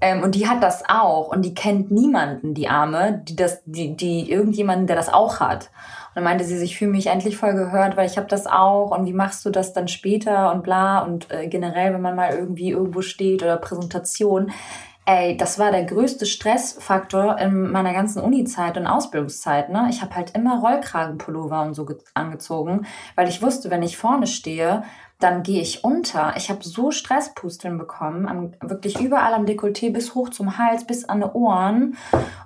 Ähm, 0.00 0.22
und 0.22 0.34
die 0.34 0.48
hat 0.48 0.62
das 0.62 0.82
auch 0.88 1.28
und 1.28 1.42
die 1.44 1.54
kennt 1.54 1.90
niemanden, 1.90 2.54
die 2.54 2.68
Arme, 2.68 3.22
die 3.24 3.36
das, 3.36 3.62
die, 3.64 3.96
die 3.96 4.30
irgendjemanden, 4.30 4.86
der 4.86 4.96
das 4.96 5.08
auch 5.08 5.40
hat. 5.40 5.70
Dann 6.18 6.24
meinte 6.24 6.42
sie, 6.42 6.56
ich 6.64 6.76
fühle 6.76 6.90
mich 6.90 7.06
endlich 7.06 7.36
voll 7.36 7.54
gehört, 7.54 7.96
weil 7.96 8.08
ich 8.08 8.16
habe 8.16 8.26
das 8.26 8.48
auch 8.48 8.90
und 8.90 9.06
wie 9.06 9.12
machst 9.12 9.44
du 9.44 9.50
das 9.50 9.72
dann 9.72 9.86
später 9.86 10.52
und 10.52 10.64
bla 10.64 10.98
und 10.98 11.30
äh, 11.30 11.46
generell, 11.46 11.94
wenn 11.94 12.02
man 12.02 12.16
mal 12.16 12.34
irgendwie 12.34 12.70
irgendwo 12.70 13.02
steht 13.02 13.44
oder 13.44 13.56
Präsentation. 13.56 14.50
Ey, 15.06 15.36
das 15.36 15.60
war 15.60 15.70
der 15.70 15.84
größte 15.84 16.26
Stressfaktor 16.26 17.38
in 17.38 17.70
meiner 17.70 17.92
ganzen 17.92 18.20
Uni-Zeit 18.20 18.76
und 18.76 18.88
Ausbildungszeit. 18.88 19.68
Ne? 19.68 19.86
Ich 19.90 20.02
habe 20.02 20.16
halt 20.16 20.34
immer 20.34 20.58
Rollkragenpullover 20.58 21.62
und 21.62 21.74
so 21.74 21.86
angezogen, 22.14 22.84
weil 23.14 23.28
ich 23.28 23.40
wusste, 23.40 23.70
wenn 23.70 23.84
ich 23.84 23.96
vorne 23.96 24.26
stehe, 24.26 24.82
dann 25.18 25.42
gehe 25.42 25.60
ich 25.60 25.82
unter. 25.82 26.34
Ich 26.36 26.48
habe 26.48 26.62
so 26.62 26.92
Stresspusteln 26.92 27.76
bekommen, 27.76 28.28
am, 28.28 28.52
wirklich 28.60 29.00
überall 29.00 29.34
am 29.34 29.46
Dekolleté 29.46 29.92
bis 29.92 30.14
hoch 30.14 30.28
zum 30.28 30.58
Hals, 30.58 30.86
bis 30.86 31.06
an 31.06 31.20
die 31.20 31.26
Ohren. 31.26 31.96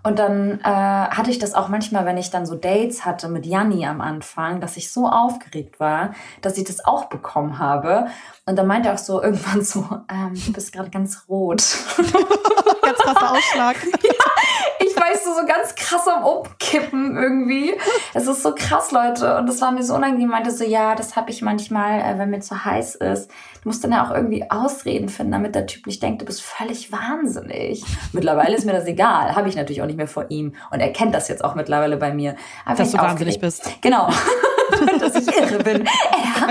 Und 0.02 0.18
dann 0.18 0.58
äh, 0.61 0.64
hatte 0.64 1.30
ich 1.30 1.38
das 1.38 1.52
auch 1.52 1.68
manchmal, 1.68 2.06
wenn 2.06 2.16
ich 2.16 2.30
dann 2.30 2.46
so 2.46 2.54
Dates 2.54 3.04
hatte 3.04 3.28
mit 3.28 3.44
Janni 3.44 3.85
am 3.85 4.00
Anfang, 4.00 4.61
dass 4.61 4.78
ich 4.78 4.90
so 4.90 5.06
aufgeregt 5.06 5.80
war, 5.80 6.14
dass 6.40 6.56
ich 6.56 6.64
das 6.64 6.82
auch 6.82 7.06
bekommen 7.06 7.58
habe. 7.58 8.06
Und 8.46 8.56
dann 8.56 8.66
meinte 8.66 8.88
er 8.88 8.94
auch 8.94 8.98
so 8.98 9.22
irgendwann 9.22 9.62
so, 9.62 9.87
ähm, 10.11 10.32
du 10.35 10.52
bist 10.52 10.72
gerade 10.72 10.88
ganz 10.88 11.24
rot. 11.28 11.58
ganz 12.82 12.98
krasser 12.98 13.32
Ausschlag. 13.32 13.76
ja, 14.02 14.87
ich 14.87 14.91
so, 15.32 15.40
so 15.40 15.46
ganz 15.46 15.74
krass 15.74 16.06
am 16.08 16.24
Umkippen 16.24 17.16
irgendwie. 17.16 17.74
Es 18.14 18.26
ist 18.26 18.42
so 18.42 18.54
krass, 18.54 18.92
Leute. 18.92 19.36
Und 19.36 19.48
das 19.48 19.60
war 19.60 19.72
mir 19.72 19.82
so 19.82 19.94
unangenehm. 19.94 20.28
Ich 20.28 20.30
meinte 20.30 20.50
so, 20.50 20.64
ja, 20.64 20.94
das 20.94 21.16
habe 21.16 21.30
ich 21.30 21.42
manchmal, 21.42 22.00
äh, 22.00 22.18
wenn 22.18 22.30
mir 22.30 22.40
zu 22.40 22.64
heiß 22.64 22.96
ist. 22.96 23.30
Du 23.62 23.68
musst 23.68 23.82
dann 23.84 23.92
ja 23.92 24.06
auch 24.06 24.14
irgendwie 24.14 24.50
Ausreden 24.50 25.08
finden, 25.08 25.32
damit 25.32 25.54
der 25.54 25.66
Typ 25.66 25.86
nicht 25.86 26.02
denkt, 26.02 26.22
du 26.22 26.26
bist 26.26 26.42
völlig 26.42 26.92
wahnsinnig. 26.92 27.84
Mittlerweile 28.12 28.56
ist 28.56 28.64
mir 28.64 28.72
das 28.72 28.86
egal. 28.86 29.34
Habe 29.34 29.48
ich 29.48 29.56
natürlich 29.56 29.82
auch 29.82 29.86
nicht 29.86 29.98
mehr 29.98 30.08
vor 30.08 30.26
ihm. 30.30 30.54
Und 30.70 30.80
er 30.80 30.92
kennt 30.92 31.14
das 31.14 31.28
jetzt 31.28 31.44
auch 31.44 31.54
mittlerweile 31.54 31.96
bei 31.96 32.12
mir. 32.12 32.36
Aber 32.64 32.76
Dass 32.76 32.92
du 32.92 32.98
wahnsinnig 32.98 33.40
bist. 33.40 33.70
Genau. 33.80 34.08
Dass 35.00 35.14
ich 35.14 35.28
irre 35.36 35.62
bin. 35.62 35.88
Ja. 36.12 36.48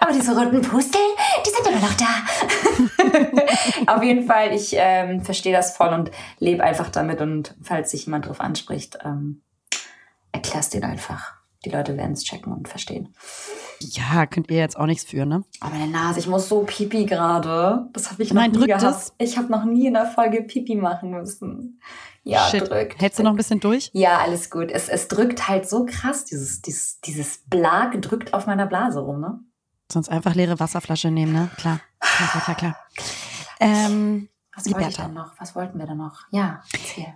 Aber 0.00 0.12
diese 0.12 0.36
roten 0.36 0.62
Pusteln, 0.62 1.04
die 1.46 1.50
sind 1.50 1.66
immer 1.66 1.80
noch 1.80 1.94
da. 1.94 2.89
Auf 3.86 4.02
jeden 4.02 4.26
Fall, 4.26 4.52
ich 4.52 4.74
ähm, 4.76 5.22
verstehe 5.22 5.52
das 5.52 5.76
voll 5.76 5.88
und 5.88 6.10
lebe 6.38 6.62
einfach 6.62 6.90
damit. 6.90 7.20
Und 7.20 7.54
falls 7.62 7.90
sich 7.90 8.06
jemand 8.06 8.26
drauf 8.26 8.40
anspricht, 8.40 8.98
ähm, 9.04 9.42
erklärst 10.32 10.74
den 10.74 10.84
einfach. 10.84 11.34
Die 11.64 11.70
Leute 11.70 11.96
werden 11.96 12.12
es 12.12 12.24
checken 12.24 12.52
und 12.52 12.68
verstehen. 12.68 13.14
Ja, 13.80 14.26
könnt 14.26 14.50
ihr 14.50 14.58
jetzt 14.58 14.78
auch 14.78 14.86
nichts 14.86 15.04
für, 15.04 15.24
ne? 15.24 15.42
Oh, 15.64 15.68
meine 15.70 15.90
Nase, 15.90 16.20
ich 16.20 16.26
muss 16.26 16.48
so 16.48 16.64
pipi 16.64 17.06
gerade. 17.06 17.88
Das 17.92 18.10
habe 18.10 18.22
ich 18.22 18.32
noch 18.32 18.42
Nein, 18.42 18.52
nie 18.52 18.66
gehabt. 18.66 18.82
Es? 18.82 19.14
Ich 19.18 19.38
habe 19.38 19.50
noch 19.50 19.64
nie 19.64 19.86
in 19.86 19.94
der 19.94 20.06
Folge 20.06 20.42
pipi 20.42 20.74
machen 20.74 21.10
müssen. 21.10 21.80
Ja, 22.22 22.46
Shit. 22.48 22.68
drückt. 22.68 23.00
Hältst 23.00 23.18
du 23.18 23.22
noch 23.22 23.30
ein 23.30 23.36
bisschen 23.36 23.60
durch? 23.60 23.90
Ja, 23.94 24.18
alles 24.18 24.50
gut. 24.50 24.70
Es, 24.70 24.88
es 24.88 25.08
drückt 25.08 25.48
halt 25.48 25.68
so 25.68 25.86
krass. 25.86 26.26
Dieses, 26.26 26.60
dieses, 26.60 27.00
dieses 27.00 27.38
Blag 27.48 28.00
drückt 28.02 28.34
auf 28.34 28.46
meiner 28.46 28.66
Blase 28.66 29.00
rum, 29.00 29.20
ne? 29.20 29.40
Sonst 29.90 30.08
einfach 30.08 30.34
leere 30.34 30.60
Wasserflasche 30.60 31.10
nehmen, 31.10 31.32
ne? 31.32 31.50
Klar. 31.56 31.80
Klar, 32.00 32.28
klar, 32.30 32.42
klar. 32.42 32.56
klar. 32.56 32.76
Ähm, 33.60 34.28
Was 34.54 34.72
wollte 34.72 34.88
ich 34.88 34.96
dann 34.96 35.14
noch? 35.14 35.32
Was 35.38 35.54
wollten 35.54 35.78
wir 35.78 35.86
dann 35.86 35.98
noch? 35.98 36.20
Ja, 36.30 36.62
erzähl. 36.72 37.14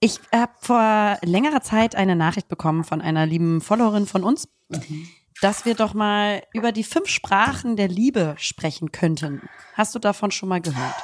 Ich 0.00 0.20
habe 0.32 0.52
vor 0.60 1.18
längerer 1.22 1.60
Zeit 1.60 1.96
eine 1.96 2.14
Nachricht 2.14 2.48
bekommen 2.48 2.84
von 2.84 3.00
einer 3.00 3.26
lieben 3.26 3.60
Followerin 3.60 4.06
von 4.06 4.22
uns, 4.22 4.48
Mhm. 4.68 5.08
dass 5.40 5.64
wir 5.64 5.74
doch 5.74 5.92
mal 5.94 6.42
über 6.52 6.70
die 6.72 6.84
fünf 6.84 7.08
Sprachen 7.08 7.74
der 7.76 7.88
Liebe 7.88 8.34
sprechen 8.38 8.92
könnten. 8.92 9.42
Hast 9.74 9.94
du 9.94 9.98
davon 9.98 10.30
schon 10.30 10.48
mal 10.48 10.60
gehört? 10.60 10.94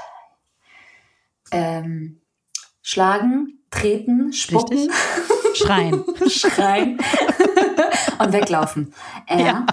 Ähm, 1.50 2.20
schlagen, 2.83 3.59
treten, 3.70 4.33
spucken, 4.33 4.78
Richtig? 4.78 4.94
Schreien. 5.57 6.04
schreien 6.30 6.98
und 8.18 8.33
weglaufen. 8.33 8.94
Äh, 9.26 9.44
Ja. 9.44 9.66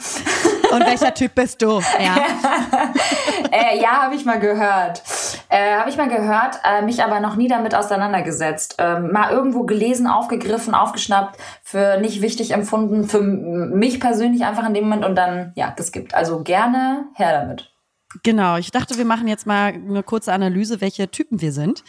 Und 0.72 0.86
welcher 0.86 1.14
Typ 1.14 1.36
bist 1.36 1.62
du? 1.62 1.82
Ja. 2.00 2.16
äh, 3.52 3.82
ja, 3.82 4.04
habe 4.04 4.16
ich 4.16 4.26
mal 4.26 4.40
gehört. 4.40 5.02
Äh, 5.50 5.76
habe 5.76 5.90
ich 5.90 5.98
mal 5.98 6.08
gehört, 6.08 6.60
äh, 6.64 6.82
mich 6.82 7.04
aber 7.04 7.20
noch 7.20 7.36
nie 7.36 7.48
damit 7.48 7.76
auseinandergesetzt. 7.76 8.76
Ähm, 8.80 9.12
mal 9.12 9.32
irgendwo 9.32 9.64
gelesen, 9.64 10.08
aufgegriffen, 10.08 10.74
aufgeschnappt, 10.74 11.38
für 11.62 12.00
nicht 12.00 12.22
wichtig 12.22 12.52
empfunden, 12.52 13.04
für 13.04 13.22
mich 13.22 14.00
persönlich 14.00 14.46
einfach 14.46 14.66
in 14.68 14.74
dem 14.74 14.86
Moment 14.86 15.06
und 15.06 15.16
dann, 15.16 15.52
ja, 15.56 15.72
geskippt. 15.72 16.14
Also 16.16 16.44
gerne 16.44 17.06
her 17.16 17.42
damit. 17.42 17.72
Genau, 18.24 18.58
ich 18.58 18.72
dachte, 18.72 18.98
wir 18.98 19.06
machen 19.06 19.28
jetzt 19.28 19.48
mal 19.48 19.74
eine 19.74 20.04
kurze 20.04 20.34
Analyse, 20.34 20.82
welche 20.82 21.10
Typen 21.10 21.42
wir 21.42 21.52
sind. 21.52 21.84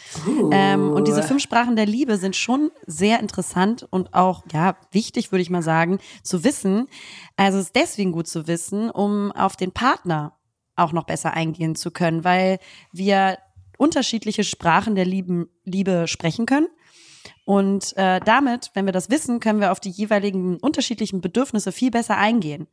Ähm, 0.51 0.91
und 0.91 1.07
diese 1.07 1.23
fünf 1.23 1.41
Sprachen 1.41 1.75
der 1.75 1.85
Liebe 1.85 2.17
sind 2.17 2.35
schon 2.35 2.71
sehr 2.85 3.19
interessant 3.19 3.85
und 3.89 4.13
auch, 4.13 4.43
ja, 4.51 4.77
wichtig, 4.91 5.31
würde 5.31 5.41
ich 5.41 5.49
mal 5.49 5.63
sagen, 5.63 5.99
zu 6.23 6.43
wissen. 6.43 6.87
Also 7.35 7.57
es 7.57 7.65
ist 7.65 7.75
deswegen 7.75 8.11
gut 8.11 8.27
zu 8.27 8.47
wissen, 8.47 8.89
um 8.89 9.31
auf 9.31 9.55
den 9.55 9.71
Partner 9.71 10.37
auch 10.75 10.91
noch 10.91 11.05
besser 11.05 11.33
eingehen 11.33 11.75
zu 11.75 11.91
können, 11.91 12.23
weil 12.23 12.59
wir 12.91 13.37
unterschiedliche 13.77 14.43
Sprachen 14.43 14.95
der 14.95 15.05
Lieben, 15.05 15.49
Liebe 15.65 16.07
sprechen 16.07 16.45
können. 16.45 16.67
Und 17.45 17.95
äh, 17.97 18.21
damit, 18.21 18.71
wenn 18.73 18.85
wir 18.85 18.93
das 18.93 19.09
wissen, 19.09 19.41
können 19.41 19.59
wir 19.59 19.73
auf 19.73 19.81
die 19.81 19.89
jeweiligen 19.89 20.57
unterschiedlichen 20.57 21.19
Bedürfnisse 21.19 21.73
viel 21.73 21.91
besser 21.91 22.17
eingehen. 22.17 22.67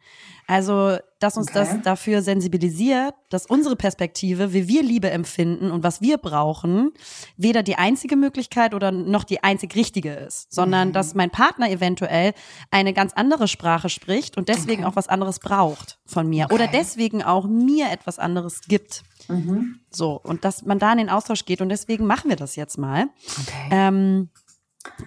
Also, 0.47 0.97
dass 1.19 1.37
uns 1.37 1.49
Okay. 1.49 1.59
das 1.59 1.83
dafür 1.83 2.23
sensibilisiert, 2.23 3.15
dass 3.31 3.47
unsere 3.47 3.75
Perspektive, 3.75 4.53
wie 4.53 4.69
wir 4.69 4.83
Liebe 4.85 5.11
empfinden 5.11 5.73
und 5.73 5.83
was 5.83 6.01
wir 6.01 6.19
brauchen, 6.19 6.93
weder 7.37 7.63
die 7.65 7.77
einzige 7.77 8.15
Möglichkeit 8.15 8.73
oder 8.73 8.93
noch 8.93 9.25
die 9.25 9.43
einzig 9.43 9.75
richtige 9.75 10.13
ist, 10.15 10.53
sondern 10.53 10.93
dass 10.93 11.15
mein 11.15 11.31
Partner 11.31 11.69
eventuell 11.69 12.33
eine 12.71 12.93
ganz 12.93 13.13
andere 13.13 13.49
Sprache 13.49 13.89
spricht 13.89 14.37
und 14.37 14.49
deswegen 14.49 14.85
Okay. 14.85 14.93
auch 14.93 14.97
was 14.97 15.09
anderes 15.09 15.41
braucht 15.41 15.99
von 16.07 16.29
mir 16.29 16.47
oder 16.53 16.65
Okay. 16.65 16.79
deswegen 16.79 17.23
auch 17.25 17.47
mir 17.49 17.91
etwas 17.91 18.19
anderes 18.21 18.61
gibt. 18.69 19.03
Mhm. 19.29 19.81
So, 19.91 20.19
und 20.23 20.45
dass 20.45 20.63
man 20.65 20.79
da 20.79 20.93
in 20.93 20.99
den 20.99 21.11
Austausch 21.11 21.45
geht 21.45 21.61
und 21.61 21.69
deswegen 21.69 22.07
machen 22.07 22.31
wir 22.31 22.37
das 22.37 22.57
jetzt 22.57 22.79
mal. 22.79 23.09
Okay. 23.43 23.69
Ähm, 23.73 24.31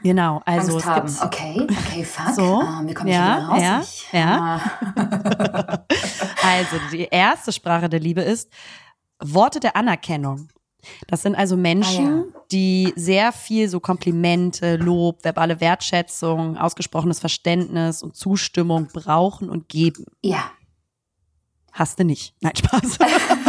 genau, 0.04 0.42
also 0.46 0.74
Angst 0.74 0.86
es 0.86 0.86
haben. 0.86 1.16
Okay, 1.28 1.62
okay, 1.70 2.04
fuck. 2.04 2.34
So, 2.36 2.62
Ah, 2.62 2.82
wie 2.86 2.94
komme 2.94 3.10
ich 3.10 3.16
ja, 3.16 3.38
raus? 3.48 3.62
ja, 3.62 3.80
Ich, 3.82 4.08
ja. 4.14 4.62
ah. 4.96 5.80
Also 6.44 6.76
die 6.92 7.08
erste 7.10 7.52
Sprache 7.52 7.90
der 7.90 8.00
Liebe 8.00 8.22
ist 8.22 8.50
Worte 9.20 9.60
der 9.60 9.76
Anerkennung. 9.76 10.50
Das 11.08 11.22
sind 11.22 11.36
also 11.36 11.56
Menschen, 11.56 12.26
Ah, 12.36 12.40
die 12.52 12.92
sehr 12.98 13.32
viel 13.32 13.70
so 13.70 13.80
Komplimente, 13.80 14.76
Lob, 14.76 15.24
verbale 15.24 15.62
Wertschätzung, 15.62 16.58
ausgesprochenes 16.58 17.20
Verständnis 17.22 18.04
und 18.04 18.16
Zustimmung 18.18 18.88
brauchen 18.92 19.50
und 19.50 19.70
geben. 19.70 20.06
ja. 20.22 20.52
Hast 21.76 21.98
du 22.00 22.04
nicht. 22.06 22.36
Nein, 22.40 22.54
Spaß. 22.56 23.00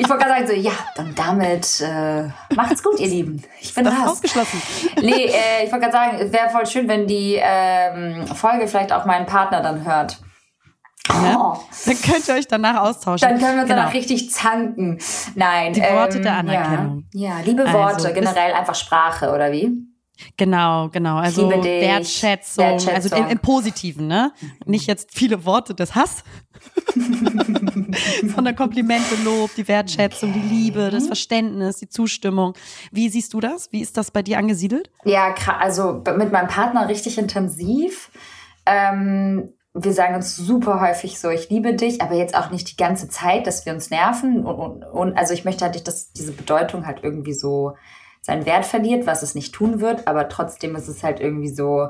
Ich 0.00 0.08
wollte 0.08 0.24
gerade 0.24 0.46
sagen, 0.46 0.46
so, 0.46 0.68
ja, 0.68 0.72
dann 0.96 1.14
damit 1.14 1.80
äh, 1.82 2.24
macht's 2.54 2.82
gut, 2.82 2.98
ihr 2.98 3.08
Lieben. 3.08 3.42
Ich 3.60 3.74
bin 3.74 3.84
Das 3.84 3.92
ist 3.92 4.00
raus. 4.00 4.10
ausgeschlossen. 4.12 4.62
Nee, 5.02 5.26
äh, 5.26 5.64
ich 5.66 5.70
wollte 5.72 5.86
gerade 5.88 5.92
sagen, 5.92 6.18
es 6.20 6.32
wäre 6.32 6.48
voll 6.48 6.64
schön, 6.66 6.88
wenn 6.88 7.06
die 7.06 7.38
ähm, 7.38 8.26
Folge 8.28 8.66
vielleicht 8.66 8.92
auch 8.92 9.04
meinen 9.04 9.26
Partner 9.26 9.60
dann 9.60 9.84
hört. 9.84 10.18
Ne? 11.22 11.36
Oh, 11.38 11.56
Dann 11.86 12.00
könnt 12.00 12.28
ihr 12.28 12.34
euch 12.34 12.46
danach 12.46 12.82
austauschen. 12.82 13.28
dann 13.28 13.38
können 13.38 13.56
wir 13.56 13.62
uns 13.62 13.68
genau. 13.70 13.80
danach 13.82 13.94
richtig 13.94 14.30
zanken. 14.30 14.98
Nein. 15.34 15.72
Die 15.72 15.80
Worte 15.80 16.18
ähm, 16.18 16.22
der 16.22 16.32
Anerkennung. 16.34 17.04
Ja, 17.12 17.30
ja 17.30 17.34
liebe 17.44 17.62
Also, 17.62 17.74
Worte, 17.78 18.04
bis- 18.04 18.14
generell 18.14 18.52
einfach 18.54 18.74
Sprache, 18.74 19.32
oder 19.32 19.50
wie? 19.52 19.70
Genau, 20.36 20.88
genau. 20.88 21.16
Also 21.16 21.50
dich. 21.50 21.64
Wertschätzung, 21.64 22.64
Wertschätzung. 22.64 22.94
also 22.94 23.16
im, 23.16 23.28
im 23.28 23.38
Positiven, 23.38 24.06
ne? 24.06 24.32
Nicht 24.66 24.86
jetzt 24.86 25.10
viele 25.12 25.44
Worte 25.44 25.74
des 25.74 25.94
Hass, 25.94 26.24
sondern 28.34 28.56
Komplimente, 28.56 29.14
Lob, 29.24 29.50
die 29.56 29.66
Wertschätzung, 29.66 30.32
die 30.32 30.40
Liebe, 30.40 30.90
das 30.90 31.06
Verständnis, 31.06 31.78
die 31.78 31.88
Zustimmung. 31.88 32.54
Wie 32.90 33.08
siehst 33.08 33.34
du 33.34 33.40
das? 33.40 33.70
Wie 33.72 33.80
ist 33.80 33.96
das 33.96 34.10
bei 34.10 34.22
dir 34.22 34.38
angesiedelt? 34.38 34.90
Ja, 35.04 35.34
also 35.58 36.02
mit 36.16 36.32
meinem 36.32 36.48
Partner 36.48 36.88
richtig 36.88 37.18
intensiv. 37.18 38.10
Ähm, 38.66 39.52
wir 39.72 39.92
sagen 39.92 40.16
uns 40.16 40.36
super 40.36 40.80
häufig 40.80 41.20
so, 41.20 41.30
ich 41.30 41.48
liebe 41.48 41.74
dich, 41.74 42.02
aber 42.02 42.14
jetzt 42.14 42.36
auch 42.36 42.50
nicht 42.50 42.72
die 42.72 42.76
ganze 42.76 43.08
Zeit, 43.08 43.46
dass 43.46 43.66
wir 43.66 43.72
uns 43.72 43.90
nerven. 43.90 44.44
Und, 44.44 44.56
und, 44.56 44.82
und 44.82 45.16
also 45.16 45.32
ich 45.32 45.44
möchte 45.44 45.64
halt 45.64 45.86
dass 45.86 46.12
diese 46.12 46.32
Bedeutung 46.32 46.86
halt 46.86 47.00
irgendwie 47.02 47.34
so 47.34 47.76
seinen 48.20 48.46
Wert 48.46 48.66
verliert, 48.66 49.06
was 49.06 49.22
es 49.22 49.34
nicht 49.34 49.54
tun 49.54 49.80
wird, 49.80 50.06
aber 50.06 50.28
trotzdem 50.28 50.76
ist 50.76 50.88
es 50.88 51.02
halt 51.02 51.20
irgendwie 51.20 51.48
so, 51.48 51.88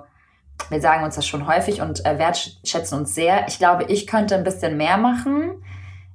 wir 0.69 0.81
sagen 0.81 1.05
uns 1.05 1.17
das 1.17 1.27
schon 1.27 1.47
häufig 1.47 1.81
und 1.81 2.05
äh, 2.05 2.19
wertschätzen 2.19 2.99
uns 2.99 3.15
sehr. 3.15 3.49
Ich 3.49 3.59
glaube, 3.59 3.85
ich 3.85 4.07
könnte 4.07 4.35
ein 4.35 4.45
bisschen 4.45 4.77
mehr 4.77 4.97
machen. 4.97 5.63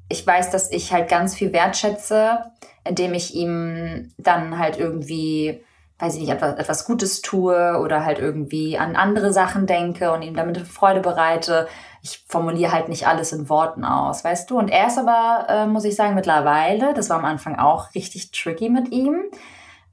Ich 0.07 0.25
weiß, 0.25 0.51
dass 0.51 0.71
ich 0.71 0.93
halt 0.93 1.09
ganz 1.09 1.35
viel 1.35 1.51
wertschätze, 1.51 2.51
indem 2.87 3.13
ich 3.13 3.33
ihm 3.33 4.13
dann 4.17 4.59
halt 4.59 4.77
irgendwie, 4.77 5.63
weiß 5.97 6.13
ich 6.13 6.21
nicht, 6.21 6.31
etwas, 6.31 6.57
etwas 6.57 6.85
Gutes 6.85 7.21
tue 7.21 7.79
oder 7.79 8.05
halt 8.05 8.19
irgendwie 8.19 8.77
an 8.77 8.95
andere 8.95 9.33
Sachen 9.33 9.65
denke 9.65 10.11
und 10.11 10.21
ihm 10.21 10.35
damit 10.35 10.59
Freude 10.59 11.01
bereite. 11.01 11.67
Ich 12.03 12.23
formuliere 12.27 12.71
halt 12.71 12.87
nicht 12.87 13.07
alles 13.07 13.33
in 13.33 13.49
Worten 13.49 13.83
aus, 13.83 14.23
weißt 14.23 14.49
du? 14.49 14.59
Und 14.59 14.69
er 14.69 14.87
ist 14.87 14.99
aber, 14.99 15.47
äh, 15.49 15.65
muss 15.65 15.85
ich 15.85 15.95
sagen, 15.95 16.13
mittlerweile, 16.13 16.93
das 16.93 17.09
war 17.09 17.17
am 17.17 17.25
Anfang 17.25 17.57
auch 17.57 17.95
richtig 17.95 18.29
tricky 18.31 18.69
mit 18.69 18.91
ihm, 18.91 19.23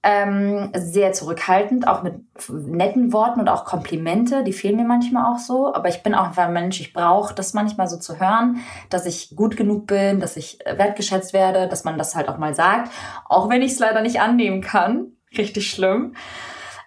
ähm, 0.02 0.70
sehr 0.74 1.12
zurückhaltend, 1.12 1.86
auch 1.86 2.02
mit 2.02 2.14
netten 2.48 3.12
Worten 3.12 3.40
und 3.40 3.48
auch 3.48 3.64
Komplimente, 3.64 4.42
die 4.42 4.52
fehlen 4.52 4.76
mir 4.76 4.84
manchmal 4.84 5.32
auch 5.32 5.38
so. 5.38 5.72
Aber 5.72 5.88
ich 5.88 6.02
bin 6.02 6.14
auch 6.14 6.36
ein 6.36 6.52
Mensch, 6.52 6.80
ich 6.80 6.92
brauche 6.92 7.34
das 7.34 7.54
manchmal 7.54 7.86
so 7.86 7.98
zu 7.98 8.18
hören, 8.18 8.58
dass 8.90 9.06
ich 9.06 9.36
gut 9.36 9.56
genug 9.56 9.86
bin, 9.86 10.18
dass 10.18 10.36
ich 10.36 10.64
äh, 10.66 10.76
wertgeschätzt 10.76 11.32
werde, 11.32 11.68
dass 11.68 11.84
man 11.84 11.98
das 11.98 12.16
halt 12.16 12.28
auch 12.28 12.38
mal 12.38 12.54
sagt, 12.54 12.90
auch 13.28 13.48
wenn 13.48 13.62
ich 13.62 13.72
es 13.72 13.78
leider 13.78 14.02
nicht 14.02 14.20
annehmen 14.20 14.60
kann. 14.60 15.12
Richtig 15.36 15.70
schlimm. 15.70 16.14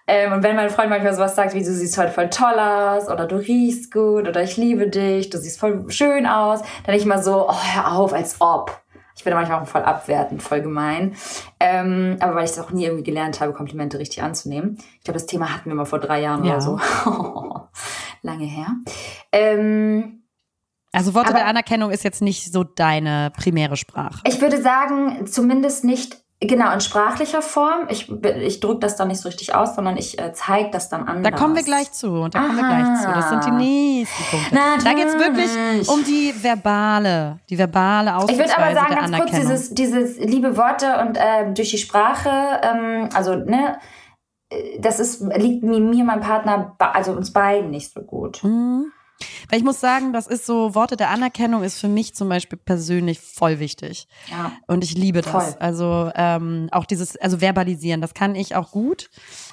Ähm, 0.08 0.32
und 0.32 0.42
wenn 0.42 0.54
mein 0.54 0.70
Freund 0.70 0.90
manchmal 0.90 1.14
sowas 1.14 1.34
sagt, 1.34 1.54
wie 1.54 1.64
du 1.64 1.72
siehst 1.72 1.98
heute 1.98 2.12
voll 2.12 2.30
toll 2.30 2.58
aus 2.58 3.08
oder 3.08 3.26
du 3.26 3.36
riechst 3.36 3.92
gut 3.92 4.28
oder 4.28 4.42
ich 4.42 4.56
liebe 4.56 4.88
dich, 4.88 5.30
du 5.30 5.38
siehst 5.38 5.58
voll 5.58 5.90
schön 5.90 6.26
aus, 6.26 6.60
dann 6.84 6.94
ich 6.94 7.06
mal 7.06 7.22
so, 7.22 7.48
oh, 7.48 7.74
hör 7.74 7.96
auf, 7.96 8.12
als 8.12 8.40
ob. 8.40 8.80
Ich 9.16 9.24
bin 9.24 9.32
manchmal 9.34 9.60
auch 9.62 9.66
voll 9.66 9.82
abwertend, 9.82 10.42
voll 10.42 10.60
gemein. 10.60 11.16
Ähm, 11.58 12.16
aber 12.20 12.34
weil 12.36 12.44
ich 12.44 12.50
es 12.50 12.58
auch 12.58 12.70
nie 12.70 12.84
irgendwie 12.84 13.02
gelernt 13.04 13.40
habe, 13.40 13.52
Komplimente 13.54 13.98
richtig 13.98 14.22
anzunehmen. 14.22 14.76
Ich 14.98 15.04
glaube, 15.04 15.18
das 15.18 15.26
Thema 15.26 15.54
hatten 15.54 15.70
wir 15.70 15.74
mal 15.74 15.86
vor 15.86 15.98
drei 16.00 16.20
Jahren 16.20 16.44
Ja. 16.44 16.52
oder 16.52 16.60
so. 16.60 16.78
Lange 18.22 18.44
her. 18.44 18.66
Ähm, 19.32 20.22
Also 20.92 21.14
Worte 21.14 21.30
Aber- 21.30 21.38
der 21.38 21.46
Anerkennung 21.46 21.90
ist 21.90 22.04
jetzt 22.04 22.22
nicht 22.22 22.52
so 22.52 22.62
deine 22.64 23.30
primäre 23.36 23.76
Sprache. 23.76 24.20
ich 24.24 24.40
würde 24.40 24.60
sagen, 24.60 25.26
zumindest 25.26 25.84
nicht 25.84 26.18
genau 26.40 26.72
in 26.72 26.80
sprachlicher 26.80 27.40
Form. 27.40 27.86
Ich, 27.88 28.10
ich 28.10 28.60
drücke 28.60 28.80
das 28.80 28.96
dann 28.96 29.08
nicht 29.08 29.20
so 29.20 29.28
richtig 29.28 29.54
aus, 29.54 29.74
sondern 29.74 29.96
ich 29.96 30.18
äh, 30.18 30.32
zeige 30.32 30.70
das 30.70 30.88
dann 30.88 31.08
anders. 31.08 31.32
Da 31.32 31.38
kommen 31.38 31.56
wir 31.56 31.62
gleich 31.62 31.92
zu. 31.92 32.28
Da 32.28 32.40
kommen 32.40 32.56
wir 32.56 32.64
Aha. 32.64 32.82
gleich 32.82 33.00
zu. 33.00 33.08
Das 33.08 33.28
sind 33.30 33.44
die 33.46 33.64
nächsten 33.64 34.24
Punkte. 34.24 34.54
Da 34.84 34.92
geht's 34.92 35.14
wirklich 35.14 35.50
Natürlich. 35.54 35.88
um 35.88 36.04
die 36.04 36.34
verbale, 36.42 37.38
die 37.48 37.58
verbale 37.58 38.14
Ich 38.28 38.38
würde 38.38 38.56
aber 38.56 38.74
sagen, 38.74 38.94
ganz 38.94 39.16
kurz, 39.16 39.30
dieses, 39.30 39.74
dieses 39.74 40.18
liebe 40.18 40.56
Worte 40.56 40.98
und 41.00 41.18
ähm, 41.20 41.54
durch 41.54 41.70
die 41.70 41.78
Sprache, 41.78 42.30
ähm, 42.62 43.08
also, 43.14 43.34
ne, 43.34 43.78
äh, 44.50 44.78
das 44.78 45.00
ist, 45.00 45.22
liegt 45.36 45.64
mir, 45.64 45.80
mir 45.80 46.04
meinem 46.04 46.20
Partner, 46.20 46.76
also 46.78 47.12
uns 47.12 47.32
beiden 47.32 47.70
nicht 47.70 47.92
so 47.92 48.02
gut. 48.02 48.44
Mhm. 48.44 48.92
Weil 49.48 49.58
ich 49.58 49.64
muss 49.64 49.80
sagen, 49.80 50.12
das 50.12 50.26
ist 50.26 50.44
so, 50.44 50.74
Worte 50.74 50.96
der 50.96 51.10
Anerkennung 51.10 51.62
ist 51.62 51.80
für 51.80 51.88
mich 51.88 52.14
zum 52.14 52.28
Beispiel 52.28 52.58
persönlich 52.58 53.20
voll 53.20 53.58
wichtig. 53.60 54.08
Ja. 54.30 54.52
Und 54.66 54.84
ich 54.84 54.94
liebe 54.94 55.22
das. 55.22 55.32
Voll. 55.32 55.56
Also 55.58 56.10
ähm, 56.14 56.68
auch 56.72 56.84
dieses, 56.84 57.16
also 57.16 57.40
verbalisieren, 57.40 58.00
das 58.00 58.14
kann 58.14 58.34
ich 58.34 58.54
auch 58.56 58.70
gut. 58.72 59.08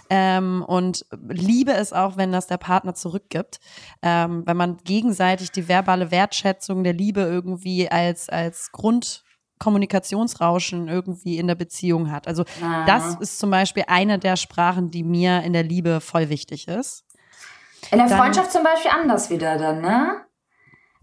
Ähm, 0.09 0.63
und 0.67 1.05
liebe 1.29 1.73
es 1.73 1.93
auch, 1.93 2.17
wenn 2.17 2.31
das 2.31 2.47
der 2.47 2.57
Partner 2.57 2.93
zurückgibt. 2.93 3.59
Ähm, 4.01 4.43
wenn 4.45 4.57
man 4.57 4.77
gegenseitig 4.83 5.51
die 5.51 5.67
verbale 5.67 6.11
Wertschätzung 6.11 6.83
der 6.83 6.93
Liebe 6.93 7.21
irgendwie 7.21 7.89
als, 7.89 8.29
als 8.29 8.71
Grundkommunikationsrauschen 8.73 10.87
irgendwie 10.87 11.37
in 11.37 11.47
der 11.47 11.55
Beziehung 11.55 12.11
hat. 12.11 12.27
Also 12.27 12.43
Ah. 12.61 12.85
das 12.85 13.15
ist 13.15 13.39
zum 13.39 13.49
Beispiel 13.49 13.83
eine 13.87 14.19
der 14.19 14.35
Sprachen, 14.35 14.91
die 14.91 15.03
mir 15.03 15.41
in 15.43 15.53
der 15.53 15.63
Liebe 15.63 16.01
voll 16.01 16.29
wichtig 16.29 16.67
ist. 16.67 17.05
In 17.93 18.07
der 18.07 18.17
Freundschaft 18.17 18.51
zum 18.51 18.63
Beispiel 18.63 18.91
anders 18.91 19.29
wieder 19.29 19.57
dann, 19.57 19.81
ne? 19.81 20.21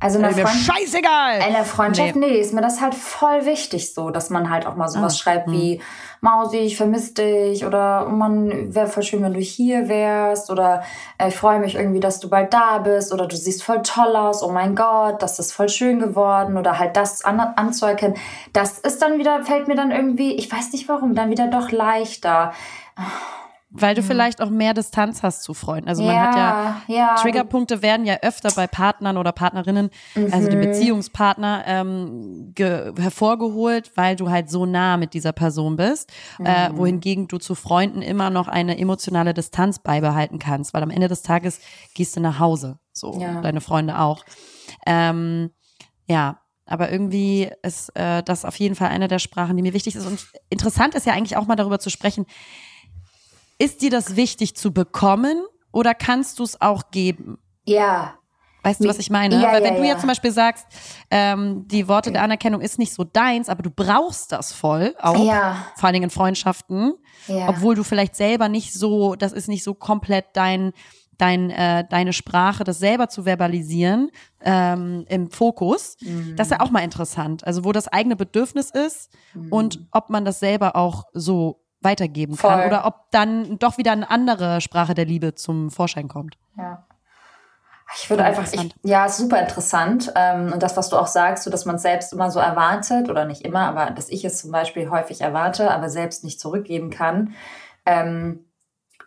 Also 0.02 0.16
in 0.16 0.22
der, 0.22 0.34
Mir 0.34 0.46
Freund 0.46 0.56
scheißegal! 0.56 1.40
in 1.46 1.52
der 1.52 1.64
Freundschaft, 1.66 2.16
Nee. 2.16 2.26
nee. 2.28 2.38
ist 2.38 2.54
mir 2.54 2.62
das 2.62 2.80
halt 2.80 2.94
voll 2.94 3.44
wichtig 3.44 3.92
so, 3.92 4.08
dass 4.08 4.30
man 4.30 4.48
halt 4.48 4.64
auch 4.66 4.74
mal 4.74 4.88
sowas 4.88 5.12
Ah, 5.12 5.18
schreibt 5.18 5.46
hm. 5.48 5.52
wie 5.52 5.82
Mausi, 6.22 6.56
ich 6.56 6.78
vermisse 6.78 7.12
dich 7.14 7.66
oder 7.66 8.06
oh 8.08 8.10
Mann, 8.10 8.74
wäre 8.74 8.86
voll 8.86 9.02
schön, 9.02 9.22
wenn 9.22 9.34
du 9.34 9.40
hier 9.40 9.88
wärst 9.90 10.50
oder 10.50 10.82
äh, 11.18 11.28
ich 11.28 11.36
freue 11.36 11.60
mich 11.60 11.74
irgendwie, 11.74 12.00
dass 12.00 12.18
du 12.18 12.30
bald 12.30 12.54
da 12.54 12.78
bist 12.78 13.12
oder 13.12 13.26
du 13.26 13.36
siehst 13.36 13.62
voll 13.62 13.82
toll 13.82 14.16
aus, 14.16 14.42
oh 14.42 14.50
mein 14.50 14.74
Gott, 14.74 15.20
das 15.20 15.38
ist 15.38 15.52
voll 15.52 15.68
schön 15.68 15.98
geworden 15.98 16.56
oder 16.56 16.78
halt 16.78 16.96
das 16.96 17.22
an, 17.22 17.38
anzuerkennen. 17.38 18.16
Das 18.54 18.78
ist 18.78 19.02
dann 19.02 19.18
wieder, 19.18 19.44
fällt 19.44 19.68
mir 19.68 19.76
dann 19.76 19.90
irgendwie, 19.90 20.32
ich 20.32 20.50
weiß 20.50 20.72
nicht 20.72 20.88
warum, 20.88 21.14
dann 21.14 21.28
wieder 21.28 21.48
doch 21.48 21.70
leichter. 21.72 22.54
Weil 23.72 23.94
du 23.94 24.02
vielleicht 24.02 24.42
auch 24.42 24.50
mehr 24.50 24.74
Distanz 24.74 25.22
hast 25.22 25.44
zu 25.44 25.54
Freunden. 25.54 25.88
Also 25.88 26.02
man 26.02 26.20
hat 26.20 26.34
ja 26.34 26.74
ja, 26.88 27.14
Triggerpunkte 27.14 27.82
werden 27.82 28.04
ja 28.04 28.16
öfter 28.20 28.50
bei 28.50 28.66
Partnern 28.66 29.16
oder 29.16 29.30
Partnerinnen, 29.30 29.90
also 30.32 30.46
Mhm. 30.46 30.50
die 30.50 30.56
Beziehungspartner, 30.56 31.62
ähm, 31.66 32.50
ge- 32.54 32.92
hervorgeholt, 32.98 33.92
weil 33.96 34.16
du 34.16 34.28
halt 34.28 34.50
so 34.50 34.66
nah 34.66 34.96
mit 34.96 35.14
dieser 35.14 35.32
Person 35.32 35.76
bist, 35.76 36.12
äh, 36.44 36.68
Mhm. 36.68 36.76
wohingegen 36.78 37.28
du 37.28 37.38
zu 37.38 37.54
Freunden 37.54 38.02
immer 38.02 38.28
noch 38.30 38.48
eine 38.48 38.76
emotionale 38.76 39.34
Distanz 39.34 39.78
beibehalten 39.78 40.40
kannst, 40.40 40.74
weil 40.74 40.82
am 40.82 40.90
Ende 40.90 41.06
des 41.06 41.22
Tages 41.22 41.60
gehst 41.94 42.16
du 42.16 42.20
nach 42.20 42.40
Hause, 42.40 42.78
so 42.92 43.20
Ja. 43.20 43.40
deine 43.40 43.60
Freunde 43.60 44.00
auch. 44.00 44.24
Ähm, 44.84 45.50
ja, 46.08 46.40
aber 46.66 46.90
irgendwie 46.90 47.50
ist 47.62 47.90
äh, 47.96 48.22
das 48.24 48.44
auf 48.44 48.56
jeden 48.56 48.74
Fall 48.74 48.88
eine 48.88 49.06
der 49.08 49.18
Sprachen, 49.20 49.56
die 49.56 49.62
mir 49.62 49.74
wichtig 49.74 49.94
ist. 49.96 50.06
Und 50.06 50.26
interessant 50.48 50.94
ist 50.96 51.06
ja 51.06 51.12
eigentlich 51.12 51.36
auch 51.36 51.46
mal 51.46 51.56
darüber 51.56 51.78
zu 51.78 51.90
sprechen, 51.90 52.26
ist 53.60 53.82
dir 53.82 53.90
das 53.90 54.16
wichtig 54.16 54.56
zu 54.56 54.72
bekommen 54.72 55.44
oder 55.70 55.94
kannst 55.94 56.38
du 56.40 56.42
es 56.42 56.60
auch 56.60 56.90
geben? 56.90 57.38
ja, 57.64 58.14
Weißt 58.62 58.84
du, 58.84 58.88
was 58.90 58.98
ich 58.98 59.08
meine? 59.08 59.36
Ja, 59.40 59.52
Weil 59.52 59.62
ja, 59.62 59.68
wenn 59.70 59.76
du 59.76 59.82
ja. 59.84 59.88
jetzt 59.92 60.00
zum 60.00 60.08
Beispiel 60.08 60.32
sagst, 60.32 60.66
ähm, 61.10 61.66
die 61.66 61.88
Worte 61.88 62.12
der 62.12 62.22
Anerkennung 62.22 62.60
ist 62.60 62.78
nicht 62.78 62.92
so 62.92 63.04
deins, 63.04 63.48
aber 63.48 63.62
du 63.62 63.70
brauchst 63.70 64.32
das 64.32 64.52
voll, 64.52 64.94
auch 65.00 65.24
Ja. 65.24 65.64
vor 65.76 65.84
allen 65.86 65.94
Dingen 65.94 66.04
in 66.04 66.10
Freundschaften, 66.10 66.92
Ja. 67.26 67.48
obwohl 67.48 67.74
du 67.74 67.84
vielleicht 67.84 68.14
selber 68.16 68.50
nicht 68.50 68.74
so, 68.74 69.14
das 69.14 69.32
ist 69.32 69.48
nicht 69.48 69.64
so 69.64 69.72
komplett 69.72 70.26
dein, 70.34 70.72
dein, 71.16 71.48
äh, 71.48 71.86
deine 71.88 72.12
Sprache, 72.12 72.62
das 72.62 72.78
selber 72.78 73.08
zu 73.08 73.22
verbalisieren 73.24 74.10
ähm, 74.42 75.06
im 75.08 75.30
Fokus. 75.30 75.96
Mhm. 76.02 76.36
Das 76.36 76.48
ist 76.48 76.50
ja 76.50 76.60
auch 76.60 76.70
mal 76.70 76.80
interessant. 76.84 77.46
Also 77.46 77.64
wo 77.64 77.72
das 77.72 77.88
eigene 77.88 78.14
Bedürfnis 78.16 78.70
ist 78.70 79.10
Mhm. 79.32 79.52
und 79.52 79.86
ob 79.90 80.10
man 80.10 80.26
das 80.26 80.38
selber 80.38 80.76
auch 80.76 81.04
so 81.14 81.62
weitergeben 81.80 82.36
kann 82.36 82.58
Voll. 82.58 82.66
oder 82.66 82.86
ob 82.86 83.10
dann 83.10 83.58
doch 83.58 83.78
wieder 83.78 83.92
eine 83.92 84.10
andere 84.10 84.60
Sprache 84.60 84.94
der 84.94 85.06
Liebe 85.06 85.34
zum 85.34 85.70
Vorschein 85.70 86.08
kommt. 86.08 86.36
Ja. 86.56 86.84
Ich 87.96 88.08
würde 88.08 88.22
einfach, 88.22 88.44
ich, 88.52 88.74
ja, 88.82 89.08
super 89.08 89.40
interessant. 89.40 90.12
Ähm, 90.14 90.52
und 90.52 90.62
das, 90.62 90.76
was 90.76 90.90
du 90.90 90.96
auch 90.96 91.08
sagst, 91.08 91.44
so, 91.44 91.50
dass 91.50 91.64
man 91.64 91.76
es 91.76 91.82
selbst 91.82 92.12
immer 92.12 92.30
so 92.30 92.38
erwartet, 92.38 93.10
oder 93.10 93.24
nicht 93.24 93.42
immer, 93.42 93.66
aber 93.66 93.90
dass 93.90 94.08
ich 94.08 94.24
es 94.24 94.38
zum 94.38 94.52
Beispiel 94.52 94.90
häufig 94.90 95.20
erwarte, 95.20 95.70
aber 95.70 95.88
selbst 95.88 96.22
nicht 96.22 96.38
zurückgeben 96.38 96.90
kann, 96.90 97.34
ähm, 97.86 98.44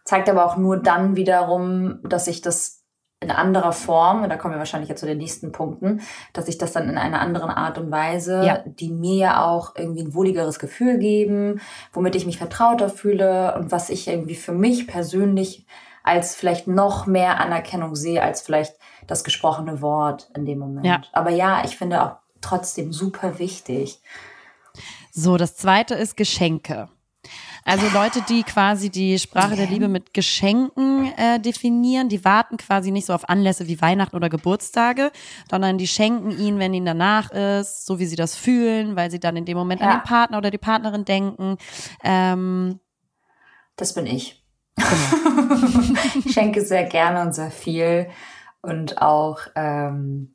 zeigt 0.04 0.28
aber 0.28 0.46
auch 0.46 0.58
nur 0.58 0.78
dann 0.78 1.16
wiederum, 1.16 2.00
dass 2.04 2.28
ich 2.28 2.42
das 2.42 2.83
in 3.24 3.32
anderer 3.32 3.72
Form, 3.72 4.24
und 4.24 4.30
da 4.30 4.36
kommen 4.38 4.54
wir 4.54 4.60
wahrscheinlich 4.60 4.90
jetzt 4.90 5.00
zu 5.00 5.06
den 5.06 5.18
nächsten 5.18 5.52
Punkten, 5.52 6.02
dass 6.34 6.48
ich 6.48 6.58
das 6.58 6.74
dann 6.74 6.90
in 6.90 6.98
einer 6.98 7.22
anderen 7.22 7.50
Art 7.50 7.78
und 7.78 7.90
Weise, 7.90 8.44
Ja. 8.46 8.64
die 8.66 8.92
mir 8.92 9.16
ja 9.16 9.46
auch 9.46 9.76
irgendwie 9.76 10.04
ein 10.04 10.14
wohligeres 10.14 10.60
Gefühl 10.60 11.00
geben, 11.00 11.62
womit 11.92 12.16
ich 12.16 12.26
mich 12.26 12.38
vertrauter 12.38 12.90
fühle 12.90 13.56
und 13.56 13.72
was 13.72 13.90
ich 13.90 14.08
irgendwie 14.08 14.36
für 14.36 14.52
mich 14.54 14.88
persönlich 14.88 15.66
als 16.04 16.36
vielleicht 16.36 16.68
noch 16.68 17.06
mehr 17.08 17.40
Anerkennung 17.40 17.96
sehe, 17.96 18.22
als 18.22 18.42
vielleicht 18.42 18.76
das 19.08 19.24
gesprochene 19.24 19.82
Wort 19.82 20.30
in 20.36 20.46
dem 20.46 20.60
Moment. 20.60 20.86
Ja. 20.86 21.02
Aber 21.14 21.30
ja, 21.30 21.64
ich 21.64 21.78
finde 21.78 22.04
auch 22.04 22.16
trotzdem 22.42 22.92
super 22.92 23.40
wichtig. 23.40 24.02
So, 25.12 25.38
das 25.38 25.56
zweite 25.56 25.94
ist 25.96 26.18
Geschenke. 26.18 26.90
Also 27.66 27.88
Leute, 27.94 28.22
die 28.28 28.44
quasi 28.44 28.90
die 28.90 29.18
Sprache 29.20 29.56
der 29.56 29.68
Liebe 29.68 29.88
mit 29.88 30.14
Geschenken 30.14 31.12
äh, 31.18 31.40
definieren, 31.40 32.10
die 32.10 32.24
warten 32.26 32.58
quasi 32.58 32.92
nicht 32.92 33.06
so 33.06 33.14
auf 33.14 33.30
Anlässe 33.30 33.68
wie 33.68 33.82
Weihnachten 33.82 34.16
oder 34.16 34.30
Geburtstage, 34.30 35.12
sondern 35.50 35.78
die 35.78 35.88
schenken 35.88 36.32
ihnen, 36.32 36.60
wenn 36.60 36.74
ihnen 36.74 36.86
danach 36.86 37.32
ist, 37.32 37.86
so 37.86 38.00
wie 38.00 38.06
sie 38.06 38.16
das 38.16 38.36
fühlen, 38.36 38.96
weil 38.96 39.10
sie 39.12 39.20
dann 39.20 39.36
in 39.38 39.46
dem 39.46 39.58
Moment 39.58 39.82
an 39.82 39.90
Ja. 39.90 39.98
den 39.98 40.04
Partner 40.04 40.38
oder 40.38 40.52
die 40.52 40.58
Partnerin 40.58 41.06
denken. 41.06 41.58
Ähm, 42.04 42.80
Das 43.78 43.94
bin 43.94 44.06
ich. 44.06 44.44
Genau. 44.76 45.94
ich 46.26 46.34
schenke 46.34 46.62
sehr 46.62 46.84
gerne 46.84 47.22
und 47.22 47.34
sehr 47.34 47.52
viel 47.52 48.10
und 48.62 49.02
auch 49.02 49.40
ähm, 49.56 50.33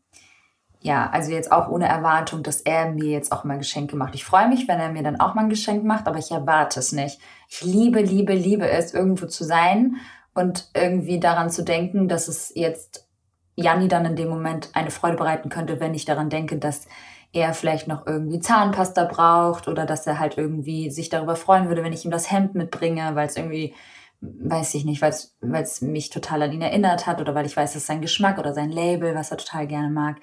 ja, 0.81 1.11
also 1.11 1.33
jetzt 1.33 1.51
auch 1.51 1.69
ohne 1.69 1.89
Erwartung, 1.89 2.43
dass 2.43 2.61
er 2.61 2.91
mir 2.91 3.11
jetzt 3.11 3.33
auch 3.33 3.45
mal 3.45 3.59
Geschenke 3.59 3.97
macht. 3.97 4.15
Ich 4.15 4.25
freue 4.25 4.49
mich, 4.49 4.69
wenn 4.69 4.79
er 4.79 4.91
mir 4.91 5.03
dann 5.03 5.19
auch 5.19 5.35
mal 5.35 5.43
ein 5.43 5.51
Geschenk 5.51 5.85
macht, 5.85 6.07
aber 6.07 6.19
ich 6.19 6.31
erwarte 6.31 6.79
es 6.79 6.93
nicht. 6.93 7.19
Ich 7.49 7.63
liebe, 7.63 8.01
liebe, 8.01 8.33
liebe 8.33 8.69
es, 8.69 8.95
irgendwo 8.95 9.27
zu 9.27 9.43
sein 9.43 9.97
und 10.35 10.71
irgendwie 10.75 11.19
daran 11.19 11.51
zu 11.51 11.65
denken, 11.65 12.07
dass 12.07 12.29
es 12.29 12.53
jetzt 12.55 13.09
Janni 13.57 13.89
dann 13.89 14.05
in 14.05 14.15
dem 14.15 14.29
Moment 14.29 14.71
eine 14.75 14.93
Freude 14.93 15.17
bereiten 15.17 15.49
könnte, 15.49 15.81
wenn 15.81 15.95
ich 15.95 16.05
daran 16.05 16.31
denke, 16.31 16.59
dass 16.59 16.87
er 17.33 17.55
vielleicht 17.55 17.89
noch 17.89 18.07
irgendwie 18.07 18.39
Zahnpasta 18.39 19.05
braucht 19.05 19.67
oder 19.67 19.85
dass 19.85 20.07
er 20.07 20.21
halt 20.21 20.39
irgendwie 20.39 20.91
sich 20.91 21.09
darüber 21.09 21.35
freuen 21.35 21.69
würde, 21.69 21.83
wenn 21.83 21.93
ich 21.93 22.05
ihm 22.05 22.13
das 22.13 22.31
Hemd 22.31 22.55
mitbringe, 22.55 23.17
weil 23.17 23.27
es 23.27 23.37
irgendwie, 23.37 23.75
weiß 24.21 24.75
ich 24.75 24.85
nicht, 24.85 25.03
weil 25.03 25.11
es 25.11 25.83
mich 25.83 26.11
total 26.11 26.43
an 26.43 26.53
ihn 26.53 26.63
erinnert 26.63 27.07
hat 27.09 27.21
oder 27.21 27.35
weil 27.35 27.47
ich 27.47 27.57
weiß, 27.57 27.75
dass 27.75 27.87
sein 27.87 28.01
Geschmack 28.01 28.39
oder 28.39 28.55
sein 28.55 28.71
Label, 28.71 29.17
was 29.17 29.33
er 29.33 29.39
total 29.39 29.67
gerne 29.67 29.91
mag. 29.91 30.17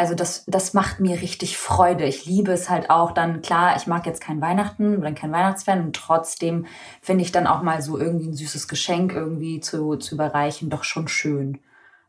Also 0.00 0.14
das, 0.14 0.44
das 0.46 0.72
macht 0.72 0.98
mir 1.00 1.20
richtig 1.20 1.58
Freude. 1.58 2.06
Ich 2.06 2.24
liebe 2.24 2.52
es 2.52 2.70
halt 2.70 2.88
auch 2.88 3.10
dann, 3.10 3.42
klar, 3.42 3.76
ich 3.76 3.86
mag 3.86 4.06
jetzt 4.06 4.22
kein 4.22 4.40
Weihnachten, 4.40 4.98
bin 5.02 5.14
kein 5.14 5.30
Weihnachtsfan 5.30 5.84
und 5.84 5.94
trotzdem 5.94 6.64
finde 7.02 7.22
ich 7.22 7.32
dann 7.32 7.46
auch 7.46 7.60
mal 7.60 7.82
so 7.82 7.98
irgendwie 7.98 8.28
ein 8.28 8.34
süßes 8.34 8.66
Geschenk 8.66 9.12
irgendwie 9.12 9.60
zu, 9.60 9.96
zu 9.96 10.14
überreichen 10.14 10.70
doch 10.70 10.84
schon 10.84 11.06
schön. 11.06 11.58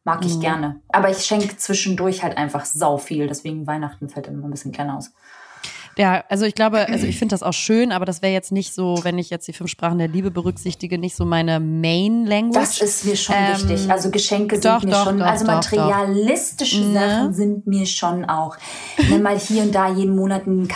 Mag 0.06 0.24
ich 0.26 0.38
mhm. 0.38 0.40
gerne. 0.40 0.80
Aber 0.88 1.10
ich 1.10 1.26
schenke 1.26 1.58
zwischendurch 1.58 2.24
halt 2.24 2.38
einfach 2.38 2.64
sau 2.64 2.98
viel, 2.98 3.28
deswegen 3.28 3.68
Weihnachten 3.68 4.08
fällt 4.08 4.28
immer 4.28 4.48
ein 4.48 4.52
bisschen 4.52 4.72
klein 4.72 4.90
aus. 4.90 5.12
Ja, 5.98 6.24
also 6.30 6.46
ich 6.46 6.56
glaube, 6.56 6.88
also 6.88 7.06
ich 7.06 7.18
finde 7.20 7.34
das 7.34 7.44
auch 7.44 7.54
schön, 7.54 7.92
aber 7.92 8.06
das 8.06 8.22
wäre 8.22 8.34
jetzt 8.34 8.52
nicht 8.52 8.74
so, 8.74 9.00
wenn 9.04 9.18
ich 9.18 9.30
jetzt 9.30 9.48
die 9.48 9.54
fünf 9.54 9.70
Sprachen 9.70 9.98
der 9.98 10.08
Liebe 10.08 10.32
berücksichtige, 10.32 10.98
nicht 10.98 11.16
so 11.16 11.26
meine 11.26 11.60
Main 11.60 12.26
Language. 12.26 12.80
Das 12.80 12.82
ist 12.82 13.06
mir 13.06 13.16
schon 13.16 13.36
ähm, 13.38 13.70
wichtig. 13.70 13.92
Also 13.92 14.10
Geschenke 14.10 14.56
sind 14.56 14.66
doch, 14.66 14.84
mir 14.84 14.92
doch, 14.92 15.06
schon, 15.06 15.20
doch, 15.20 15.26
also 15.26 15.46
materialistische 15.46 16.82
ne? 16.82 16.94
Sachen 16.94 17.34
sind 17.34 17.68
mir 17.68 17.86
schon 17.86 18.26
auch. 18.26 18.58
Nimm 19.10 19.22
mal 19.22 19.38
hier 19.38 19.64
und 19.64 19.74
da 19.76 19.90
jeden 19.90 20.16
Monat 20.16 20.48
ein. 20.48 20.68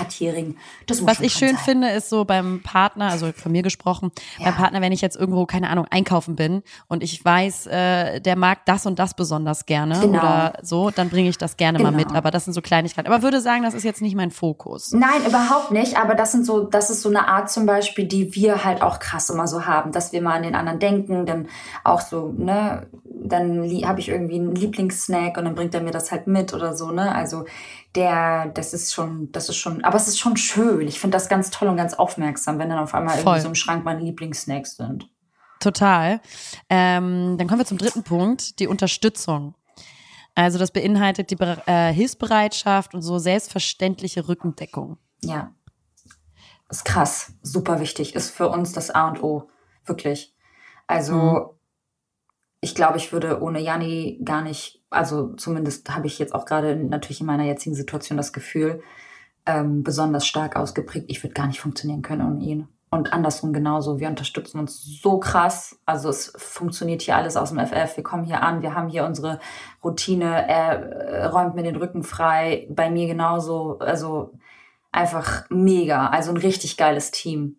Das 0.85 1.01
muss 1.01 1.09
Was 1.09 1.19
ich 1.21 1.33
schön 1.33 1.55
sein. 1.55 1.63
finde, 1.63 1.89
ist 1.89 2.09
so 2.09 2.25
beim 2.25 2.61
Partner, 2.61 3.09
also 3.09 3.31
von 3.31 3.51
mir 3.51 3.63
gesprochen, 3.63 4.11
ja. 4.37 4.45
beim 4.45 4.55
Partner, 4.55 4.81
wenn 4.81 4.91
ich 4.91 5.01
jetzt 5.01 5.15
irgendwo, 5.15 5.45
keine 5.45 5.69
Ahnung, 5.69 5.85
einkaufen 5.89 6.35
bin 6.35 6.61
und 6.87 7.03
ich 7.03 7.23
weiß, 7.23 7.67
äh, 7.67 8.19
der 8.21 8.35
mag 8.35 8.65
das 8.65 8.85
und 8.85 8.99
das 8.99 9.13
besonders 9.13 9.65
gerne 9.65 9.99
genau. 9.99 10.19
oder 10.19 10.53
so, 10.61 10.91
dann 10.91 11.09
bringe 11.09 11.29
ich 11.29 11.37
das 11.37 11.57
gerne 11.57 11.77
genau. 11.77 11.91
mal 11.91 11.97
mit. 11.97 12.13
Aber 12.13 12.31
das 12.31 12.45
sind 12.45 12.53
so 12.53 12.61
Kleinigkeiten. 12.61 13.11
Aber 13.11 13.23
würde 13.23 13.41
sagen, 13.41 13.63
das 13.63 13.73
ist 13.73 13.83
jetzt 13.83 14.01
nicht 14.01 14.15
mein 14.15 14.31
Fokus. 14.31 14.91
Nein, 14.91 15.04
Nein, 15.05 15.25
überhaupt 15.27 15.71
nicht. 15.71 15.97
Aber 15.97 16.15
das 16.15 16.31
sind 16.31 16.45
so, 16.45 16.63
das 16.63 16.89
ist 16.89 17.01
so 17.01 17.09
eine 17.09 17.27
Art 17.27 17.51
zum 17.51 17.65
Beispiel, 17.65 18.05
die 18.05 18.33
wir 18.33 18.63
halt 18.63 18.81
auch 18.81 18.99
krass 18.99 19.29
immer 19.29 19.47
so 19.47 19.65
haben, 19.65 19.91
dass 19.91 20.11
wir 20.11 20.21
mal 20.21 20.35
an 20.35 20.43
den 20.43 20.55
anderen 20.55 20.79
denken, 20.79 21.25
dann 21.25 21.47
auch 21.83 22.01
so, 22.01 22.33
ne, 22.35 22.87
dann 23.03 23.61
habe 23.85 23.99
ich 23.99 24.09
irgendwie 24.09 24.35
einen 24.35 24.55
Lieblingssnack 24.55 25.37
und 25.37 25.45
dann 25.45 25.53
bringt 25.53 25.75
er 25.75 25.81
mir 25.81 25.91
das 25.91 26.11
halt 26.11 26.25
mit 26.25 26.53
oder 26.53 26.75
so, 26.75 26.91
ne? 26.91 27.13
Also 27.13 27.45
der, 27.93 28.47
das 28.47 28.73
ist 28.73 28.93
schon, 28.93 29.31
das 29.31 29.49
ist 29.49 29.57
schon, 29.57 29.83
aber 29.83 29.95
es 29.95 30.07
ist 30.07 30.17
schon 30.17 30.37
schön. 30.37 30.87
Ich 30.87 30.99
finde 30.99 31.15
das 31.15 31.29
ganz 31.29 31.51
toll 31.51 31.67
und 31.67 31.77
ganz 31.77 31.93
aufmerksam, 31.93 32.57
wenn 32.57 32.69
dann 32.69 32.79
auf 32.79 32.95
einmal 32.95 33.15
Voll. 33.15 33.33
irgendwie 33.33 33.41
so 33.41 33.47
im 33.49 33.55
Schrank 33.55 33.85
meine 33.85 34.01
Lieblingssnacks 34.01 34.75
sind. 34.75 35.07
Total. 35.59 36.19
Ähm, 36.69 37.37
dann 37.37 37.47
kommen 37.47 37.59
wir 37.59 37.65
zum 37.65 37.77
dritten 37.77 38.03
Punkt, 38.03 38.59
die 38.59 38.67
Unterstützung. 38.67 39.53
Also 40.35 40.59
das 40.59 40.71
beinhaltet 40.71 41.31
die 41.31 41.37
äh, 41.39 41.93
Hilfsbereitschaft 41.93 42.93
und 42.93 43.01
so 43.01 43.17
selbstverständliche 43.17 44.27
Rückendeckung. 44.27 44.97
Ja. 45.21 45.53
Ist 46.69 46.83
krass, 46.83 47.33
super 47.41 47.79
wichtig, 47.79 48.15
ist 48.15 48.31
für 48.31 48.49
uns 48.49 48.73
das 48.73 48.91
A 48.91 49.07
und 49.07 49.23
O, 49.23 49.49
wirklich. 49.85 50.35
Also 50.87 51.15
mhm. 51.15 51.49
ich 52.59 52.75
glaube, 52.75 52.97
ich 52.97 53.13
würde 53.13 53.41
ohne 53.41 53.61
Janni 53.61 54.19
gar 54.25 54.41
nicht, 54.41 54.83
also 54.89 55.33
zumindest 55.35 55.89
habe 55.95 56.07
ich 56.07 56.19
jetzt 56.19 56.33
auch 56.35 56.45
gerade 56.45 56.75
natürlich 56.75 57.21
in 57.21 57.27
meiner 57.27 57.45
jetzigen 57.45 57.75
Situation 57.75 58.17
das 58.17 58.33
Gefühl, 58.33 58.81
ähm, 59.45 59.83
besonders 59.83 60.25
stark 60.25 60.55
ausgeprägt, 60.55 61.05
ich 61.07 61.23
würde 61.23 61.33
gar 61.33 61.47
nicht 61.47 61.61
funktionieren 61.61 62.01
können 62.01 62.27
ohne 62.27 62.43
ihn. 62.43 62.67
Und 62.95 63.11
andersrum 63.11 63.51
genauso. 63.51 63.99
Wir 63.99 64.07
unterstützen 64.07 64.57
uns 64.57 65.01
so 65.01 65.19
krass. 65.19 65.77
Also 65.85 66.07
es 66.07 66.31
funktioniert 66.37 67.01
hier 67.01 67.17
alles 67.17 67.35
aus 67.35 67.49
dem 67.49 67.59
FF. 67.59 67.97
Wir 67.97 68.03
kommen 68.05 68.23
hier 68.23 68.41
an, 68.41 68.61
wir 68.61 68.73
haben 68.73 68.87
hier 68.87 69.03
unsere 69.03 69.41
Routine. 69.83 70.47
Er 70.47 71.29
räumt 71.29 71.55
mir 71.55 71.63
den 71.63 71.75
Rücken 71.75 72.03
frei. 72.03 72.67
Bei 72.69 72.89
mir 72.89 73.05
genauso. 73.05 73.79
Also 73.79 74.31
einfach 74.93 75.43
mega. 75.49 76.07
Also 76.07 76.31
ein 76.31 76.37
richtig 76.37 76.77
geiles 76.77 77.11
Team. 77.11 77.57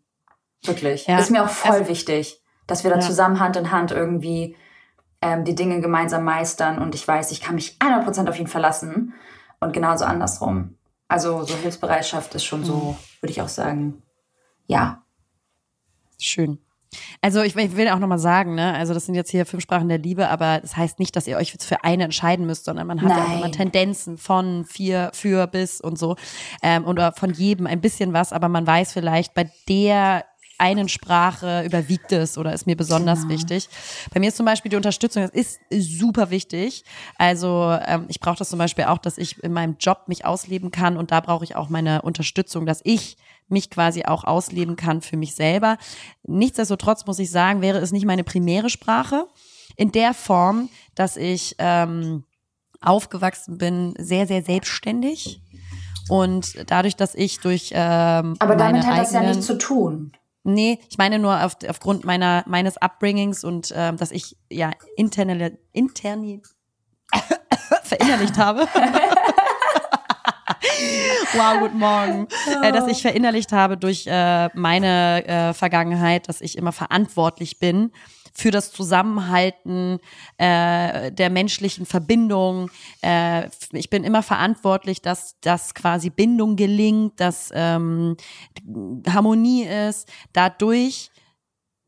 Wirklich. 0.65 1.07
Ja. 1.07 1.19
Ist 1.19 1.31
mir 1.31 1.45
auch 1.45 1.51
voll 1.51 1.81
also, 1.81 1.91
wichtig, 1.91 2.43
dass 2.67 2.83
wir 2.83 2.91
da 2.91 2.97
ja. 2.97 3.03
zusammen 3.03 3.39
Hand 3.39 3.57
in 3.57 3.71
Hand 3.71 3.91
irgendwie 3.91 4.57
ähm, 5.21 5.45
die 5.45 5.55
Dinge 5.55 5.83
gemeinsam 5.83 6.25
meistern. 6.25 6.79
Und 6.79 6.95
ich 6.95 7.07
weiß, 7.07 7.31
ich 7.31 7.43
kann 7.43 7.57
mich 7.57 7.77
100% 7.79 8.27
auf 8.27 8.41
ihn 8.41 8.47
verlassen. 8.47 9.13
Und 9.61 9.75
genauso 9.75 10.07
andersrum. 10.07 10.79
Also 11.09 11.43
so 11.43 11.55
Hilfsbereitschaft 11.57 12.35
ist 12.35 12.45
schon 12.47 12.65
so, 12.65 12.75
mhm. 12.75 13.21
würde 13.21 13.33
ich 13.33 13.43
auch 13.43 13.49
sagen, 13.49 14.03
ja, 14.67 15.03
Schön. 16.19 16.59
Also 17.21 17.43
ich, 17.43 17.57
ich 17.57 17.77
will 17.77 17.89
auch 17.89 17.99
nochmal 17.99 18.19
sagen, 18.19 18.55
ne, 18.55 18.75
also 18.75 18.95
das 18.95 19.07
sind 19.07 19.15
jetzt 19.15 19.31
hier 19.31 19.45
fünf 19.47 19.63
Sprachen 19.63 19.89
der 19.89 19.99
Liebe, 19.99 20.29
aber 20.29 20.61
das 20.61 20.77
heißt 20.77 20.99
nicht, 20.99 21.15
dass 21.17 21.27
ihr 21.27 21.37
euch 21.37 21.53
jetzt 21.53 21.65
für 21.65 21.85
eine 21.85 22.05
entscheiden 22.05 22.47
müsst, 22.47 22.65
sondern 22.65 22.87
man 22.87 23.03
hat 23.03 23.09
Nein. 23.09 23.19
ja 23.19 23.39
immer 23.39 23.51
Tendenzen 23.51 24.19
von 24.19 24.65
vier, 24.65 25.11
für, 25.13 25.47
bis 25.47 25.81
und 25.81 25.99
so. 25.99 26.17
Ähm, 26.63 26.87
oder 26.87 27.13
von 27.13 27.33
jedem 27.33 27.67
ein 27.67 27.81
bisschen 27.81 28.13
was, 28.13 28.33
aber 28.33 28.49
man 28.49 28.67
weiß 28.67 28.93
vielleicht, 28.93 29.35
bei 29.35 29.51
der 29.69 30.25
einen 30.59 30.89
Sprache 30.89 31.65
überwiegt 31.67 32.13
es 32.13 32.39
oder 32.39 32.53
ist 32.55 32.67
mir 32.67 32.77
besonders 32.77 33.23
genau. 33.23 33.35
wichtig. 33.35 33.69
Bei 34.13 34.21
mir 34.21 34.29
ist 34.29 34.39
zum 34.39 34.47
Beispiel 34.47 34.71
die 34.71 34.77
Unterstützung, 34.77 35.23
das 35.23 35.33
ist 35.33 35.61
super 35.71 36.31
wichtig. 36.31 36.85
Also 37.19 37.77
ähm, 37.87 38.07
ich 38.09 38.21
brauche 38.21 38.39
das 38.39 38.49
zum 38.49 38.59
Beispiel 38.59 38.85
auch, 38.85 38.99
dass 38.99 39.19
ich 39.19 39.43
in 39.43 39.53
meinem 39.53 39.77
Job 39.79 40.05
mich 40.07 40.25
ausleben 40.25 40.71
kann 40.71 40.97
und 40.97 41.11
da 41.11 41.21
brauche 41.21 41.45
ich 41.45 41.57
auch 41.57 41.69
meine 41.69 42.03
Unterstützung, 42.03 42.65
dass 42.65 42.81
ich 42.85 43.19
mich 43.49 43.71
quasi 43.71 44.05
auch 44.05 44.25
ausleben 44.25 44.77
kann 44.77 45.03
für 45.03 45.17
mich 45.17 45.35
selber. 45.35 45.79
Nichtsdestotrotz 46.25 47.07
muss 47.07 47.19
ich 47.19 47.31
sagen, 47.31 47.63
wäre 47.63 47.79
es 47.79 47.93
nicht 47.93 48.07
meine 48.07 48.25
primäre 48.25 48.71
Sprache 48.71 49.27
in 49.77 49.93
der 49.93 50.15
Form, 50.15 50.69
dass 50.95 51.17
ich 51.17 51.55
ähm, 51.59 52.25
aufgewachsen 52.81 53.59
bin, 53.59 53.95
sehr, 53.99 54.27
sehr 54.27 54.43
selbstständig. 54.43 55.43
Und 56.09 56.71
dadurch, 56.71 56.97
dass 56.97 57.15
ich 57.15 57.41
durch 57.41 57.73
ähm, 57.75 58.37
Aber 58.39 58.57
damit 58.57 58.87
hat 58.87 58.99
das 58.99 59.13
ja 59.13 59.23
nichts 59.23 59.47
zu 59.47 59.59
tun. 59.59 60.13
Nee, 60.45 60.79
ich 60.89 60.97
meine 60.97 61.19
nur 61.19 61.45
auf, 61.45 61.57
aufgrund 61.69 62.05
meiner 62.05 62.45
meines 62.47 62.77
Upbringings 62.77 63.43
und 63.43 63.73
ähm, 63.75 63.97
dass 63.97 64.13
ich 64.13 64.37
ja 64.49 64.71
interne 64.97 65.59
interni 65.73 66.41
verinnerlicht 67.83 68.39
habe. 68.39 68.69
wow, 71.35 71.61
guten 71.61 71.79
Morgen. 71.79 72.29
Äh, 72.63 72.73
dass 72.73 72.87
ich 72.87 73.03
verinnerlicht 73.03 73.53
habe 73.53 73.77
durch 73.77 74.07
äh, 74.07 74.49
meine 74.55 75.27
äh, 75.27 75.55
Vergangenheit, 75.55 76.29
dass 76.29 76.41
ich 76.41 76.57
immer 76.57 76.73
verantwortlich 76.73 77.59
bin 77.59 77.93
für 78.37 78.51
das 78.51 78.71
Zusammenhalten 78.71 79.99
äh, 80.37 81.11
der 81.11 81.31
menschlichen 81.31 81.87
Verbindung. 81.87 82.71
Äh, 83.03 83.49
ich 83.73 83.89
bin 83.89 84.05
immer 84.05 84.23
verantwortlich, 84.23 85.01
dass, 85.01 85.41
dass 85.41 85.75
quasi 85.75 86.11
Bindung 86.11 86.57
gelingt, 86.57 87.19
dass 87.19 87.51
ähm, 87.55 88.17
Harmonie 89.09 89.65
ist. 89.65 90.09
Dadurch 90.35 91.11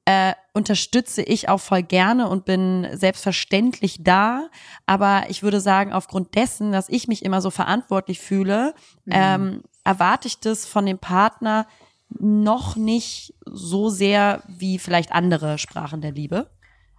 äh, 0.08 0.32
unterstütze 0.54 1.20
ich 1.20 1.50
auch 1.50 1.60
voll 1.60 1.82
gerne 1.82 2.30
und 2.30 2.46
bin 2.46 2.86
selbstverständlich 2.94 4.02
da. 4.02 4.48
Aber 4.86 5.24
ich 5.28 5.42
würde 5.42 5.60
sagen, 5.60 5.92
aufgrund 5.92 6.34
dessen, 6.34 6.72
dass 6.72 6.88
ich 6.88 7.08
mich 7.08 7.22
immer 7.26 7.42
so 7.42 7.50
verantwortlich 7.50 8.18
fühle, 8.18 8.74
mhm. 9.04 9.12
ähm, 9.12 9.62
erwarte 9.84 10.26
ich 10.26 10.40
das 10.40 10.64
von 10.64 10.86
dem 10.86 10.98
Partner 10.98 11.66
noch 12.08 12.74
nicht 12.74 13.34
so 13.44 13.90
sehr 13.90 14.42
wie 14.48 14.78
vielleicht 14.78 15.12
andere 15.12 15.58
Sprachen 15.58 16.00
der 16.00 16.12
Liebe. 16.12 16.48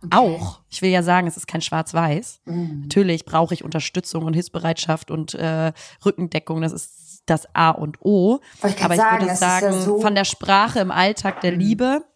Okay. 0.04 0.16
Auch, 0.16 0.60
ich 0.70 0.84
will 0.84 0.92
ja 0.92 1.02
sagen, 1.02 1.26
es 1.26 1.36
ist 1.36 1.48
kein 1.48 1.62
Schwarz-Weiß. 1.62 2.42
Mhm. 2.46 2.82
Natürlich 2.84 3.26
brauche 3.26 3.56
ich 3.56 3.64
Unterstützung 3.64 4.26
und 4.26 4.36
Hilfsbereitschaft 4.36 5.10
und 5.10 5.34
äh, 5.34 5.74
Rückendeckung. 6.06 6.62
Das 6.62 6.74
ist 6.74 7.24
das 7.26 7.48
A 7.56 7.72
und 7.72 7.98
O. 8.02 8.40
Ich 8.64 8.84
Aber 8.84 8.94
ich 8.94 9.02
sagen, 9.02 9.22
würde 9.24 9.36
sagen, 9.36 9.66
ja 9.66 9.74
so 9.74 10.00
von 10.00 10.14
der 10.14 10.26
Sprache 10.26 10.80
im 10.80 10.92
Alltag 10.92 11.42
der 11.42 11.54
mhm. 11.54 11.60
Liebe 11.60 12.09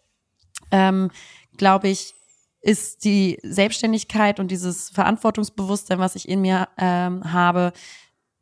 ähm, 0.70 1.10
glaube 1.56 1.88
ich, 1.88 2.14
ist 2.60 3.04
die 3.04 3.38
Selbstständigkeit 3.42 4.40
und 4.40 4.50
dieses 4.50 4.88
Verantwortungsbewusstsein, 4.88 5.98
was 5.98 6.16
ich 6.16 6.28
in 6.28 6.40
mir 6.40 6.68
ähm, 6.78 7.32
habe, 7.32 7.72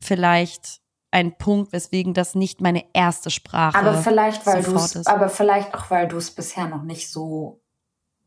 vielleicht 0.01 0.81
ein 1.11 1.37
Punkt, 1.37 1.73
weswegen 1.73 2.14
das 2.14 2.35
nicht 2.35 2.61
meine 2.61 2.85
erste 2.95 3.31
Sprache 3.31 3.77
aber 3.77 3.95
vielleicht, 3.95 4.47
weil 4.47 4.62
du 4.62 4.75
ist. 4.77 5.07
Aber 5.07 5.29
vielleicht 5.29 5.75
auch, 5.75 5.91
weil 5.91 6.09
du 6.09 6.16
es 6.16 6.31
bisher 6.31 6.66
noch 6.66 6.83
nicht 6.83 7.11
so 7.11 7.61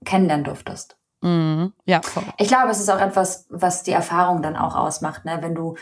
kennenlernen 0.04 0.44
durftest. 0.44 0.98
Mhm. 1.22 1.74
Ja, 1.86 2.02
voll. 2.04 2.24
Ich 2.38 2.48
glaube, 2.48 2.70
es 2.70 2.80
ist 2.80 2.90
auch 2.90 3.00
etwas, 3.00 3.48
was 3.50 3.84
die 3.84 3.92
Erfahrung 3.92 4.42
dann 4.44 4.56
auch 4.56 4.76
ausmacht, 4.76 5.26
ne? 5.26 5.40
Wenn 5.42 5.56
du, 5.56 5.76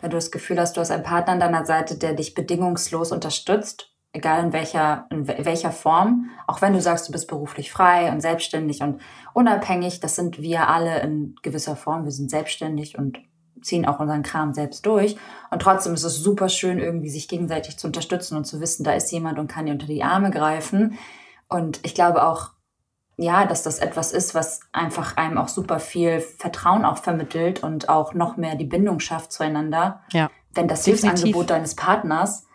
wenn 0.00 0.10
du 0.10 0.16
das 0.16 0.30
Gefühl 0.30 0.60
hast, 0.60 0.76
du 0.76 0.80
hast 0.80 0.90
einen 0.90 1.02
Partner 1.02 1.32
an 1.32 1.40
deiner 1.40 1.64
Seite, 1.64 1.96
der 1.96 2.12
dich 2.12 2.34
bedingungslos 2.34 3.12
unterstützt 3.12 3.90
egal 4.12 4.44
in 4.44 4.52
welcher, 4.52 5.06
in 5.10 5.28
welcher 5.28 5.70
Form, 5.70 6.30
auch 6.46 6.60
wenn 6.62 6.72
du 6.72 6.80
sagst, 6.80 7.08
du 7.08 7.12
bist 7.12 7.28
beruflich 7.28 7.70
frei 7.70 8.10
und 8.10 8.20
selbstständig 8.20 8.82
und 8.82 9.00
unabhängig, 9.34 10.00
das 10.00 10.16
sind 10.16 10.40
wir 10.40 10.68
alle 10.68 11.00
in 11.00 11.36
gewisser 11.42 11.76
Form. 11.76 12.04
Wir 12.04 12.10
sind 12.10 12.30
selbstständig 12.30 12.98
und 12.98 13.18
ziehen 13.62 13.86
auch 13.86 14.00
unseren 14.00 14.22
Kram 14.22 14.52
selbst 14.52 14.84
durch. 14.86 15.16
Und 15.50 15.62
trotzdem 15.62 15.94
ist 15.94 16.04
es 16.04 16.16
super 16.16 16.48
schön, 16.48 16.78
irgendwie 16.78 17.10
sich 17.10 17.28
gegenseitig 17.28 17.76
zu 17.76 17.86
unterstützen 17.86 18.36
und 18.36 18.44
zu 18.44 18.60
wissen, 18.60 18.84
da 18.84 18.92
ist 18.92 19.12
jemand 19.12 19.38
und 19.38 19.48
kann 19.48 19.66
dir 19.66 19.72
unter 19.72 19.86
die 19.86 20.02
Arme 20.02 20.30
greifen. 20.30 20.98
Und 21.48 21.80
ich 21.82 21.94
glaube 21.94 22.24
auch, 22.24 22.50
ja, 23.16 23.44
dass 23.44 23.62
das 23.62 23.80
etwas 23.80 24.12
ist, 24.12 24.34
was 24.34 24.60
einfach 24.72 25.18
einem 25.18 25.36
auch 25.36 25.48
super 25.48 25.78
viel 25.78 26.20
Vertrauen 26.20 26.86
auch 26.86 26.96
vermittelt 26.96 27.62
und 27.62 27.90
auch 27.90 28.14
noch 28.14 28.38
mehr 28.38 28.54
die 28.54 28.64
Bindung 28.64 28.98
schafft 28.98 29.30
zueinander. 29.30 30.00
Ja. 30.12 30.30
Wenn 30.54 30.68
das 30.68 30.86
Hilfsangebot 30.86 31.50
deines 31.50 31.76
Partners 31.76 32.46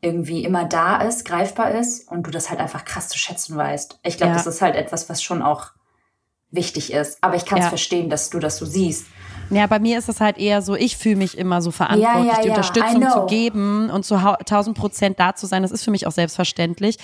irgendwie 0.00 0.44
immer 0.44 0.64
da 0.64 0.98
ist, 1.02 1.24
greifbar 1.24 1.72
ist 1.72 2.10
und 2.10 2.24
du 2.26 2.30
das 2.30 2.50
halt 2.50 2.60
einfach 2.60 2.84
krass 2.84 3.08
zu 3.08 3.18
schätzen 3.18 3.56
weißt. 3.56 3.98
Ich 4.02 4.16
glaube, 4.16 4.32
Ja. 4.32 4.36
das 4.36 4.46
ist 4.46 4.62
halt 4.62 4.76
etwas, 4.76 5.08
was 5.08 5.22
schon 5.22 5.42
auch 5.42 5.70
wichtig 6.50 6.92
ist. 6.92 7.18
Aber 7.22 7.34
ich 7.34 7.44
kann 7.46 7.58
es 7.58 7.64
Ja. 7.64 7.68
verstehen, 7.70 8.08
dass 8.10 8.30
du 8.30 8.38
das 8.38 8.56
so 8.58 8.66
siehst. 8.66 9.06
Ja, 9.50 9.66
bei 9.66 9.78
mir 9.78 9.98
ist 9.98 10.08
es 10.08 10.20
halt 10.20 10.38
eher 10.38 10.62
so, 10.62 10.74
ich 10.74 10.96
fühle 10.96 11.16
mich 11.16 11.36
immer 11.38 11.62
so 11.62 11.70
verantwortlich, 11.70 12.26
Ja, 12.26 12.36
ja, 12.36 12.42
die 12.42 12.48
ja, 12.48 12.54
Unterstützung 12.54 13.08
zu 13.08 13.26
geben 13.26 13.90
und 13.90 14.04
zu 14.04 14.22
hau- 14.22 14.36
1000 14.38 14.76
Prozent 14.76 15.20
da 15.20 15.34
zu 15.34 15.46
sein. 15.46 15.62
Das 15.62 15.70
ist 15.70 15.84
für 15.84 15.90
mich 15.90 16.06
auch 16.06 16.12
selbstverständlich. 16.12 16.98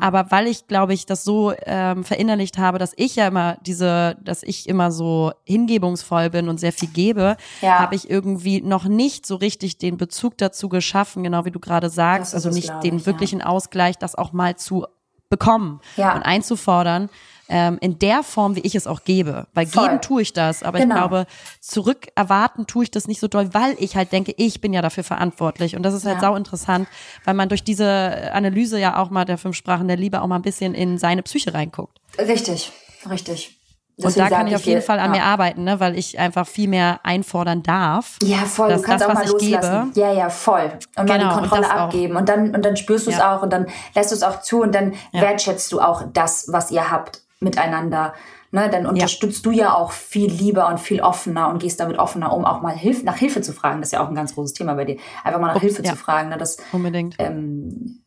Aber 0.00 0.30
weil 0.30 0.46
ich, 0.46 0.66
glaube 0.66 0.94
ich, 0.94 1.06
das 1.06 1.24
so 1.24 1.52
ähm, 1.66 2.04
verinnerlicht 2.04 2.58
habe, 2.58 2.78
dass 2.78 2.92
ich 2.96 3.16
ja 3.16 3.26
immer 3.26 3.56
diese, 3.66 4.16
dass 4.22 4.42
ich 4.42 4.68
immer 4.68 4.90
so 4.90 5.32
hingebungsvoll 5.44 6.30
bin 6.30 6.48
und 6.48 6.58
sehr 6.58 6.72
viel 6.72 6.88
gebe, 6.88 7.36
habe 7.62 7.94
ich 7.94 8.08
irgendwie 8.10 8.60
noch 8.62 8.84
nicht 8.84 9.26
so 9.26 9.36
richtig 9.36 9.78
den 9.78 9.96
Bezug 9.96 10.38
dazu 10.38 10.68
geschaffen, 10.68 11.22
genau 11.22 11.44
wie 11.44 11.50
du 11.50 11.60
gerade 11.60 11.90
sagst, 11.90 12.34
also 12.34 12.50
nicht 12.50 12.72
den 12.82 12.96
ich, 12.96 13.00
ja. 13.02 13.06
wirklichen 13.06 13.42
Ausgleich, 13.42 13.96
das 13.98 14.14
auch 14.14 14.32
mal 14.32 14.56
zu 14.56 14.86
bekommen 15.30 15.80
und 16.14 16.22
einzufordern. 16.22 17.10
Ähm, 17.50 17.78
in 17.80 17.98
der 17.98 18.22
Form, 18.22 18.56
wie 18.56 18.60
ich 18.60 18.74
es 18.74 18.86
auch 18.86 19.04
gebe. 19.04 19.46
Weil 19.54 19.66
Voll. 19.66 19.84
geben 19.88 20.00
tue 20.02 20.20
ich 20.22 20.32
das, 20.34 20.62
aber 20.62 20.78
Genau. 20.80 20.94
ich 20.94 21.00
glaube, 21.00 21.26
zurück 21.60 22.08
erwarten 22.14 22.66
tue 22.66 22.84
ich 22.84 22.90
das 22.90 23.08
nicht 23.08 23.20
so 23.20 23.28
doll, 23.28 23.54
weil 23.54 23.74
ich 23.78 23.96
halt 23.96 24.12
denke, 24.12 24.34
ich 24.36 24.60
bin 24.60 24.72
ja 24.74 24.82
dafür 24.82 25.02
verantwortlich. 25.04 25.74
Und 25.74 25.82
das 25.82 25.94
ist 25.94 26.04
halt 26.04 26.16
Ja. 26.16 26.20
sau 26.20 26.36
interessant, 26.36 26.88
weil 27.24 27.32
man 27.34 27.48
durch 27.48 27.64
diese 27.64 28.30
Analyse 28.34 28.78
ja 28.78 28.98
auch 29.02 29.08
mal 29.10 29.24
der 29.24 29.38
fünf 29.38 29.56
Sprachen 29.56 29.88
der 29.88 29.96
Liebe 29.96 30.20
auch 30.20 30.26
mal 30.26 30.36
ein 30.36 30.42
bisschen 30.42 30.74
in 30.74 30.98
seine 30.98 31.22
Psyche 31.22 31.54
reinguckt. 31.54 31.98
Richtig, 32.18 32.70
richtig. 33.08 33.54
Und 33.96 34.04
Deswegen 34.04 34.28
da 34.28 34.36
kann 34.36 34.46
ich 34.46 34.54
auf 34.54 34.64
jeden 34.64 34.82
Fall 34.82 35.00
an 35.00 35.12
ja. 35.12 35.20
mir 35.20 35.24
arbeiten, 35.24 35.64
ne? 35.64 35.80
weil 35.80 35.98
ich 35.98 36.20
einfach 36.20 36.46
viel 36.46 36.68
mehr 36.68 37.00
einfordern 37.02 37.64
darf. 37.64 38.16
Ja, 38.22 38.38
voll. 38.44 38.68
du 38.72 38.80
kannst 38.80 39.04
das, 39.04 39.10
auch 39.10 39.14
mal 39.14 39.22
was 39.24 39.32
ich 39.42 39.50
loslassen. 39.50 39.92
gebe- 39.94 40.06
ja, 40.06 40.12
ja, 40.12 40.30
voll. 40.30 40.70
Und 40.96 41.08
mal 41.08 41.18
Genau, 41.18 41.30
die 41.30 41.34
und 41.42 41.48
Kontrolle 41.50 41.66
auch. 41.74 41.80
abgeben. 41.86 42.16
Und 42.16 42.28
dann, 42.28 42.54
und 42.54 42.64
dann 42.64 42.76
spürst 42.76 43.06
du 43.08 43.10
es 43.10 43.16
Ja. 43.18 43.34
auch 43.36 43.42
und 43.42 43.52
dann 43.52 43.66
lässt 43.96 44.12
du 44.12 44.14
es 44.14 44.22
auch 44.22 44.40
zu 44.42 44.60
und 44.62 44.72
dann 44.72 44.92
Ja. 45.12 45.22
wertschätzt 45.22 45.72
du 45.72 45.80
auch 45.80 46.04
das, 46.12 46.46
was 46.52 46.70
ihr 46.70 46.90
habt 46.92 47.22
miteinander. 47.40 48.14
Ne, 48.50 48.70
dann 48.70 48.86
unterstützt 48.86 49.44
du 49.44 49.50
ja 49.50 49.74
auch 49.74 49.92
viel 49.92 50.30
lieber 50.32 50.68
und 50.68 50.80
viel 50.80 51.02
offener 51.02 51.48
und 51.50 51.58
gehst 51.60 51.80
damit 51.80 51.98
offener 51.98 52.32
um, 52.32 52.46
auch 52.46 52.62
mal 52.62 52.74
Hilf 52.74 53.02
nach 53.04 53.16
Hilfe 53.16 53.42
zu 53.42 53.52
fragen. 53.52 53.80
Das 53.80 53.88
ist 53.88 53.92
ja 53.92 54.02
auch 54.02 54.08
ein 54.08 54.14
ganz 54.14 54.34
großes 54.34 54.54
Thema 54.54 54.74
bei 54.74 54.86
dir. 54.86 54.96
Einfach 55.22 55.38
mal 55.38 55.48
nach 55.48 55.56
Ups, 55.56 55.64
Hilfe 55.64 55.82
ja. 55.82 55.90
zu 55.90 55.96
fragen. 55.96 56.30
Ne, 56.30 56.38
das, 56.38 56.56
Unbedingt. 56.72 57.16
ähm, 57.18 58.00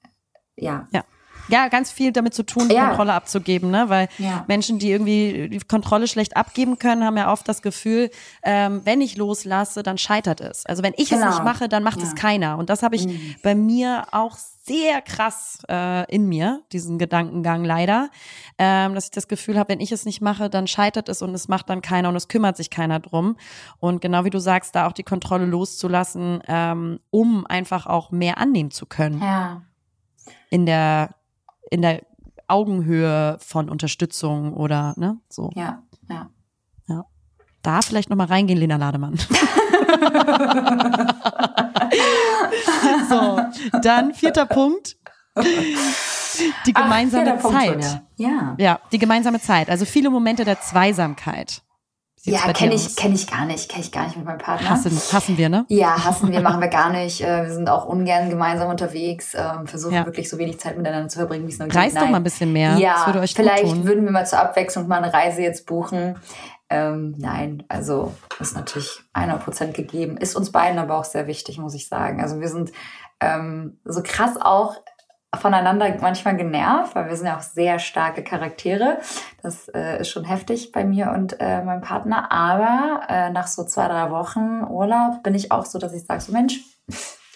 ja. 0.56 0.88
Ja. 0.92 1.04
Ja, 1.48 1.68
ganz 1.68 1.92
viel 1.92 2.12
damit 2.14 2.34
zu 2.34 2.44
tun, 2.44 2.70
die 2.70 2.76
Ja. 2.76 2.88
Kontrolle 2.88 3.14
abzugeben, 3.14 3.72
ne? 3.72 3.86
Weil 3.90 4.08
Ja. 4.20 4.46
Menschen, 4.48 4.80
die 4.80 4.90
irgendwie 4.92 5.50
die 5.50 5.60
Kontrolle 5.60 6.08
schlecht 6.08 6.38
abgeben 6.38 6.80
können, 6.80 7.04
haben 7.04 7.18
ja 7.18 7.32
oft 7.32 7.48
das 7.50 7.62
Gefühl, 7.62 8.10
ähm, 8.44 8.82
wenn 8.86 9.02
ich 9.02 9.18
loslasse, 9.18 9.84
dann 9.84 9.98
scheitert 9.98 10.40
es. 10.40 10.66
Also 10.66 10.82
wenn 10.82 10.94
ich 10.98 11.10
Genau. 11.10 11.28
es 11.28 11.36
nicht 11.36 11.44
mache, 11.44 11.68
dann 11.68 11.84
macht 11.84 12.02
es 12.02 12.10
Ja. 12.10 12.16
keiner. 12.16 12.58
Und 12.58 12.70
das 12.70 12.84
habe 12.84 12.96
ich 12.96 13.06
Mhm. 13.08 13.36
bei 13.44 13.54
mir 13.54 14.06
auch 14.12 14.38
sehr 14.64 15.02
krass 15.02 15.58
äh, 15.70 16.06
in 16.14 16.28
mir, 16.30 16.62
diesen 16.72 17.00
Gedankengang 17.00 17.66
leider, 17.66 18.10
ähm, 18.60 18.94
dass 18.94 19.06
ich 19.06 19.12
das 19.12 19.28
Gefühl 19.28 19.58
habe, 19.58 19.70
wenn 19.70 19.80
ich 19.80 19.92
es 19.92 20.06
nicht 20.06 20.22
mache, 20.22 20.50
dann 20.52 20.68
scheitert 20.68 21.10
es 21.10 21.22
und 21.24 21.34
es 21.34 21.48
macht 21.48 21.68
dann 21.70 21.82
keiner 21.82 22.10
und 22.10 22.16
es 22.16 22.28
kümmert 22.28 22.58
sich 22.58 22.70
keiner 22.70 23.00
drum. 23.00 23.38
Und 23.80 24.02
genau 24.02 24.24
wie 24.24 24.30
du 24.30 24.40
sagst, 24.40 24.76
da 24.76 24.86
auch 24.88 24.92
die 24.94 25.02
Kontrolle 25.04 25.46
loszulassen, 25.46 26.42
ähm, 26.48 27.00
um 27.10 27.46
einfach 27.48 27.88
auch 27.88 28.12
mehr 28.12 28.38
annehmen 28.38 28.70
zu 28.72 28.86
können 28.86 29.20
Ja. 29.22 29.64
in 30.50 30.66
der 30.68 31.16
in 31.72 31.82
der 31.82 32.04
Augenhöhe 32.48 33.38
von 33.40 33.68
Unterstützung 33.70 34.54
oder 34.54 34.94
ne 34.98 35.18
so 35.30 35.50
Ja. 35.56 35.82
Ja. 36.10 36.30
da 37.64 37.82
vielleicht 37.82 38.10
noch 38.10 38.18
mal 38.18 38.28
reingehen 38.28 38.60
Lena 38.60 38.76
Lademann 38.76 39.18
so 43.10 43.40
dann 43.82 44.14
vierter 44.14 44.46
Punkt 44.46 44.98
die 46.66 46.74
Ach, 46.76 46.84
gemeinsame 46.84 47.38
Punkt 47.38 47.58
Zeit 47.62 47.84
schon, 47.86 48.02
ja. 48.18 48.30
ja. 48.30 48.56
ja 48.58 48.80
die 48.92 48.98
gemeinsame 49.00 49.40
Zeit 49.40 49.70
also 49.70 49.86
viele 49.86 50.10
Momente 50.10 50.44
der 50.44 50.60
Zweisamkeit 50.62 51.62
sieht's 52.16 52.44
Ja, 52.46 52.54
kenne 52.54 52.76
ich, 52.76 52.86
aus? 52.86 52.96
kenne 52.96 53.16
ich 53.16 53.28
gar 53.28 53.46
nicht, 53.46 53.70
kenne 53.70 53.82
ich 53.84 53.92
gar 53.92 54.04
nicht 54.06 54.16
mit 54.18 54.26
meinem 54.26 54.38
Partner. 54.38 54.70
hassen 54.70 54.92
hassen 55.12 55.38
wir 55.38 55.50
ne 55.50 55.66
Ja, 55.70 56.04
hassen 56.04 56.32
wir, 56.32 56.42
machen 56.42 56.62
wir 56.62 56.68
gar 56.68 56.92
nicht. 56.92 57.22
Äh, 57.22 57.46
Wir 57.46 57.52
sind 57.54 57.68
auch 57.68 57.86
ungern 57.86 58.30
gemeinsam 58.30 58.70
unterwegs, 58.70 59.34
ähm, 59.34 59.66
versuchen 59.66 59.96
Ja. 59.96 60.06
wirklich 60.06 60.30
so 60.30 60.38
wenig 60.38 60.60
Zeit 60.60 60.78
miteinander 60.78 61.08
zu 61.10 61.18
verbringen, 61.18 61.48
wie 61.48 61.52
es 61.52 61.58
nur 61.60 61.68
geht. 61.68 61.78
reist 61.78 61.96
doch 61.98 62.08
mal 62.10 62.18
ein 62.18 62.24
bisschen 62.24 62.54
mehr 62.54 62.78
Ja, 62.78 63.12
vielleicht 63.34 63.86
würden 63.86 64.04
wir 64.06 64.12
mal 64.12 64.26
zur 64.28 64.40
Abwechslung 64.40 64.88
mal 64.88 65.02
eine 65.02 65.12
Reise 65.14 65.42
jetzt 65.42 65.66
buchen. 65.66 66.20
Ähm, 66.72 67.16
nein, 67.18 67.66
also 67.68 68.14
ist 68.40 68.56
natürlich 68.56 69.02
100% 69.14 69.74
gegeben. 69.74 70.16
Ist 70.16 70.38
uns 70.38 70.54
beiden 70.54 70.80
aber 70.80 70.98
auch 70.98 71.04
sehr 71.04 71.28
wichtig, 71.28 71.58
muss 71.58 71.76
ich 71.76 71.90
sagen. 71.90 72.22
Also 72.22 72.40
wir 72.40 72.48
sind 72.48 72.72
ähm, 73.20 73.78
so 73.84 74.02
krass 74.02 74.38
auch 74.40 74.78
voneinander 75.38 75.94
manchmal 76.00 76.38
genervt, 76.38 76.96
weil 76.96 77.10
wir 77.10 77.18
sind 77.18 77.28
ja 77.28 77.38
auch 77.38 77.42
sehr 77.42 77.78
starke 77.80 78.24
Charaktere. 78.24 79.00
Das 79.44 79.68
äh, 79.68 80.00
ist 80.00 80.10
schon 80.10 80.24
heftig 80.24 80.72
bei 80.72 80.86
mir 80.86 81.12
und 81.12 81.42
äh, 81.42 81.62
meinem 81.62 81.82
Partner. 81.82 82.32
Aber 82.32 83.02
äh, 83.10 83.30
nach 83.32 83.48
so 83.48 83.66
zwei, 83.66 83.90
drei 83.90 84.10
Wochen 84.10 84.64
Urlaub 84.64 85.24
bin 85.24 85.36
ich 85.36 85.52
auch 85.52 85.66
so, 85.66 85.78
dass 85.78 85.94
ich 85.94 86.06
sage, 86.06 86.22
so 86.22 86.32
Mensch, 86.32 86.62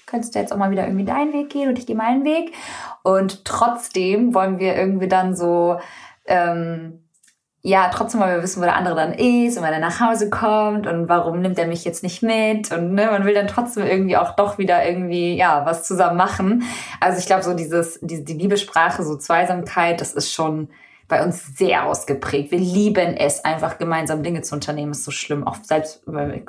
könntest 0.05 0.33
du 0.33 0.39
jetzt 0.39 0.53
auch 0.53 0.57
mal 0.57 0.71
wieder 0.71 0.85
irgendwie 0.85 1.05
deinen 1.05 1.33
Weg 1.33 1.49
gehen 1.49 1.67
und 1.67 1.77
ich 1.77 1.85
gehe 1.85 1.95
meinen 1.97 2.23
Weg. 2.23 2.53
Und 3.03 3.43
trotzdem 3.43 4.33
wollen 4.33 4.59
wir 4.59 4.77
irgendwie 4.77 5.09
dann 5.09 5.35
so, 5.35 5.77
ähm, 6.25 7.04
ja, 7.67 7.89
trotzdem 7.91 8.21
wollen 8.21 8.35
wir 8.35 8.43
wissen, 8.43 8.61
wo 8.61 8.65
der 8.65 8.75
andere 8.75 8.93
dann 8.93 9.13
ist 9.13 9.57
und 9.57 9.63
wann 9.63 9.73
er 9.73 9.79
nach 9.79 9.99
Hause 9.99 10.29
kommt 10.29 10.85
und 10.85 11.09
warum 11.09 11.41
nimmt 11.41 11.57
er 11.57 11.65
mich 11.65 11.83
jetzt 11.83 12.03
nicht 12.03 12.21
mit 12.21 12.71
und 12.71 12.93
ne, 12.93 13.07
man 13.07 13.25
will 13.25 13.33
dann 13.33 13.47
trotzdem 13.47 13.87
irgendwie 13.87 14.17
auch 14.17 14.35
doch 14.35 14.59
wieder 14.59 14.87
irgendwie, 14.87 15.35
ja, 15.35 15.65
was 15.65 15.83
zusammen 15.83 16.15
machen. 16.15 16.61
Also 16.99 17.17
ich 17.17 17.25
glaube, 17.25 17.41
so 17.41 17.55
dieses, 17.55 17.99
die, 18.03 18.23
die 18.23 18.33
Liebessprache, 18.33 19.01
so 19.01 19.17
Zweisamkeit, 19.17 19.99
das 19.99 20.13
ist 20.13 20.31
schon 20.31 20.69
bei 21.07 21.23
uns 21.23 21.57
sehr 21.57 21.85
ausgeprägt. 21.85 22.51
Wir 22.51 22.59
lieben 22.59 23.17
es, 23.17 23.43
einfach 23.43 23.79
gemeinsam 23.79 24.21
Dinge 24.21 24.43
zu 24.43 24.53
unternehmen. 24.53 24.91
Ist 24.91 25.03
so 25.03 25.11
schlimm. 25.11 25.45
Auch 25.45 25.57
selbst, 25.63 26.03
weil 26.05 26.43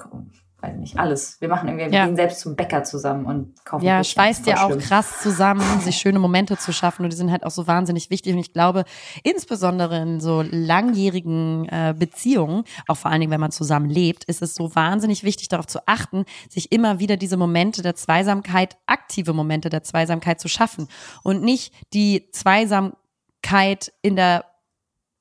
weiß 0.66 0.76
nicht, 0.76 0.98
alles. 0.98 1.40
Wir 1.40 1.48
machen 1.48 1.68
irgendwie, 1.68 1.86
wir 1.90 1.98
Ja. 1.98 2.06
gehen 2.06 2.16
selbst 2.16 2.40
zum 2.40 2.56
Bäcker 2.56 2.84
zusammen 2.84 3.24
und 3.26 3.64
kaufen 3.64 3.84
Ja, 3.84 3.96
Brötchen. 3.98 4.12
schweißt 4.14 4.46
ja 4.46 4.64
auch 4.64 4.70
schlimm. 4.70 4.80
krass 4.80 5.20
zusammen, 5.22 5.60
sich 5.80 5.96
schöne 5.96 6.18
Momente 6.18 6.56
zu 6.56 6.72
schaffen 6.72 7.04
und 7.04 7.12
die 7.12 7.16
sind 7.16 7.30
halt 7.30 7.44
auch 7.44 7.50
so 7.50 7.66
wahnsinnig 7.66 8.10
wichtig 8.10 8.32
und 8.32 8.38
ich 8.40 8.52
glaube, 8.52 8.84
insbesondere 9.22 10.00
in 10.02 10.20
so 10.20 10.42
langjährigen 10.42 11.68
äh, 11.68 11.94
Beziehungen, 11.98 12.64
auch 12.88 12.96
vor 12.96 13.10
allen 13.10 13.20
Dingen, 13.20 13.32
wenn 13.32 13.40
man 13.40 13.50
zusammen 13.52 13.88
lebt, 13.90 14.24
ist 14.24 14.42
es 14.42 14.54
so 14.54 14.74
wahnsinnig 14.74 15.24
wichtig 15.24 15.48
darauf 15.48 15.66
zu 15.66 15.80
achten, 15.86 16.24
sich 16.48 16.72
immer 16.72 16.98
wieder 16.98 17.16
diese 17.16 17.36
Momente 17.36 17.82
der 17.82 17.94
Zweisamkeit, 17.94 18.76
aktive 18.86 19.32
Momente 19.32 19.68
der 19.68 19.82
Zweisamkeit 19.82 20.40
zu 20.40 20.48
schaffen 20.48 20.88
und 21.22 21.42
nicht 21.42 21.72
die 21.92 22.28
Zweisamkeit 22.32 23.92
in 24.02 24.16
der 24.16 24.44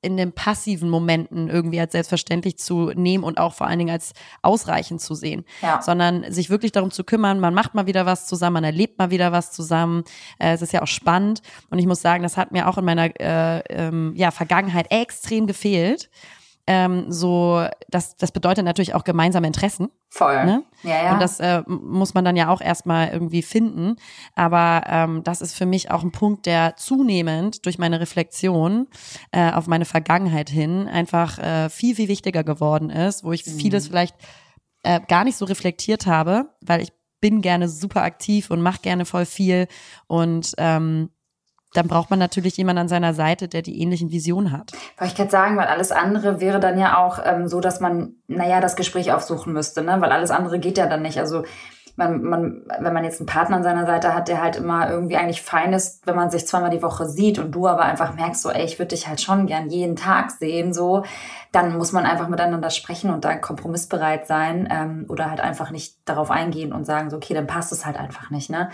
in 0.06 0.16
den 0.16 0.32
passiven 0.32 0.88
Momenten 0.88 1.48
irgendwie 1.48 1.80
als 1.80 1.92
selbstverständlich 1.92 2.56
zu 2.58 2.92
nehmen 2.94 3.24
und 3.24 3.38
auch 3.38 3.52
vor 3.52 3.66
allen 3.66 3.78
Dingen 3.80 3.90
als 3.90 4.12
ausreichend 4.42 5.00
zu 5.00 5.14
sehen 5.14 5.44
Ja. 5.60 5.82
sondern 5.82 6.30
sich 6.32 6.48
wirklich 6.48 6.72
darum 6.72 6.90
zu 6.90 7.04
kümmern, 7.04 7.40
man 7.40 7.52
macht 7.52 7.74
mal 7.74 7.86
wieder 7.86 8.06
was 8.06 8.26
zusammen, 8.26 8.54
man 8.54 8.64
erlebt 8.64 8.98
mal 8.98 9.10
wieder 9.10 9.32
was 9.32 9.52
zusammen. 9.52 10.04
Äh, 10.38 10.52
es 10.54 10.62
ist 10.62 10.72
ja 10.72 10.80
auch 10.82 10.86
spannend 10.86 11.42
und 11.70 11.78
ich 11.78 11.86
muss 11.86 12.00
sagen, 12.00 12.22
das 12.22 12.36
hat 12.36 12.52
mir 12.52 12.68
auch 12.68 12.78
in 12.78 12.84
meiner 12.84 13.10
äh, 13.20 13.58
ähm, 13.68 14.12
ja, 14.16 14.30
Vergangenheit 14.30 14.86
extrem 14.90 15.46
gefehlt. 15.46 16.08
Ähm, 16.68 17.12
so, 17.12 17.64
das, 17.88 18.16
das 18.16 18.32
bedeutet 18.32 18.64
natürlich 18.64 18.94
auch 18.94 19.04
gemeinsame 19.04 19.46
Interessen. 19.46 19.88
Voll. 20.10 20.44
Ne? 20.44 20.64
Ja, 20.82 21.04
ja. 21.04 21.12
Und 21.12 21.20
das 21.20 21.38
äh, 21.38 21.62
muss 21.66 22.14
man 22.14 22.24
dann 22.24 22.34
ja 22.36 22.48
auch 22.48 22.60
erstmal 22.60 23.08
irgendwie 23.08 23.42
finden. 23.42 23.96
Aber 24.34 24.82
ähm, 24.88 25.22
das 25.22 25.40
ist 25.40 25.54
für 25.54 25.66
mich 25.66 25.90
auch 25.90 26.02
ein 26.02 26.10
Punkt, 26.12 26.46
der 26.46 26.76
zunehmend 26.76 27.66
durch 27.66 27.78
meine 27.78 28.00
Reflexion 28.00 28.88
äh, 29.30 29.52
auf 29.52 29.66
meine 29.68 29.84
Vergangenheit 29.84 30.50
hin 30.50 30.88
einfach 30.88 31.38
äh, 31.38 31.68
viel, 31.70 31.94
viel 31.94 32.08
wichtiger 32.08 32.42
geworden 32.42 32.90
ist, 32.90 33.22
wo 33.22 33.32
ich 33.32 33.46
Mhm. 33.46 33.58
vieles 33.58 33.88
vielleicht 33.88 34.16
äh, 34.82 35.00
gar 35.06 35.24
nicht 35.24 35.36
so 35.36 35.44
reflektiert 35.44 36.06
habe, 36.06 36.46
weil 36.60 36.80
ich 36.82 36.92
bin 37.20 37.42
gerne 37.42 37.68
super 37.68 38.02
aktiv 38.02 38.50
und 38.50 38.60
mache 38.60 38.80
gerne 38.82 39.04
voll 39.04 39.24
viel. 39.24 39.68
Und 40.06 40.52
ähm, 40.58 41.10
dann 41.76 41.88
braucht 41.88 42.10
man 42.10 42.18
natürlich 42.18 42.56
jemanden 42.56 42.82
an 42.82 42.88
seiner 42.88 43.14
Seite, 43.14 43.48
der 43.48 43.62
die 43.62 43.80
ähnlichen 43.80 44.10
Visionen 44.10 44.52
hat. 44.52 44.72
Wollte 44.98 45.12
ich 45.12 45.14
gerade 45.14 45.30
sagen, 45.30 45.56
weil 45.56 45.66
alles 45.66 45.92
andere 45.92 46.40
wäre 46.40 46.60
dann 46.60 46.78
ja 46.78 46.98
auch 46.98 47.18
ähm, 47.24 47.48
so, 47.48 47.60
dass 47.60 47.80
man, 47.80 48.14
naja, 48.26 48.60
das 48.60 48.76
Gespräch 48.76 49.12
aufsuchen 49.12 49.52
müsste, 49.52 49.82
ne? 49.82 50.00
Weil 50.00 50.12
alles 50.12 50.30
andere 50.30 50.58
geht 50.58 50.78
ja 50.78 50.86
dann 50.86 51.02
nicht. 51.02 51.18
Also 51.18 51.44
man, 51.96 52.22
man, 52.22 52.62
wenn 52.78 52.92
man 52.92 53.04
jetzt 53.04 53.20
einen 53.20 53.26
Partner 53.26 53.56
an 53.56 53.62
seiner 53.62 53.86
Seite 53.86 54.14
hat, 54.14 54.28
der 54.28 54.42
halt 54.42 54.56
immer 54.56 54.90
irgendwie 54.90 55.16
eigentlich 55.16 55.42
fein 55.42 55.72
ist, 55.72 56.06
wenn 56.06 56.14
man 56.14 56.30
sich 56.30 56.46
zweimal 56.46 56.70
die 56.70 56.82
Woche 56.82 57.06
sieht 57.06 57.38
und 57.38 57.52
du 57.52 57.66
aber 57.66 57.82
einfach 57.82 58.14
merkst, 58.14 58.42
so, 58.42 58.50
ey, 58.50 58.64
ich 58.64 58.78
würde 58.78 58.94
dich 58.94 59.08
halt 59.08 59.20
schon 59.20 59.46
gern 59.46 59.70
jeden 59.70 59.96
Tag 59.96 60.30
sehen, 60.30 60.74
so, 60.74 61.04
dann 61.52 61.78
muss 61.78 61.92
man 61.92 62.04
einfach 62.04 62.28
miteinander 62.28 62.68
sprechen 62.70 63.10
und 63.10 63.24
da 63.24 63.34
kompromissbereit 63.36 64.26
sein 64.26 64.68
ähm, 64.70 65.06
oder 65.08 65.30
halt 65.30 65.40
einfach 65.40 65.70
nicht 65.70 65.96
darauf 66.04 66.30
eingehen 66.30 66.72
und 66.72 66.84
sagen, 66.84 67.08
so, 67.08 67.16
okay, 67.16 67.32
dann 67.32 67.46
passt 67.46 67.72
es 67.72 67.86
halt 67.86 67.96
einfach 67.96 68.30
nicht, 68.30 68.50
ne? 68.50 68.68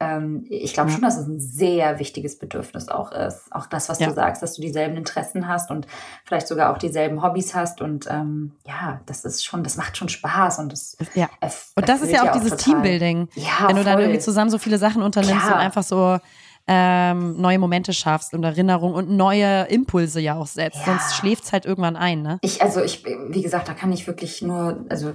Ähm, 0.00 0.46
ich 0.48 0.72
glaube 0.72 0.90
schon, 0.90 1.02
dass 1.02 1.16
es 1.16 1.26
ein 1.26 1.40
sehr 1.40 1.98
wichtiges 1.98 2.38
Bedürfnis 2.38 2.88
auch 2.88 3.12
ist. 3.12 3.52
Auch 3.52 3.66
das, 3.66 3.88
was 3.88 4.00
ja. 4.00 4.08
du 4.08 4.14
sagst, 4.14 4.42
dass 4.42 4.54
du 4.54 4.62
dieselben 4.62 4.96
Interessen 4.96 5.48
hast 5.48 5.70
und 5.70 5.86
vielleicht 6.24 6.48
sogar 6.48 6.72
auch 6.72 6.78
dieselben 6.78 7.22
Hobbys 7.22 7.54
hast 7.54 7.80
und 7.80 8.06
ähm, 8.10 8.52
ja, 8.66 9.00
das 9.06 9.24
ist 9.24 9.44
schon, 9.44 9.62
das 9.64 9.76
macht 9.76 9.96
schon 9.96 10.08
Spaß 10.08 10.58
und 10.58 10.72
das 10.72 10.96
ja. 11.14 11.28
Und 11.74 11.88
das 11.88 12.02
ist 12.02 12.12
ja 12.12 12.22
auch 12.22 12.32
dieses 12.32 12.50
total. 12.50 12.82
Teambuilding. 12.82 13.28
Ja, 13.34 13.68
Wenn 13.68 13.76
du 13.76 13.82
voll. 13.82 13.84
dann 13.84 14.00
irgendwie 14.00 14.20
zusammen 14.20 14.50
so 14.50 14.58
viele 14.58 14.78
Sachen 14.78 15.02
unternimmst 15.02 15.46
Klar. 15.46 15.54
und 15.54 15.60
einfach 15.60 15.82
so 15.82 16.18
ähm, 16.66 17.40
neue 17.40 17.58
Momente 17.58 17.92
schaffst 17.92 18.32
und 18.34 18.42
Erinnerungen 18.42 18.94
und 18.94 19.10
neue 19.10 19.64
Impulse 19.64 20.20
ja 20.20 20.36
auch 20.36 20.46
setzt. 20.46 20.78
Ja. 20.78 20.84
Sonst 20.84 21.16
schläft 21.16 21.44
es 21.44 21.52
halt 21.52 21.66
irgendwann 21.66 21.96
ein, 21.96 22.22
ne? 22.22 22.38
Ich, 22.40 22.62
also 22.62 22.82
ich, 22.82 23.04
wie 23.04 23.42
gesagt, 23.42 23.68
da 23.68 23.74
kann 23.74 23.92
ich 23.92 24.06
wirklich 24.06 24.40
nur, 24.40 24.84
also 24.88 25.14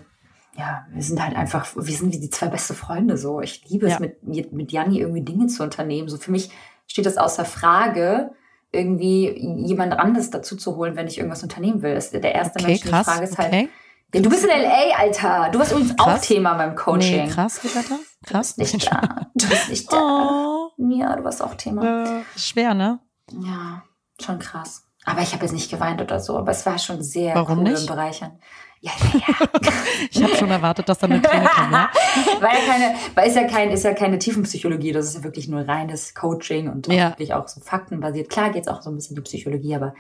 ja, 0.58 0.86
wir 0.92 1.04
sind 1.04 1.24
halt 1.24 1.36
einfach, 1.36 1.68
wir 1.76 1.96
sind 1.96 2.14
wie 2.14 2.20
die 2.20 2.30
zwei 2.30 2.48
beste 2.48 2.74
Freunde 2.74 3.18
so. 3.18 3.42
Ich 3.42 3.68
liebe 3.70 3.88
ja. 3.88 3.96
es, 3.96 4.00
mit, 4.00 4.52
mit 4.52 4.72
Janni 4.72 5.00
irgendwie 5.00 5.22
Dinge 5.22 5.48
zu 5.48 5.64
unternehmen. 5.64 6.10
So 6.10 6.18
für 6.18 6.32
mich 6.32 6.50
steht 6.88 7.06
das 7.06 7.18
außer 7.18 7.46
Frage, 7.46 8.32
irgendwie 8.72 9.30
jemand 9.66 9.94
anderes 9.94 10.30
dazu 10.30 10.56
zu 10.56 10.76
holen, 10.76 10.96
wenn 10.96 11.08
ich 11.08 11.18
irgendwas 11.18 11.44
unternehmen 11.44 11.82
will. 11.82 11.96
Das, 11.96 12.12
der 12.12 12.36
erste 12.36 12.60
okay, 12.60 12.68
Mensch, 12.68 12.82
die 12.82 12.88
Frage 12.90 13.24
ist 13.24 13.38
halt, 13.38 13.48
okay. 13.48 13.70
Ja, 14.14 14.22
du 14.22 14.30
bist 14.30 14.44
in 14.44 14.50
L.A., 14.50 14.98
Alter. 14.98 15.50
Du 15.52 15.60
warst 15.60 15.72
übrigens 15.72 15.96
krass. 15.96 16.20
auch 16.20 16.26
Thema 16.26 16.56
beim 16.56 16.76
Coaching. 16.76 17.26
Nee, 17.26 17.32
krass, 17.32 17.64
Regatta. 17.64 18.00
Krass. 18.26 18.56
Du 18.56 18.62
bist 18.62 18.74
nicht 18.74 18.92
da. 18.92 19.02
Du 19.36 19.48
bist 19.48 19.70
nicht 19.70 19.94
da. 19.94 19.98
Oh. 19.98 20.72
Ja, 20.78 21.16
du 21.16 21.24
warst 21.24 21.44
auch 21.44 21.54
Thema. 21.56 22.22
Äh, 22.22 22.40
schwer, 22.40 22.74
ne? 22.74 23.00
Ja, 23.32 23.84
schon 24.20 24.40
krass. 24.40 24.84
Aber 25.06 25.22
ich 25.22 25.34
habe 25.34 25.44
jetzt 25.44 25.54
nicht 25.54 25.70
geweint 25.70 26.02
oder 26.02 26.20
so. 26.20 26.38
Aber 26.38 26.52
es 26.52 26.66
war 26.66 26.80
schon 26.80 27.04
sehr 27.04 27.36
Warum 27.36 27.60
cool 27.60 27.64
nicht? 27.66 27.82
und 27.82 27.88
bereichernd. 27.88 28.34
Ja, 28.82 28.92
ja, 29.14 29.20
ja. 29.28 29.48
ich 30.10 30.24
habe 30.24 30.36
schon 30.36 30.50
erwartet, 30.50 30.88
dass 30.88 31.00
da 31.00 31.08
eine 31.08 31.22
Träne 31.22 31.48
kommt, 31.48 31.72
ja? 31.72 31.90
weil 32.40 32.54
ja 32.54 32.66
keine, 32.66 32.96
weil 33.14 33.28
ist 33.28 33.36
ja 33.36 33.44
kein, 33.44 33.72
ist 33.72 33.84
ja 33.84 33.94
keine 33.94 34.20
Tiefenpsychologie, 34.20 34.94
das 34.94 35.08
ist 35.08 35.16
ja 35.16 35.24
wirklich 35.24 35.50
nur 35.50 35.68
reines 35.68 36.16
Coaching 36.16 36.70
und 36.70 36.88
ja. 36.88 37.10
wirklich 37.10 37.34
auch 37.34 37.48
so 37.48 37.60
faktenbasiert. 37.60 38.30
Klar 38.30 38.52
geht's 38.52 38.70
auch 38.70 38.82
so 38.82 38.90
ein 38.90 38.96
bisschen 38.96 39.16
die 39.16 39.22
Psychologie, 39.22 39.76
aber 39.76 39.94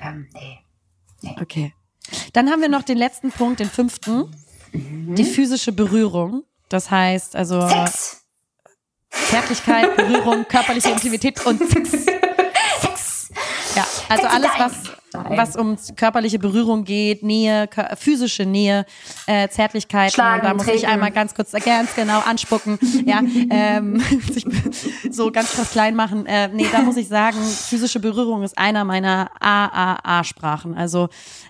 ähm, 0.00 0.28
nee. 0.32 0.58
nee. 1.20 1.36
Okay. 1.40 1.74
Dann 2.32 2.50
haben 2.50 2.62
wir 2.62 2.70
noch 2.70 2.82
den 2.82 2.96
letzten 2.96 3.30
Punkt, 3.30 3.60
den 3.60 3.68
fünften. 3.68 4.34
Mhm. 4.72 5.14
Die 5.14 5.24
physische 5.24 5.72
Berührung. 5.72 6.44
Das 6.70 6.90
heißt, 6.90 7.36
also 7.36 7.68
Sex. 7.68 8.24
Zärtlichkeit, 9.10 9.96
Berührung, 9.96 10.46
körperliche 10.48 10.88
Sex. 10.88 11.02
Intimität 11.02 11.44
und 11.44 11.58
Sex. 11.58 11.90
Sex. 12.80 13.28
Ja, 13.76 13.86
also 14.08 14.26
alles, 14.26 14.50
was 14.56 14.99
Nein. 15.24 15.38
was 15.38 15.56
um 15.56 15.76
körperliche 15.96 16.38
Berührung 16.38 16.84
geht, 16.84 17.22
Nähe, 17.22 17.68
physische 17.96 18.44
Nähe, 18.44 18.84
äh, 19.26 19.48
Zärtlichkeit. 19.48 20.12
Schlagen, 20.12 20.42
da 20.42 20.54
muss 20.54 20.64
treten. 20.64 20.78
ich 20.78 20.86
einmal 20.86 21.10
ganz 21.10 21.34
kurz 21.34 21.52
ganz 21.52 21.94
genau 21.94 22.20
anspucken. 22.20 22.78
ja, 23.06 23.20
ähm, 23.50 24.02
so 25.10 25.30
ganz 25.30 25.52
krass 25.52 25.70
klein 25.70 25.94
machen. 25.94 26.26
Äh, 26.26 26.48
nee, 26.48 26.66
da 26.70 26.82
muss 26.82 26.96
ich 26.96 27.08
sagen, 27.08 27.38
physische 27.40 28.00
Berührung 28.00 28.42
ist 28.42 28.56
einer 28.58 28.84
meiner 28.84 29.30
AAA-Sprachen. 29.40 30.76
Also 30.76 31.08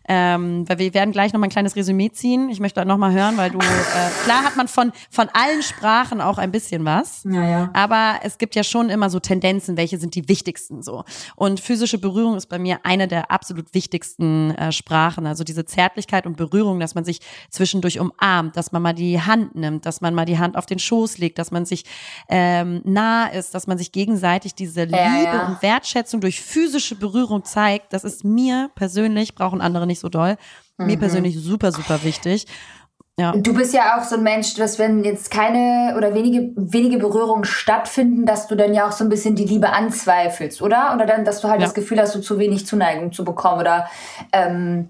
ähm, 0.09 0.69
weil 0.69 0.79
wir 0.79 0.95
werden 0.95 1.13
gleich 1.13 1.33
noch 1.33 1.41
mal 1.41 1.47
ein 1.47 1.51
kleines 1.51 1.77
Resümee 1.77 2.11
ziehen. 2.11 2.49
Ich 2.49 2.59
möchte 2.59 2.85
noch 2.85 2.99
mal 2.99 3.13
hören, 3.13 3.37
weil 3.37 3.51
du 3.51 3.59
äh, 3.59 4.25
klar 4.25 4.43
hat 4.43 4.57
man 4.57 4.67
von 4.67 4.93
von 5.11 5.29
allen 5.33 5.63
Sprachen 5.63 6.21
auch 6.21 6.39
ein 6.39 6.51
bisschen 6.51 6.85
was. 6.85 7.23
Ja, 7.25 7.49
ja. 7.49 7.71
Aber 7.75 8.21
es 8.23 8.39
gibt 8.39 8.55
ja 8.55 8.65
schon 8.65 8.91
immer 8.91 9.11
so 9.11 9.21
Tendenzen, 9.21 9.77
welche 9.77 9.99
sind 9.99 10.15
die 10.15 10.29
wichtigsten 10.29 10.83
so. 10.83 11.05
Und 11.37 11.61
physische 11.61 11.99
Berührung 11.99 12.37
ist 12.37 12.47
bei 12.47 12.59
mir 12.59 12.81
eine 12.83 13.07
der 13.07 13.31
absolut 13.31 13.60
absolut 13.61 13.75
wichtigsten 13.75 14.51
äh, 14.53 14.73
Sprachen. 14.73 15.27
Also 15.27 15.45
diese 15.45 15.65
Zärtlichkeit 15.65 16.27
und 16.27 16.37
Berührung, 16.37 16.81
dass 16.81 16.95
man 16.95 17.05
sich 17.05 17.21
zwischendurch 17.51 18.01
umarmt, 18.01 18.57
dass 18.57 18.73
man 18.73 18.83
mal 18.83 18.95
die 18.95 19.21
Hand 19.21 19.55
nimmt, 19.55 19.87
dass 19.87 20.01
man 20.01 20.15
mal 20.15 20.25
die 20.25 20.39
Hand 20.39 20.57
auf 20.57 20.67
den 20.67 20.79
Schoß 20.79 21.19
legt, 21.19 21.39
dass 21.39 21.51
man 21.51 21.65
sich 21.65 21.85
ähm, 22.29 22.81
nah 22.85 23.27
ist, 23.27 23.55
dass 23.55 23.67
man 23.67 23.79
sich 23.79 23.93
gegenseitig 23.93 24.55
diese 24.55 24.85
Liebe 24.85 24.97
ja, 24.97 25.23
ja. 25.23 25.47
und 25.49 25.63
Wertschätzung 25.63 26.21
durch 26.21 26.41
physische 26.41 26.95
Berührung 26.95 27.45
zeigt. 27.45 27.93
Das 27.93 28.05
ist 28.05 28.25
mir 28.25 28.71
persönlich, 28.75 29.35
brauchen 29.35 29.61
andere 29.61 29.87
nicht 29.87 30.01
so 30.01 30.09
doll, 30.09 30.37
mhm. 30.79 30.87
mir 30.87 30.99
persönlich 30.99 31.39
super, 31.39 31.73
super 31.73 32.03
wichtig. 32.03 32.47
Ja. 33.19 33.33
Du 33.33 33.53
bist 33.53 33.75
ja 33.75 33.99
auch 33.99 34.05
so 34.05 34.17
ein 34.17 34.23
Mensch, 34.23 34.55
dass 34.55 34.79
wenn 34.79 35.05
jetzt 35.05 35.31
keine 35.31 35.95
oder 35.97 36.15
wenige, 36.15 36.53
wenige 36.57 36.99
Berührungen 36.99 37.45
stattfinden, 37.45 38.25
dass 38.25 38.49
du 38.49 38.55
dann 38.55 38.73
ja 38.73 38.89
auch 38.89 38.93
so 38.93 39.05
ein 39.05 39.11
bisschen 39.11 39.37
die 39.37 39.45
Liebe 39.45 39.71
anzweifelst, 39.71 40.63
oder? 40.63 40.95
Oder 40.95 41.05
dann, 41.05 41.25
dass 41.25 41.41
du 41.43 41.49
halt 41.49 41.61
ja. 41.61 41.67
das 41.67 41.75
Gefühl 41.75 42.01
hast, 42.01 42.15
du 42.15 42.21
zu 42.21 42.39
wenig 42.39 42.67
Zuneigung 42.67 43.13
zu 43.13 43.25
bekommen 43.25 43.61
oder 43.61 43.89
ähm, 44.33 44.89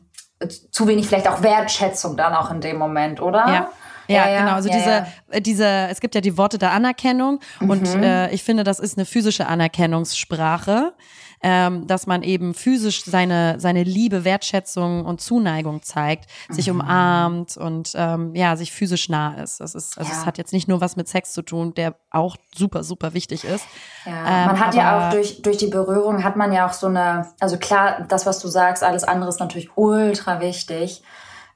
zu 0.71 0.87
wenig 0.87 1.09
vielleicht 1.09 1.29
auch 1.29 1.43
Wertschätzung 1.43 2.17
dann 2.17 2.35
auch 2.35 2.51
in 2.53 2.61
dem 2.61 2.79
Moment, 2.79 3.21
oder? 3.21 3.47
Ja. 3.49 3.71
Ja, 4.07 4.29
ja, 4.29 4.41
genau. 4.41 4.55
Also 4.55 4.69
ja, 4.69 4.77
diese, 4.77 4.91
ja. 4.91 5.41
diese, 5.41 5.67
es 5.89 6.01
gibt 6.01 6.17
ja 6.17 6.21
die 6.21 6.37
Worte 6.37 6.59
der 6.59 6.73
Anerkennung 6.73 7.39
mhm. 7.61 7.71
und 7.71 7.87
äh, 7.95 8.29
ich 8.31 8.43
finde, 8.43 8.65
das 8.65 8.81
ist 8.81 8.99
eine 8.99 9.05
physische 9.05 9.47
Anerkennungssprache 9.47 10.95
ähm, 11.43 11.87
dass 11.87 12.07
man 12.07 12.23
eben 12.23 12.55
physisch 12.55 13.05
seine, 13.05 13.59
seine 13.59 13.83
Liebe, 13.83 14.25
Wertschätzung 14.25 15.05
und 15.05 15.21
Zuneigung 15.21 15.83
zeigt, 15.83 16.31
sich 16.49 16.67
mhm. 16.67 16.81
umarmt 16.81 17.57
und 17.57 17.93
ähm, 17.95 18.35
ja, 18.35 18.57
sich 18.57 18.73
physisch 18.73 19.09
nah 19.09 19.35
ist. 19.35 19.61
Das 19.61 19.75
ist, 19.75 19.99
also 19.99 20.11
ja. 20.11 20.19
es 20.19 20.27
hat 20.27 20.39
jetzt 20.39 20.53
nicht 20.53 20.69
nur 20.69 20.81
was 20.81 20.97
mit 20.97 21.09
Sex 21.09 21.33
zu 21.33 21.43
tun, 21.43 21.75
der 21.75 21.95
auch 22.11 22.37
super, 22.55 22.85
super 22.85 23.15
wichtig 23.15 23.45
ist. 23.45 23.65
Ja, 24.05 24.13
ähm, 24.13 24.47
man 24.47 24.61
hat 24.61 24.75
ja 24.75 25.09
auch 25.09 25.13
durch, 25.13 25.43
durch 25.43 25.57
die 25.57 25.69
Berührung 25.69 26.25
hat 26.25 26.37
man 26.37 26.53
ja 26.53 26.67
auch 26.67 26.73
so 26.73 26.87
eine, 26.87 27.29
also 27.41 27.57
klar, 27.57 28.07
das, 28.09 28.27
was 28.27 28.39
du 28.41 28.49
sagst, 28.49 28.83
alles 28.83 29.05
andere 29.05 29.31
ist 29.31 29.41
natürlich 29.41 29.77
ultra 29.77 30.41
wichtig. 30.41 31.03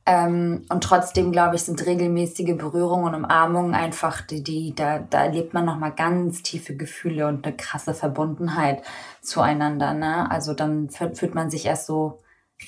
Ähm, 0.06 0.66
und 0.68 0.84
trotzdem, 0.84 1.32
glaube 1.32 1.56
ich, 1.56 1.62
sind 1.62 1.84
regelmäßige 1.86 2.56
Berührungen 2.56 3.14
und 3.14 3.24
Umarmungen 3.24 3.74
einfach, 3.74 4.20
die, 4.20 4.42
die 4.42 4.74
da, 4.74 4.98
da 4.98 5.24
erlebt 5.24 5.54
man 5.54 5.64
nochmal 5.64 5.92
ganz 5.92 6.42
tiefe 6.42 6.76
Gefühle 6.76 7.26
und 7.26 7.46
eine 7.46 7.56
krasse 7.56 7.94
Verbundenheit 7.94 8.82
zueinander. 9.22 9.94
Ne? 9.94 10.30
Also 10.30 10.52
dann 10.52 10.90
fühlt 10.90 11.34
man 11.34 11.50
sich 11.50 11.64
erst 11.64 11.86
so 11.86 12.20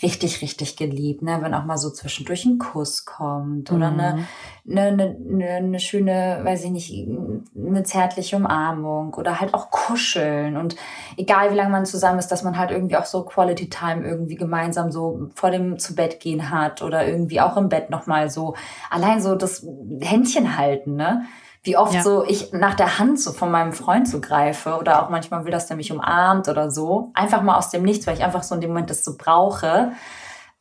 richtig, 0.03 0.43
richtig 0.43 0.77
geliebt, 0.77 1.23
ne? 1.23 1.39
wenn 1.41 1.55
auch 1.55 1.65
mal 1.65 1.79
so 1.79 1.91
zwischendurch 1.91 2.45
ein 2.45 2.59
Kuss 2.59 3.05
kommt 3.05 3.73
oder 3.73 3.91
mhm. 3.91 4.01
eine, 4.01 4.27
eine, 4.69 5.17
eine, 5.17 5.49
eine 5.49 5.81
schöne, 5.81 6.41
weiß 6.43 6.65
ich 6.65 6.71
nicht, 6.71 7.09
eine 7.57 7.83
zärtliche 7.83 8.37
Umarmung 8.37 9.15
oder 9.15 9.41
halt 9.41 9.55
auch 9.55 9.71
kuscheln 9.71 10.57
und 10.57 10.77
egal 11.17 11.51
wie 11.51 11.57
lange 11.57 11.71
man 11.71 11.87
zusammen 11.87 12.19
ist, 12.19 12.29
dass 12.29 12.43
man 12.43 12.59
halt 12.59 12.71
irgendwie 12.71 12.97
auch 12.97 13.07
so 13.07 13.25
Quality 13.25 13.71
Time 13.71 14.07
irgendwie 14.07 14.37
gemeinsam 14.37 14.91
so 14.91 15.31
vor 15.35 15.51
dem 15.51 15.79
zu 15.79 15.95
Bett 15.95 16.21
gehen 16.21 16.51
hat 16.51 16.83
oder 16.83 17.07
irgendwie 17.07 17.41
auch 17.41 17.57
im 17.57 17.69
Bett 17.69 17.89
nochmal 17.89 18.29
so 18.29 18.55
allein 18.91 19.23
so 19.23 19.35
das 19.35 19.67
Händchen 20.01 20.59
halten, 20.59 20.97
ne? 20.97 21.27
Wie 21.67 21.77
oft 21.77 21.95
ja. 21.95 22.03
so 22.03 22.25
ich 22.25 22.53
nach 22.53 22.75
der 22.75 22.99
Hand 22.99 23.21
so 23.21 23.33
von 23.33 23.51
meinem 23.51 23.73
Freund 23.73 24.09
so 24.09 24.21
greife 24.21 24.79
oder 24.79 25.03
auch 25.03 25.11
manchmal 25.11 25.45
will, 25.45 25.53
dass 25.53 25.67
der 25.67 25.77
mich 25.77 25.93
umarmt 25.93 26.49
oder 26.49 26.71
so. 26.71 27.11
Einfach 27.15 27.43
mal 27.43 27.57
aus 27.57 27.71
dem 27.71 27.83
Nichts, 27.83 28.07
weil 28.07 28.17
ich 28.17 28.25
einfach 28.25 28.43
so 28.43 28.55
in 28.55 28.61
dem 28.61 28.71
Moment 28.71 28.89
das 28.89 29.05
so 29.05 29.17
brauche. 29.17 29.93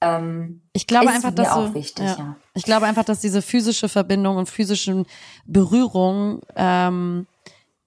Ähm, 0.02 0.62
ich 0.74 0.88
glaube 0.88 1.10
einfach, 1.10 1.32
dass 1.32 1.54
so, 1.54 1.74
wichtig, 1.74 2.06
ja. 2.06 2.16
ja. 2.18 2.36
Ich 2.54 2.64
glaube 2.64 2.86
einfach, 2.86 3.06
dass 3.06 3.22
diese 3.22 3.42
physische 3.42 3.88
Verbindung 3.88 4.38
und 4.38 4.50
physischen 4.50 5.06
Berührung 5.46 6.42
ähm, 6.56 7.28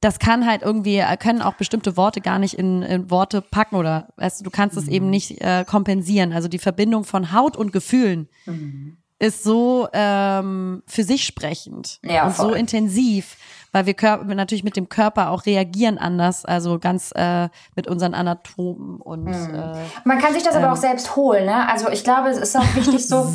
das 0.00 0.20
kann 0.20 0.46
halt 0.46 0.62
irgendwie, 0.62 1.02
können 1.18 1.42
auch 1.42 1.54
bestimmte 1.54 1.96
Worte 1.96 2.20
gar 2.20 2.38
nicht 2.38 2.54
in, 2.54 2.82
in 2.82 3.10
Worte 3.10 3.42
packen 3.42 3.74
oder 3.74 4.06
weißt 4.16 4.38
du, 4.38 4.44
du 4.44 4.50
kannst 4.50 4.76
es 4.76 4.86
mhm. 4.86 4.92
eben 4.92 5.10
nicht 5.10 5.40
äh, 5.40 5.64
kompensieren. 5.64 6.32
Also 6.32 6.46
die 6.46 6.60
Verbindung 6.60 7.02
von 7.02 7.32
Haut 7.32 7.56
und 7.56 7.72
Gefühlen 7.72 8.28
mhm 8.46 8.98
ist 9.18 9.42
so 9.42 9.88
ähm, 9.92 10.82
für 10.86 11.02
sich 11.02 11.24
sprechend 11.24 11.98
ja, 12.04 12.26
und 12.26 12.32
voll. 12.32 12.50
so 12.50 12.54
intensiv, 12.54 13.36
weil 13.72 13.86
wir 13.86 13.94
Körper, 13.94 14.24
natürlich 14.34 14.64
mit 14.64 14.76
dem 14.76 14.88
Körper 14.88 15.30
auch 15.30 15.44
reagieren 15.46 15.98
anders, 15.98 16.44
also 16.44 16.78
ganz 16.78 17.12
äh, 17.16 17.48
mit 17.74 17.88
unseren 17.88 18.14
Anatomen 18.14 19.00
und 19.00 19.24
mhm. 19.24 19.54
äh, 19.54 19.84
man 20.04 20.18
kann 20.18 20.34
sich 20.34 20.42
das 20.42 20.54
ähm, 20.54 20.62
aber 20.62 20.72
auch 20.72 20.76
selbst 20.76 21.16
holen, 21.16 21.46
ne? 21.46 21.68
Also 21.68 21.88
ich 21.90 22.04
glaube, 22.04 22.28
es 22.28 22.38
ist 22.38 22.56
auch 22.56 22.74
wichtig 22.74 23.06
so. 23.08 23.26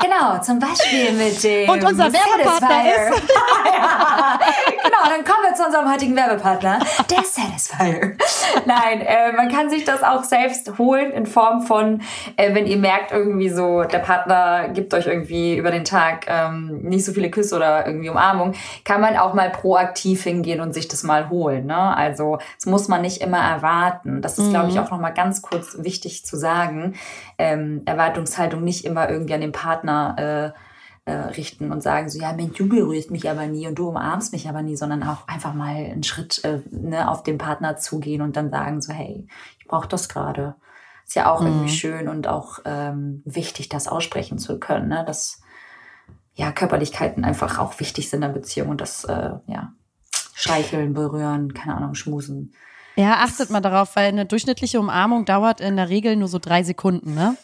Genau, 0.21 0.39
zum 0.39 0.59
Beispiel 0.59 1.11
mit 1.17 1.43
dem 1.43 1.69
Und 1.69 1.83
unser 1.83 2.11
Werbepartner 2.13 2.83
ist. 2.85 3.23
ja, 3.73 4.39
genau, 4.83 5.09
dann 5.09 5.25
kommen 5.25 5.43
wir 5.47 5.55
zu 5.55 5.65
unserem 5.65 5.91
heutigen 5.91 6.15
Werbepartner, 6.15 6.79
der 7.09 7.23
Satisfier. 7.23 8.15
Nein, 8.65 9.01
äh, 9.01 9.31
man 9.33 9.49
kann 9.49 9.69
sich 9.69 9.83
das 9.83 10.03
auch 10.03 10.23
selbst 10.23 10.77
holen 10.77 11.11
in 11.11 11.25
Form 11.25 11.63
von, 11.63 12.01
äh, 12.37 12.53
wenn 12.53 12.67
ihr 12.67 12.77
merkt 12.77 13.11
irgendwie 13.11 13.49
so, 13.49 13.83
der 13.83 13.99
Partner 13.99 14.69
gibt 14.69 14.93
euch 14.93 15.07
irgendwie 15.07 15.57
über 15.57 15.71
den 15.71 15.85
Tag 15.85 16.25
ähm, 16.27 16.81
nicht 16.83 17.03
so 17.03 17.13
viele 17.13 17.31
Küsse 17.31 17.55
oder 17.55 17.87
irgendwie 17.87 18.09
Umarmung, 18.09 18.53
kann 18.83 19.01
man 19.01 19.17
auch 19.17 19.33
mal 19.33 19.49
proaktiv 19.49 20.23
hingehen 20.23 20.61
und 20.61 20.73
sich 20.73 20.87
das 20.87 21.01
mal 21.03 21.29
holen. 21.29 21.65
Ne? 21.65 21.97
Also 21.97 22.37
das 22.57 22.67
muss 22.67 22.87
man 22.87 23.01
nicht 23.01 23.21
immer 23.21 23.39
erwarten. 23.39 24.21
Das 24.21 24.37
ist, 24.37 24.45
mhm. 24.45 24.51
glaube 24.51 24.69
ich, 24.69 24.79
auch 24.79 24.91
nochmal 24.91 25.13
ganz 25.13 25.41
kurz 25.41 25.77
wichtig 25.79 26.25
zu 26.25 26.37
sagen. 26.37 26.93
Ähm, 27.39 27.81
Erwartungshaltung 27.85 28.63
nicht 28.63 28.85
immer 28.85 29.09
irgendwie 29.09 29.33
an 29.33 29.41
den 29.41 29.51
Partner 29.51 30.10
äh, 30.17 30.51
äh, 31.05 31.13
richten 31.13 31.71
und 31.71 31.81
sagen 31.81 32.09
so, 32.09 32.19
ja, 32.19 32.33
Mensch, 32.33 32.57
du 32.57 32.69
berührst 32.69 33.11
mich 33.11 33.29
aber 33.29 33.47
nie 33.47 33.67
und 33.67 33.75
du 33.75 33.89
umarmst 33.89 34.33
mich 34.33 34.47
aber 34.47 34.61
nie, 34.61 34.75
sondern 34.75 35.03
auch 35.03 35.27
einfach 35.27 35.53
mal 35.53 35.75
einen 35.75 36.03
Schritt 36.03 36.43
äh, 36.43 36.61
ne, 36.69 37.09
auf 37.09 37.23
den 37.23 37.37
Partner 37.37 37.77
zugehen 37.77 38.21
und 38.21 38.35
dann 38.35 38.51
sagen 38.51 38.81
so, 38.81 38.93
hey, 38.93 39.27
ich 39.59 39.65
brauche 39.65 39.87
das 39.87 40.09
gerade. 40.09 40.55
Ist 41.07 41.15
ja 41.15 41.31
auch 41.31 41.41
mhm. 41.41 41.47
irgendwie 41.47 41.69
schön 41.69 42.07
und 42.07 42.27
auch 42.27 42.59
ähm, 42.65 43.23
wichtig, 43.25 43.67
das 43.69 43.87
aussprechen 43.87 44.37
zu 44.37 44.59
können, 44.59 44.89
ne? 44.89 45.03
dass 45.05 45.41
ja 46.35 46.51
Körperlichkeiten 46.51 47.25
einfach 47.25 47.59
auch 47.59 47.79
wichtig 47.79 48.09
sind 48.09 48.23
in 48.23 48.29
der 48.29 48.39
Beziehung 48.39 48.69
und 48.69 48.79
das 48.79 49.03
äh, 49.03 49.31
ja 49.47 49.73
streicheln, 50.33 50.93
berühren, 50.93 51.53
keine 51.53 51.75
Ahnung, 51.75 51.95
schmusen. 51.95 52.53
Ja, 52.95 53.15
achtet 53.23 53.49
mal 53.49 53.61
darauf, 53.61 53.95
weil 53.95 54.07
eine 54.07 54.25
durchschnittliche 54.25 54.79
Umarmung 54.79 55.25
dauert 55.25 55.61
in 55.61 55.75
der 55.75 55.89
Regel 55.89 56.15
nur 56.15 56.27
so 56.27 56.39
drei 56.39 56.63
Sekunden, 56.63 57.13
ne? 57.13 57.37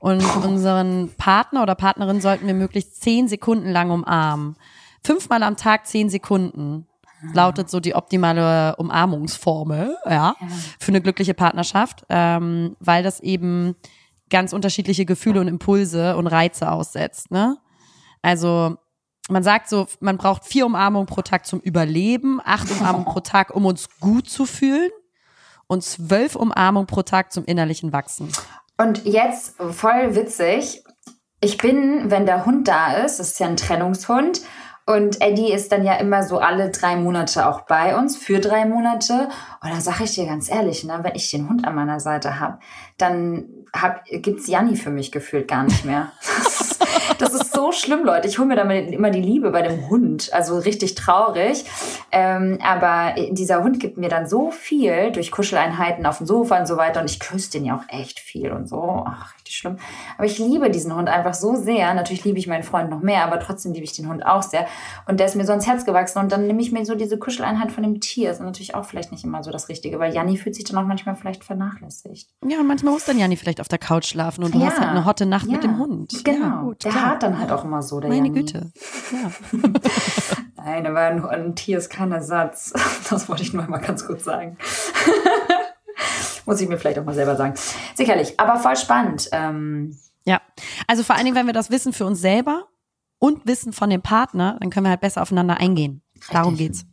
Und 0.00 0.24
unseren 0.44 1.10
Partner 1.16 1.62
oder 1.62 1.74
Partnerin 1.74 2.20
sollten 2.20 2.46
wir 2.46 2.54
möglichst 2.54 3.02
zehn 3.02 3.28
Sekunden 3.28 3.70
lang 3.70 3.90
umarmen. 3.90 4.56
Fünfmal 5.04 5.42
am 5.42 5.56
Tag 5.56 5.86
zehn 5.86 6.08
Sekunden 6.08 6.86
lautet 7.32 7.68
so 7.68 7.80
die 7.80 7.94
optimale 7.94 8.76
Umarmungsformel, 8.76 9.96
ja, 10.08 10.36
für 10.78 10.92
eine 10.92 11.00
glückliche 11.00 11.34
Partnerschaft, 11.34 12.04
ähm, 12.08 12.76
weil 12.80 13.02
das 13.02 13.20
eben 13.20 13.74
ganz 14.30 14.52
unterschiedliche 14.52 15.04
Gefühle 15.04 15.40
und 15.40 15.48
Impulse 15.48 16.16
und 16.16 16.26
Reize 16.26 16.70
aussetzt, 16.70 17.30
ne? 17.30 17.58
Also 18.22 18.76
man 19.30 19.42
sagt 19.42 19.68
so, 19.68 19.86
man 20.00 20.16
braucht 20.16 20.44
vier 20.44 20.66
Umarmungen 20.66 21.06
pro 21.06 21.22
Tag 21.22 21.46
zum 21.46 21.60
Überleben, 21.60 22.40
acht 22.44 22.70
Umarmungen 22.70 23.06
pro 23.06 23.20
Tag, 23.20 23.54
um 23.54 23.66
uns 23.66 23.88
gut 24.00 24.28
zu 24.28 24.46
fühlen 24.46 24.90
und 25.66 25.84
zwölf 25.84 26.34
Umarmungen 26.34 26.86
pro 26.86 27.02
Tag 27.02 27.32
zum 27.32 27.44
innerlichen 27.44 27.92
Wachsen. 27.92 28.30
Und 28.78 29.04
jetzt 29.04 29.56
voll 29.60 30.14
witzig. 30.14 30.82
Ich 31.40 31.58
bin, 31.58 32.10
wenn 32.10 32.26
der 32.26 32.46
Hund 32.46 32.66
da 32.66 32.94
ist, 32.94 33.18
das 33.18 33.32
ist 33.32 33.40
ja 33.40 33.46
ein 33.46 33.56
Trennungshund, 33.56 34.40
und 34.88 35.20
Eddie 35.20 35.52
ist 35.52 35.70
dann 35.70 35.84
ja 35.84 35.96
immer 35.96 36.22
so 36.22 36.38
alle 36.38 36.70
drei 36.70 36.96
Monate 36.96 37.46
auch 37.46 37.60
bei 37.66 37.94
uns, 37.94 38.16
für 38.16 38.40
drei 38.40 38.64
Monate. 38.64 39.28
Und 39.62 39.70
da 39.70 39.82
sage 39.82 40.04
ich 40.04 40.14
dir 40.14 40.24
ganz 40.24 40.50
ehrlich, 40.50 40.82
ne, 40.82 41.00
wenn 41.02 41.14
ich 41.14 41.30
den 41.30 41.46
Hund 41.46 41.66
an 41.66 41.74
meiner 41.74 42.00
Seite 42.00 42.40
habe, 42.40 42.58
dann 42.96 43.50
hab, 43.76 44.06
gibt's 44.06 44.46
Janni 44.46 44.76
für 44.76 44.88
mich 44.88 45.12
gefühlt 45.12 45.46
gar 45.46 45.64
nicht 45.64 45.84
mehr. 45.84 46.10
Das 47.18 47.34
ist 47.34 47.47
so 47.58 47.72
schlimm, 47.72 48.04
Leute. 48.04 48.28
Ich 48.28 48.38
hole 48.38 48.46
mir 48.46 48.54
damit 48.54 48.92
immer 48.92 49.10
die 49.10 49.20
Liebe 49.20 49.50
bei 49.50 49.62
dem 49.62 49.90
Hund. 49.90 50.32
Also 50.32 50.58
richtig 50.58 50.94
traurig. 50.94 51.64
Ähm, 52.12 52.60
aber 52.62 53.16
dieser 53.32 53.64
Hund 53.64 53.80
gibt 53.80 53.98
mir 53.98 54.08
dann 54.08 54.28
so 54.28 54.52
viel 54.52 55.10
durch 55.10 55.32
Kuscheleinheiten 55.32 56.06
auf 56.06 56.18
dem 56.18 56.26
Sofa 56.28 56.60
und 56.60 56.68
so 56.68 56.76
weiter. 56.76 57.00
Und 57.00 57.10
ich 57.10 57.18
küsse 57.18 57.50
den 57.50 57.64
ja 57.64 57.76
auch 57.76 57.82
echt 57.88 58.20
viel 58.20 58.52
und 58.52 58.68
so. 58.68 59.04
Ach, 59.04 59.34
richtig 59.34 59.56
schlimm. 59.56 59.78
Aber 60.16 60.26
ich 60.26 60.38
liebe 60.38 60.70
diesen 60.70 60.94
Hund 60.94 61.08
einfach 61.08 61.34
so 61.34 61.56
sehr. 61.56 61.92
Natürlich 61.94 62.24
liebe 62.24 62.38
ich 62.38 62.46
meinen 62.46 62.62
Freund 62.62 62.90
noch 62.90 63.00
mehr, 63.00 63.24
aber 63.24 63.40
trotzdem 63.40 63.72
liebe 63.72 63.84
ich 63.84 63.92
den 63.92 64.08
Hund 64.08 64.24
auch 64.24 64.42
sehr. 64.42 64.66
Und 65.08 65.18
der 65.18 65.26
ist 65.26 65.34
mir 65.34 65.44
so 65.44 65.50
ans 65.50 65.66
Herz 65.66 65.84
gewachsen. 65.84 66.20
Und 66.20 66.30
dann 66.30 66.46
nehme 66.46 66.62
ich 66.62 66.70
mir 66.70 66.84
so 66.84 66.94
diese 66.94 67.18
Kuscheleinheit 67.18 67.72
von 67.72 67.82
dem 67.82 67.98
Tier. 68.00 68.28
Das 68.28 68.38
ist 68.38 68.44
natürlich 68.44 68.76
auch 68.76 68.84
vielleicht 68.84 69.10
nicht 69.10 69.24
immer 69.24 69.42
so 69.42 69.50
das 69.50 69.68
Richtige, 69.68 69.98
weil 69.98 70.14
Janni 70.14 70.36
fühlt 70.36 70.54
sich 70.54 70.64
dann 70.64 70.78
auch 70.78 70.86
manchmal 70.86 71.16
vielleicht 71.16 71.42
vernachlässigt. 71.42 72.28
Ja, 72.46 72.60
und 72.60 72.68
manchmal 72.68 72.92
muss 72.92 73.04
dann 73.04 73.18
Janni 73.18 73.34
vielleicht 73.34 73.60
auf 73.60 73.68
der 73.68 73.78
Couch 73.78 74.06
schlafen 74.06 74.44
und 74.44 74.54
du 74.54 74.60
ja. 74.60 74.66
hast 74.66 74.78
halt 74.78 74.90
eine 74.90 75.04
hotte 75.04 75.26
Nacht 75.26 75.46
ja. 75.46 75.52
mit 75.54 75.64
dem 75.64 75.76
Hund. 75.78 76.24
Genau. 76.24 76.46
Ja, 76.46 76.60
gut, 76.62 76.84
der 76.84 76.94
hat 76.94 77.22
dann 77.24 77.36
halt 77.36 77.47
auch 77.52 77.64
immer 77.64 77.82
so. 77.82 78.00
Der 78.00 78.10
Meine 78.10 78.28
Janni. 78.28 78.40
Güte. 78.40 78.72
Ja. 79.12 79.60
Nein, 80.56 80.86
aber 80.86 81.00
ein, 81.00 81.24
ein 81.24 81.54
Tier 81.54 81.78
ist 81.78 81.88
kein 81.90 82.12
Ersatz. 82.12 82.72
Das 83.10 83.26
wollte 83.28 83.42
ich 83.42 83.54
nur 83.54 83.66
mal 83.66 83.78
ganz 83.78 84.04
kurz 84.06 84.24
sagen. 84.24 84.58
Muss 86.44 86.60
ich 86.60 86.68
mir 86.68 86.76
vielleicht 86.76 86.98
auch 86.98 87.04
mal 87.04 87.14
selber 87.14 87.36
sagen. 87.36 87.54
Sicherlich, 87.94 88.38
aber 88.38 88.58
voll 88.58 88.76
spannend. 88.76 89.30
Ähm, 89.32 89.96
ja, 90.24 90.42
also 90.86 91.02
vor 91.02 91.16
allen 91.16 91.24
Dingen, 91.24 91.36
wenn 91.36 91.46
wir 91.46 91.54
das 91.54 91.70
wissen 91.70 91.94
für 91.94 92.04
uns 92.04 92.20
selber 92.20 92.66
und 93.18 93.46
wissen 93.46 93.72
von 93.72 93.88
dem 93.88 94.02
Partner, 94.02 94.58
dann 94.60 94.68
können 94.68 94.84
wir 94.84 94.90
halt 94.90 95.00
besser 95.00 95.22
aufeinander 95.22 95.56
eingehen. 95.56 96.02
Richtig. 96.16 96.32
Darum 96.32 96.56
geht's. 96.56 96.84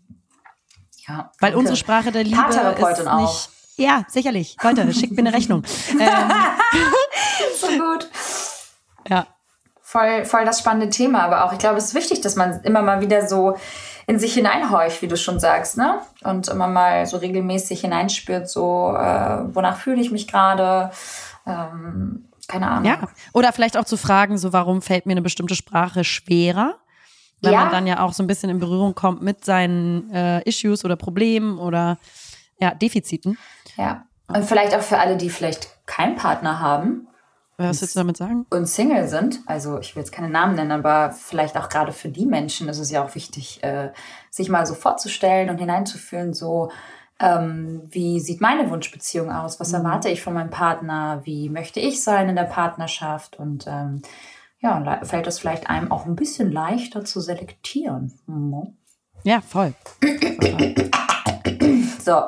Ja. 1.07 1.31
Weil 1.39 1.51
danke. 1.51 1.57
unsere 1.57 1.75
Sprache 1.75 2.13
der 2.13 2.23
Liebe 2.23 2.41
ist 2.47 2.97
nicht. 2.99 3.07
Auch. 3.07 3.49
Ja, 3.77 4.05
sicherlich. 4.07 4.55
Leute, 4.63 4.93
schickt 4.93 5.11
mir 5.11 5.19
eine 5.19 5.33
Rechnung. 5.33 5.63
ähm. 5.99 6.31
so 7.59 7.67
gut. 7.67 8.09
Voll, 9.95 10.25
voll 10.25 10.43
das 10.43 10.59
spannende 10.59 10.89
Thema, 10.89 11.23
aber 11.23 11.45
auch, 11.45 11.53
ich 11.53 11.57
glaube, 11.57 11.77
es 11.77 11.85
ist 11.85 11.95
wichtig, 11.95 12.19
dass 12.19 12.35
man 12.35 12.59
immer 12.63 12.81
mal 12.81 12.99
wieder 12.99 13.29
so 13.29 13.55
in 14.07 14.19
sich 14.19 14.33
hineinhorcht, 14.33 15.01
wie 15.01 15.07
du 15.07 15.15
schon 15.15 15.39
sagst, 15.39 15.77
ne? 15.77 16.01
Und 16.21 16.49
immer 16.49 16.67
mal 16.67 17.05
so 17.05 17.15
regelmäßig 17.15 17.79
hineinspürt, 17.79 18.49
so, 18.49 18.93
äh, 18.93 19.55
wonach 19.55 19.77
fühle 19.77 20.01
ich 20.01 20.11
mich 20.11 20.27
gerade? 20.27 20.91
Ähm, 21.47 22.27
keine 22.49 22.69
Ahnung. 22.69 22.83
Ja. 22.83 23.07
Oder 23.31 23.53
vielleicht 23.53 23.77
auch 23.77 23.85
zu 23.85 23.95
fragen, 23.95 24.37
so, 24.37 24.51
warum 24.51 24.81
fällt 24.81 25.05
mir 25.05 25.13
eine 25.13 25.21
bestimmte 25.21 25.55
Sprache 25.55 26.03
schwerer? 26.03 26.75
Wenn 27.39 27.53
ja. 27.53 27.61
man 27.61 27.71
dann 27.71 27.87
ja 27.87 28.01
auch 28.01 28.11
so 28.11 28.21
ein 28.21 28.27
bisschen 28.27 28.49
in 28.49 28.59
Berührung 28.59 28.95
kommt 28.95 29.21
mit 29.21 29.45
seinen 29.45 30.11
äh, 30.11 30.41
Issues 30.41 30.83
oder 30.83 30.97
Problemen 30.97 31.57
oder 31.57 31.99
ja, 32.59 32.71
Defiziten. 32.71 33.37
Ja. 33.77 34.03
Und 34.27 34.43
vielleicht 34.43 34.75
auch 34.75 34.81
für 34.81 34.99
alle, 34.99 35.15
die 35.15 35.29
vielleicht 35.29 35.69
keinen 35.85 36.17
Partner 36.17 36.59
haben, 36.59 37.07
was 37.57 37.81
willst 37.81 37.95
du 37.95 37.99
damit 37.99 38.17
sagen? 38.17 38.45
Und 38.49 38.67
Single 38.67 39.07
sind, 39.07 39.39
also 39.45 39.79
ich 39.79 39.95
will 39.95 40.03
jetzt 40.03 40.11
keine 40.11 40.29
Namen 40.29 40.55
nennen, 40.55 40.71
aber 40.71 41.11
vielleicht 41.11 41.57
auch 41.57 41.69
gerade 41.69 41.91
für 41.91 42.09
die 42.09 42.25
Menschen 42.25 42.67
ist 42.69 42.79
es 42.79 42.91
ja 42.91 43.03
auch 43.03 43.15
wichtig, 43.15 43.63
äh, 43.63 43.91
sich 44.29 44.49
mal 44.49 44.65
so 44.65 44.73
vorzustellen 44.73 45.49
und 45.49 45.57
hineinzufühlen, 45.57 46.33
so 46.33 46.71
ähm, 47.19 47.83
wie 47.85 48.19
sieht 48.19 48.41
meine 48.41 48.69
Wunschbeziehung 48.69 49.31
aus? 49.31 49.59
Was 49.59 49.69
mhm. 49.69 49.75
erwarte 49.75 50.09
ich 50.09 50.21
von 50.21 50.33
meinem 50.33 50.49
Partner? 50.49 51.21
Wie 51.23 51.49
möchte 51.49 51.79
ich 51.79 52.03
sein 52.03 52.27
in 52.29 52.35
der 52.35 52.43
Partnerschaft? 52.43 53.39
Und 53.39 53.65
ähm, 53.67 54.01
ja, 54.59 54.99
fällt 55.03 55.27
es 55.27 55.39
vielleicht 55.39 55.69
einem 55.69 55.91
auch 55.91 56.05
ein 56.05 56.15
bisschen 56.15 56.51
leichter 56.51 57.05
zu 57.05 57.21
selektieren. 57.21 58.19
Mhm. 58.27 58.75
Ja, 59.23 59.41
voll. 59.41 59.73
so. 62.03 62.23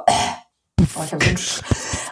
Oh, 0.95 1.03
ich 1.03 1.13
habe 1.13 1.37
so 1.37 1.63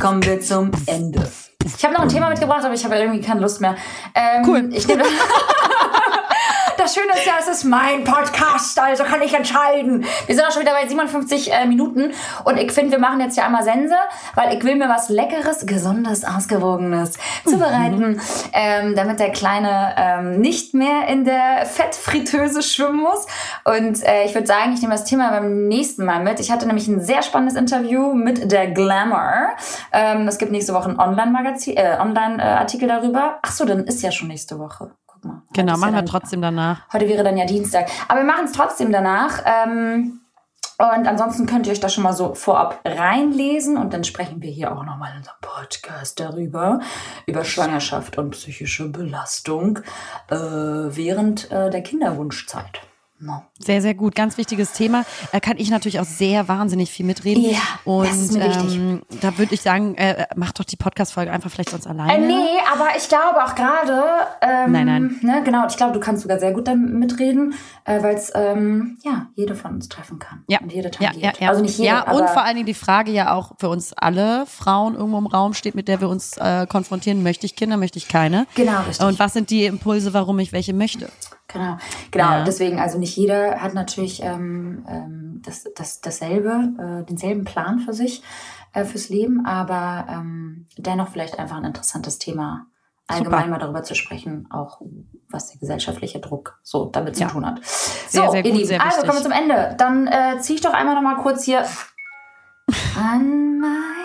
kommen 0.00 0.24
wir 0.24 0.40
zum 0.40 0.70
Ende. 0.86 1.30
Ich 1.76 1.84
habe 1.84 1.94
noch 1.94 2.00
ein 2.00 2.08
Thema 2.08 2.30
mitgebracht, 2.30 2.64
aber 2.64 2.74
ich 2.74 2.84
habe 2.84 2.96
irgendwie 2.96 3.20
keine 3.20 3.40
Lust 3.40 3.60
mehr. 3.60 3.76
Ähm, 4.14 4.42
cool. 4.48 4.68
Ich 4.72 4.88
nehme 4.88 5.04
das 6.80 6.94
Schöne 6.94 7.12
ist 7.12 7.26
ja, 7.26 7.34
es 7.38 7.46
ist 7.46 7.64
mein 7.64 8.04
Podcast, 8.04 8.80
also 8.80 9.04
kann 9.04 9.20
ich 9.20 9.34
entscheiden. 9.34 10.06
Wir 10.24 10.34
sind 10.34 10.46
auch 10.46 10.50
schon 10.50 10.62
wieder 10.62 10.72
bei 10.72 10.88
57 10.88 11.52
äh, 11.52 11.66
Minuten 11.66 12.12
und 12.44 12.56
ich 12.56 12.72
finde, 12.72 12.92
wir 12.92 12.98
machen 12.98 13.20
jetzt 13.20 13.36
ja 13.36 13.44
einmal 13.44 13.62
Sense, 13.64 13.94
weil 14.34 14.56
ich 14.56 14.64
will 14.64 14.76
mir 14.76 14.88
was 14.88 15.10
Leckeres, 15.10 15.66
Gesundes, 15.66 16.24
Ausgewogenes 16.24 17.18
zubereiten, 17.44 18.12
mhm. 18.12 18.20
ähm, 18.54 18.94
damit 18.96 19.20
der 19.20 19.30
Kleine 19.30 19.94
ähm, 19.98 20.40
nicht 20.40 20.72
mehr 20.72 21.06
in 21.08 21.26
der 21.26 21.66
Fettfritteuse 21.66 22.62
schwimmen 22.62 23.00
muss. 23.00 23.26
Und 23.64 24.02
äh, 24.02 24.24
ich 24.24 24.32
würde 24.32 24.46
sagen, 24.46 24.72
ich 24.72 24.80
nehme 24.80 24.94
das 24.94 25.04
Thema 25.04 25.32
beim 25.32 25.68
nächsten 25.68 26.06
Mal 26.06 26.22
mit. 26.22 26.40
Ich 26.40 26.50
hatte 26.50 26.66
nämlich 26.66 26.88
ein 26.88 27.02
sehr 27.02 27.22
spannendes 27.22 27.58
Interview 27.58 28.14
mit 28.14 28.50
der 28.50 28.70
Glamour. 28.70 29.50
Ähm, 29.92 30.26
es 30.28 30.38
gibt 30.38 30.50
nächste 30.50 30.72
Woche 30.72 30.88
ein 30.88 30.98
Online-Magazin, 30.98 31.76
äh, 31.76 31.98
Online-Artikel 32.00 32.88
darüber. 32.88 33.38
Ach 33.42 33.52
so, 33.52 33.66
dann 33.66 33.84
ist 33.84 34.00
ja 34.00 34.10
schon 34.10 34.28
nächste 34.28 34.58
Woche. 34.58 34.92
Guck 35.20 35.30
mal. 35.30 35.42
Genau, 35.52 35.76
machen 35.76 35.94
ja 35.94 36.00
wir 36.00 36.06
trotzdem 36.06 36.42
danach. 36.42 36.82
Heute 36.92 37.08
wäre 37.08 37.24
dann 37.24 37.36
ja 37.36 37.44
Dienstag. 37.44 37.88
Aber 38.08 38.20
wir 38.20 38.26
machen 38.26 38.44
es 38.44 38.52
trotzdem 38.52 38.92
danach. 38.92 39.42
Ähm, 39.44 40.20
und 40.78 41.06
ansonsten 41.06 41.44
könnt 41.44 41.66
ihr 41.66 41.72
euch 41.72 41.80
da 41.80 41.90
schon 41.90 42.04
mal 42.04 42.14
so 42.14 42.34
vorab 42.34 42.80
reinlesen 42.86 43.76
und 43.76 43.92
dann 43.92 44.02
sprechen 44.02 44.40
wir 44.40 44.50
hier 44.50 44.72
auch 44.72 44.82
nochmal 44.82 45.10
in 45.12 45.18
unserem 45.18 45.36
Podcast 45.42 46.18
darüber, 46.20 46.80
über 47.26 47.44
Schwangerschaft 47.44 48.16
und 48.16 48.30
psychische 48.30 48.88
Belastung 48.88 49.80
äh, 50.30 50.36
während 50.36 51.50
äh, 51.50 51.68
der 51.68 51.82
Kinderwunschzeit. 51.82 52.80
Sehr, 53.58 53.82
sehr 53.82 53.94
gut. 53.94 54.14
Ganz 54.14 54.38
wichtiges 54.38 54.72
Thema. 54.72 55.04
Da 55.32 55.40
kann 55.40 55.56
ich 55.58 55.70
natürlich 55.70 56.00
auch 56.00 56.04
sehr 56.04 56.48
wahnsinnig 56.48 56.90
viel 56.90 57.06
mitreden. 57.06 57.44
Ja, 57.44 57.58
und 57.84 58.06
das 58.06 58.16
ist 58.16 58.32
mir 58.32 58.44
ähm, 58.44 59.02
da 59.20 59.36
würde 59.36 59.54
ich 59.54 59.60
sagen, 59.60 59.94
äh, 59.96 60.26
mach 60.36 60.52
doch 60.52 60.64
die 60.64 60.76
Podcast-Folge 60.76 61.30
einfach 61.30 61.50
vielleicht 61.50 61.70
sonst 61.70 61.86
alleine. 61.86 62.24
Äh, 62.24 62.26
nee, 62.26 62.58
aber 62.72 62.88
ich 62.96 63.08
glaube 63.08 63.44
auch 63.44 63.54
gerade. 63.54 64.02
Ähm, 64.40 64.72
nein, 64.72 64.86
nein. 64.86 65.18
Ne, 65.22 65.42
genau, 65.44 65.66
ich 65.68 65.76
glaube, 65.76 65.92
du 65.92 66.00
kannst 66.00 66.22
sogar 66.22 66.38
sehr 66.38 66.52
gut 66.52 66.66
damit 66.66 66.92
mitreden, 66.92 67.54
äh, 67.84 68.02
weil 68.02 68.14
es 68.14 68.32
ähm, 68.34 68.98
ja 69.04 69.26
jede 69.34 69.54
von 69.54 69.74
uns 69.74 69.88
treffen 69.88 70.18
kann. 70.18 70.44
Ja. 70.48 70.60
Und 70.60 70.72
jede 70.72 70.90
ja, 70.98 71.12
ja, 71.16 71.32
ja. 71.38 71.48
Also 71.48 71.62
nicht 71.62 71.78
jede, 71.78 71.88
Ja, 71.88 72.10
und 72.10 72.28
vor 72.30 72.42
allen 72.42 72.56
Dingen 72.56 72.66
die 72.66 72.74
Frage 72.74 73.10
ja 73.10 73.34
auch 73.34 73.52
für 73.58 73.68
uns 73.68 73.92
alle 73.92 74.46
Frauen 74.46 74.94
irgendwo 74.94 75.18
im 75.18 75.26
Raum 75.26 75.54
steht, 75.54 75.74
mit 75.74 75.88
der 75.88 76.00
wir 76.00 76.08
uns 76.08 76.36
äh, 76.36 76.66
konfrontieren. 76.66 77.22
Möchte 77.22 77.46
ich 77.46 77.56
Kinder, 77.56 77.76
möchte 77.76 77.98
ich 77.98 78.08
keine? 78.08 78.46
Genau, 78.54 78.80
richtig. 78.88 79.06
Und 79.06 79.18
was 79.18 79.32
sind 79.32 79.50
die 79.50 79.64
Impulse, 79.64 80.14
warum 80.14 80.38
ich 80.38 80.52
welche 80.52 80.72
möchte? 80.72 81.10
Genau, 81.52 81.76
genau. 82.10 82.30
Ja. 82.30 82.44
Deswegen, 82.44 82.78
also 82.78 82.98
nicht 82.98 83.16
jeder 83.16 83.60
hat 83.60 83.74
natürlich 83.74 84.22
ähm, 84.22 84.84
ähm, 84.88 85.42
das, 85.44 85.64
das, 85.74 86.00
dasselbe, 86.00 87.02
äh, 87.02 87.04
denselben 87.06 87.44
Plan 87.44 87.80
für 87.80 87.92
sich, 87.92 88.22
äh, 88.72 88.84
fürs 88.84 89.08
Leben, 89.08 89.44
aber 89.44 90.06
ähm, 90.08 90.66
dennoch 90.78 91.08
vielleicht 91.08 91.38
einfach 91.38 91.56
ein 91.56 91.64
interessantes 91.64 92.18
Thema, 92.18 92.66
allgemein 93.08 93.40
Super. 93.40 93.50
mal 93.50 93.58
darüber 93.58 93.82
zu 93.82 93.94
sprechen, 93.94 94.46
auch 94.50 94.80
was 95.28 95.50
der 95.50 95.58
gesellschaftliche 95.58 96.20
Druck 96.20 96.58
so 96.62 96.86
damit 96.86 97.16
zu 97.16 97.22
ja. 97.22 97.28
tun 97.28 97.44
hat. 97.44 97.64
Sehr, 97.64 98.26
so, 98.26 98.30
sehr 98.30 98.42
gut, 98.42 98.52
ihr 98.52 98.58
Lieben, 98.58 98.80
also 98.80 99.00
kommen 99.00 99.18
wir 99.18 99.22
zum 99.22 99.32
Ende. 99.32 99.74
Dann 99.78 100.06
äh, 100.06 100.38
ziehe 100.40 100.56
ich 100.56 100.62
doch 100.62 100.72
einmal 100.72 100.94
noch 100.94 101.02
mal 101.02 101.16
kurz 101.16 101.44
hier 101.44 101.64
an 102.96 103.58
meiner 103.58 103.99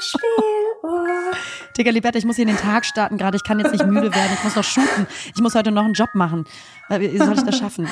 Spieluhr. 0.00 1.32
Digga, 1.76 1.90
Liberta, 1.90 2.18
ich 2.18 2.24
muss 2.24 2.36
hier 2.36 2.44
in 2.44 2.54
den 2.54 2.58
Tag 2.58 2.84
starten 2.84 3.18
gerade. 3.18 3.36
Ich 3.36 3.44
kann 3.44 3.58
jetzt 3.60 3.72
nicht 3.72 3.86
müde 3.86 4.14
werden. 4.14 4.30
Ich 4.34 4.44
muss 4.44 4.56
noch 4.56 4.64
shooten. 4.64 5.06
Ich 5.34 5.40
muss 5.40 5.54
heute 5.54 5.70
noch 5.70 5.84
einen 5.84 5.94
Job 5.94 6.10
machen. 6.14 6.44
Wie 6.88 7.18
soll 7.18 7.34
ich 7.34 7.42
das 7.42 7.58
schaffen? 7.58 7.88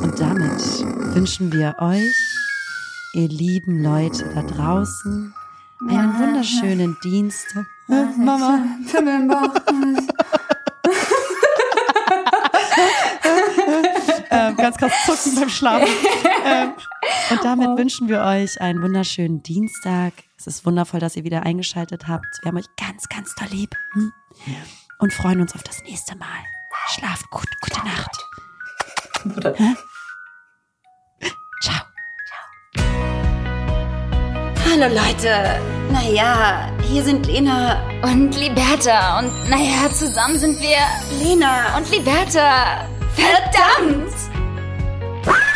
Und 0.00 0.20
damit 0.20 0.60
wünschen 1.14 1.52
wir 1.52 1.76
euch, 1.78 2.14
ihr 3.14 3.28
lieben 3.28 3.82
Leute 3.82 4.30
da 4.34 4.42
draußen, 4.42 5.34
einen 5.88 6.18
wunderschönen 6.18 6.96
Dienstag. 7.02 7.66
Äh, 7.88 8.04
Mama. 8.16 8.64
Pimmel 8.90 9.20
im 9.20 9.28
Bauch. 9.28 9.54
Ganz 14.76 15.06
krass 15.06 15.22
zucken 15.22 15.40
beim 15.40 15.48
Schlafen. 15.48 15.88
Ähm, 16.44 16.72
und 17.30 17.44
damit 17.44 17.78
wünschen 17.78 18.08
wir 18.08 18.22
euch 18.22 18.60
einen 18.60 18.82
wunderschönen 18.82 19.44
Dienstag. 19.44 20.12
Es 20.36 20.48
ist 20.48 20.66
wundervoll, 20.66 20.98
dass 20.98 21.14
ihr 21.14 21.22
wieder 21.22 21.44
eingeschaltet 21.44 22.08
habt. 22.08 22.26
Wir 22.42 22.48
haben 22.48 22.58
euch 22.58 22.66
ganz, 22.76 23.08
ganz 23.08 23.32
doll 23.36 23.46
lieb. 23.52 23.76
Hm? 23.92 24.12
Und 24.98 25.12
freuen 25.12 25.40
uns 25.40 25.54
auf 25.54 25.62
das 25.62 25.84
nächste 25.84 26.16
Mal. 26.16 26.26
Schlaft 26.88 27.30
gut. 27.30 27.46
Gute 27.60 27.78
Nacht. 27.84 28.10
Ciao. 31.62 31.82
Hallo 34.68 34.92
Leute. 34.92 35.60
Naja, 35.92 36.72
hier 36.88 37.04
sind 37.04 37.24
Lena. 37.26 37.80
Und 38.02 38.36
Liberta. 38.36 39.20
Und 39.20 39.48
naja, 39.48 39.88
zusammen 39.92 40.40
sind 40.40 40.60
wir 40.60 40.78
Lena. 41.24 41.76
und 41.76 41.88
Liberta. 41.92 42.88
Verdammt! 43.14 44.31
Ah! 45.24 45.51